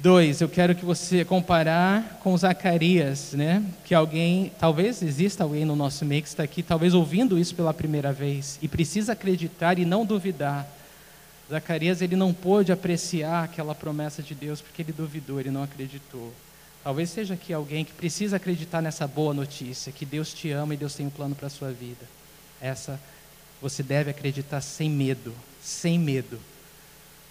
Dois, 0.03 0.41
eu 0.41 0.49
quero 0.49 0.75
que 0.75 0.85
você 0.85 1.25
comparar 1.25 2.19
com 2.21 2.37
Zacarias, 2.37 3.33
né? 3.33 3.65
Que 3.85 3.95
alguém, 3.95 4.51
talvez 4.59 5.01
exista 5.01 5.45
alguém 5.45 5.65
no 5.65 5.77
nosso 5.77 6.05
meio 6.05 6.23
que 6.23 6.29
está 6.29 6.43
aqui, 6.43 6.61
talvez 6.61 6.93
ouvindo 6.93 7.39
isso 7.39 7.55
pela 7.55 7.73
primeira 7.73 8.13
vez 8.13 8.59
e 8.61 8.67
precisa 8.67 9.13
acreditar 9.13 9.79
e 9.79 9.85
não 9.85 10.05
duvidar 10.05 10.69
Zacarias 11.53 12.01
ele 12.01 12.17
não 12.17 12.33
pôde 12.33 12.73
apreciar 12.73 13.45
aquela 13.45 13.75
promessa 13.75 14.23
de 14.23 14.35
Deus 14.35 14.63
porque 14.63 14.81
ele 14.81 14.93
duvidou, 14.93 15.39
ele 15.39 15.51
não 15.51 15.63
acreditou. 15.63 16.33
Talvez 16.83 17.11
seja 17.11 17.35
aqui 17.35 17.53
alguém 17.53 17.85
que 17.85 17.93
precisa 17.93 18.37
acreditar 18.37 18.83
nessa 18.83 19.07
boa 19.07 19.33
notícia, 19.33 19.93
que 19.93 20.05
Deus 20.05 20.33
te 20.35 20.51
ama 20.51 20.75
e 20.75 20.77
Deus 20.77 20.95
tem 20.95 21.07
um 21.07 21.11
plano 21.11 21.35
para 21.35 21.47
a 21.47 21.51
sua 21.51 21.71
vida. 21.71 22.05
Essa 22.61 23.01
você 23.61 23.83
deve 23.83 24.11
acreditar 24.11 24.61
sem 24.61 24.91
medo, 24.91 25.33
sem 25.63 25.97
medo 25.99 26.41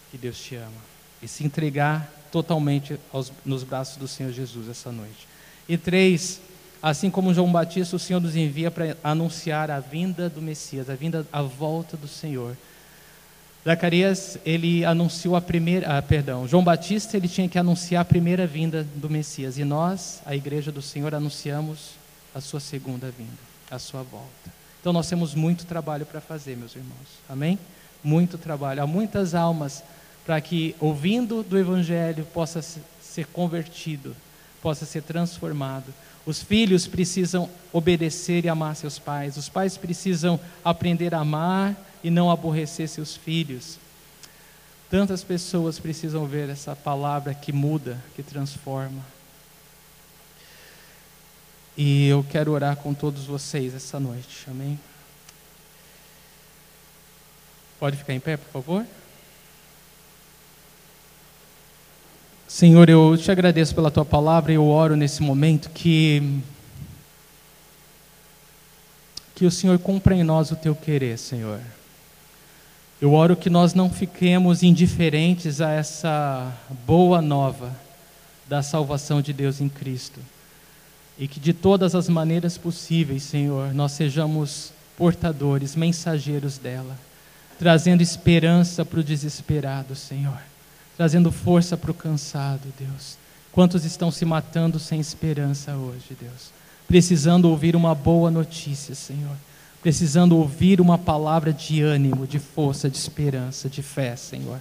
que 0.09 0.17
Deus 0.17 0.39
te 0.39 0.55
ama 0.55 0.91
e 1.21 1.27
se 1.27 1.43
entregar 1.43 2.09
totalmente 2.31 2.97
aos, 3.11 3.31
nos 3.45 3.63
braços 3.63 3.97
do 3.97 4.07
Senhor 4.07 4.31
Jesus 4.31 4.69
essa 4.69 4.91
noite. 4.91 5.27
E 5.67 5.77
três, 5.77 6.41
assim 6.81 7.09
como 7.09 7.33
João 7.33 7.51
Batista, 7.51 7.95
o 7.95 7.99
Senhor 7.99 8.19
nos 8.19 8.35
envia 8.35 8.71
para 8.71 8.97
anunciar 9.03 9.69
a 9.69 9.79
vinda 9.79 10.29
do 10.29 10.41
Messias, 10.41 10.89
a 10.89 10.95
vinda, 10.95 11.27
a 11.31 11.41
volta 11.41 11.95
do 11.95 12.07
Senhor. 12.07 12.57
Zacarias, 13.63 14.39
ele 14.43 14.83
anunciou 14.83 15.35
a 15.35 15.41
primeira, 15.41 15.97
ah, 15.97 16.01
perdão, 16.01 16.47
João 16.47 16.63
Batista, 16.63 17.15
ele 17.15 17.27
tinha 17.27 17.47
que 17.47 17.59
anunciar 17.59 18.01
a 18.01 18.05
primeira 18.05 18.47
vinda 18.47 18.83
do 18.95 19.07
Messias, 19.07 19.59
e 19.59 19.63
nós, 19.63 20.19
a 20.25 20.35
igreja 20.35 20.71
do 20.71 20.81
Senhor, 20.81 21.13
anunciamos 21.13 21.91
a 22.33 22.41
sua 22.41 22.59
segunda 22.59 23.11
vinda, 23.11 23.29
a 23.69 23.77
sua 23.77 24.01
volta. 24.01 24.51
Então 24.79 24.91
nós 24.91 25.07
temos 25.07 25.35
muito 25.35 25.65
trabalho 25.65 26.07
para 26.07 26.19
fazer, 26.19 26.57
meus 26.57 26.75
irmãos. 26.75 27.07
Amém? 27.29 27.59
Muito 28.03 28.35
trabalho. 28.35 28.81
Há 28.81 28.87
muitas 28.87 29.35
almas 29.35 29.83
para 30.25 30.41
que 30.41 30.75
ouvindo 30.79 31.43
do 31.43 31.55
evangelho 31.55 32.25
possa 32.33 32.63
ser 32.63 33.27
convertido, 33.27 34.15
possa 34.59 34.85
ser 34.85 35.03
transformado. 35.03 35.93
Os 36.25 36.41
filhos 36.41 36.87
precisam 36.87 37.47
obedecer 37.71 38.43
e 38.43 38.49
amar 38.49 38.75
seus 38.75 38.97
pais. 38.97 39.37
Os 39.37 39.49
pais 39.49 39.77
precisam 39.77 40.39
aprender 40.63 41.13
a 41.13 41.19
amar 41.19 41.75
e 42.03 42.09
não 42.09 42.31
aborrecer 42.31 42.87
seus 42.87 43.15
filhos. 43.15 43.77
Tantas 44.89 45.23
pessoas 45.23 45.79
precisam 45.79 46.25
ver 46.25 46.49
essa 46.49 46.75
palavra 46.75 47.33
que 47.33 47.53
muda, 47.53 47.97
que 48.15 48.21
transforma. 48.21 49.01
E 51.77 52.07
eu 52.07 52.25
quero 52.29 52.51
orar 52.51 52.75
com 52.75 52.93
todos 52.93 53.25
vocês 53.25 53.73
essa 53.73 53.99
noite, 53.99 54.45
amém? 54.49 54.77
Pode 57.79 57.97
ficar 57.97 58.13
em 58.13 58.19
pé, 58.19 58.37
por 58.37 58.51
favor? 58.51 58.85
Senhor, 62.47 62.89
eu 62.89 63.17
te 63.17 63.31
agradeço 63.31 63.73
pela 63.73 63.89
tua 63.89 64.03
palavra 64.03 64.51
e 64.51 64.55
eu 64.55 64.67
oro 64.67 64.97
nesse 64.97 65.23
momento 65.23 65.69
que 65.69 66.41
que 69.33 69.45
o 69.45 69.49
Senhor 69.49 69.79
cumpra 69.79 70.13
em 70.13 70.21
nós 70.21 70.51
o 70.51 70.55
teu 70.55 70.75
querer, 70.75 71.17
Senhor. 71.17 71.61
Eu 73.01 73.13
oro 73.13 73.35
que 73.35 73.49
nós 73.49 73.73
não 73.73 73.89
fiquemos 73.89 74.61
indiferentes 74.61 75.59
a 75.59 75.71
essa 75.71 76.53
boa 76.85 77.19
nova 77.19 77.75
da 78.47 78.61
salvação 78.61 79.23
de 79.23 79.33
Deus 79.33 79.59
em 79.59 79.67
Cristo. 79.67 80.19
E 81.17 81.27
que 81.27 81.39
de 81.39 81.51
todas 81.51 81.95
as 81.95 82.07
maneiras 82.07 82.59
possíveis, 82.59 83.23
Senhor, 83.23 83.73
nós 83.73 83.93
sejamos 83.93 84.71
portadores, 84.95 85.75
mensageiros 85.75 86.59
dela, 86.59 86.95
trazendo 87.57 88.03
esperança 88.03 88.85
para 88.85 88.99
o 88.99 89.03
desesperado, 89.03 89.95
Senhor, 89.95 90.37
trazendo 90.95 91.31
força 91.31 91.75
para 91.75 91.89
o 91.89 91.95
cansado, 91.95 92.71
Deus. 92.77 93.17
Quantos 93.51 93.83
estão 93.83 94.11
se 94.11 94.25
matando 94.25 94.77
sem 94.77 94.99
esperança 94.99 95.75
hoje, 95.75 96.15
Deus? 96.21 96.51
Precisando 96.87 97.49
ouvir 97.49 97.75
uma 97.75 97.95
boa 97.95 98.29
notícia, 98.29 98.93
Senhor 98.93 99.35
precisando 99.81 100.37
ouvir 100.37 100.79
uma 100.79 100.97
palavra 100.97 101.51
de 101.51 101.81
ânimo, 101.81 102.27
de 102.27 102.39
força, 102.39 102.89
de 102.89 102.97
esperança, 102.97 103.67
de 103.67 103.81
fé, 103.81 104.15
Senhor. 104.15 104.59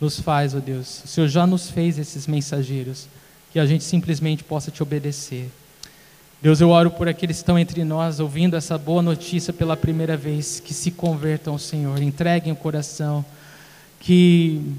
Nos 0.00 0.20
faz, 0.20 0.54
ó 0.54 0.58
oh 0.58 0.60
Deus, 0.60 1.02
o 1.04 1.08
Senhor 1.08 1.28
já 1.28 1.46
nos 1.46 1.70
fez 1.70 1.98
esses 1.98 2.26
mensageiros, 2.26 3.08
que 3.52 3.58
a 3.58 3.66
gente 3.66 3.84
simplesmente 3.84 4.44
possa 4.44 4.70
te 4.70 4.82
obedecer. 4.82 5.50
Deus, 6.42 6.60
eu 6.60 6.70
oro 6.70 6.90
por 6.90 7.06
aqueles 7.06 7.36
que 7.36 7.42
estão 7.42 7.58
entre 7.58 7.84
nós, 7.84 8.18
ouvindo 8.18 8.56
essa 8.56 8.78
boa 8.78 9.02
notícia 9.02 9.52
pela 9.52 9.76
primeira 9.76 10.16
vez, 10.16 10.58
que 10.58 10.72
se 10.72 10.90
convertam 10.90 11.58
Senhor, 11.58 12.00
entreguem 12.00 12.52
o 12.52 12.56
coração, 12.56 13.24
que 13.98 14.74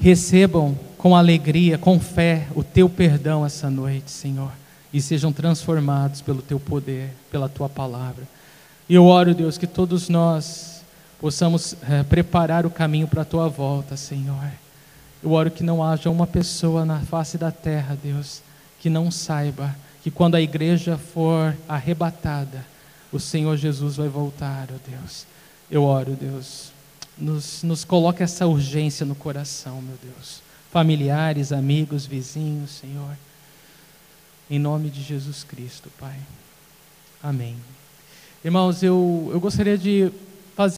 recebam 0.00 0.76
com 0.98 1.14
alegria, 1.14 1.78
com 1.78 2.00
fé, 2.00 2.48
o 2.54 2.62
teu 2.64 2.88
perdão 2.88 3.46
essa 3.46 3.70
noite, 3.70 4.10
Senhor, 4.10 4.50
e 4.92 5.00
sejam 5.00 5.32
transformados 5.32 6.20
pelo 6.20 6.42
teu 6.42 6.58
poder, 6.58 7.10
pela 7.30 7.48
tua 7.48 7.68
palavra. 7.68 8.24
E 8.88 8.94
eu 8.94 9.04
oro, 9.06 9.34
Deus, 9.34 9.58
que 9.58 9.66
todos 9.66 10.08
nós 10.08 10.82
possamos 11.20 11.74
é, 11.88 12.02
preparar 12.02 12.64
o 12.64 12.70
caminho 12.70 13.08
para 13.08 13.22
a 13.22 13.24
tua 13.24 13.48
volta, 13.48 13.96
Senhor. 13.96 14.50
Eu 15.22 15.32
oro 15.32 15.50
que 15.50 15.62
não 15.62 15.82
haja 15.82 16.08
uma 16.08 16.26
pessoa 16.26 16.84
na 16.84 17.00
face 17.00 17.36
da 17.36 17.50
terra, 17.50 17.98
Deus, 18.00 18.42
que 18.78 18.88
não 18.88 19.10
saiba 19.10 19.74
que 20.06 20.10
quando 20.10 20.36
a 20.36 20.40
igreja 20.40 20.96
for 20.96 21.56
arrebatada, 21.68 22.64
o 23.12 23.18
Senhor 23.18 23.56
Jesus 23.56 23.96
vai 23.96 24.08
voltar, 24.08 24.68
ó 24.72 24.90
Deus. 24.90 25.26
Eu 25.68 25.82
oro, 25.82 26.12
Deus, 26.12 26.70
nos, 27.18 27.64
nos 27.64 27.84
coloca 27.84 28.22
essa 28.22 28.46
urgência 28.46 29.04
no 29.04 29.16
coração, 29.16 29.82
meu 29.82 29.96
Deus. 30.00 30.40
Familiares, 30.70 31.50
amigos, 31.50 32.06
vizinhos, 32.06 32.70
Senhor. 32.70 33.16
Em 34.48 34.60
nome 34.60 34.90
de 34.90 35.02
Jesus 35.02 35.42
Cristo, 35.42 35.90
Pai. 35.98 36.20
Amém. 37.20 37.56
Irmãos, 38.46 38.80
eu, 38.80 39.28
eu 39.32 39.40
gostaria 39.40 39.76
de 39.76 40.08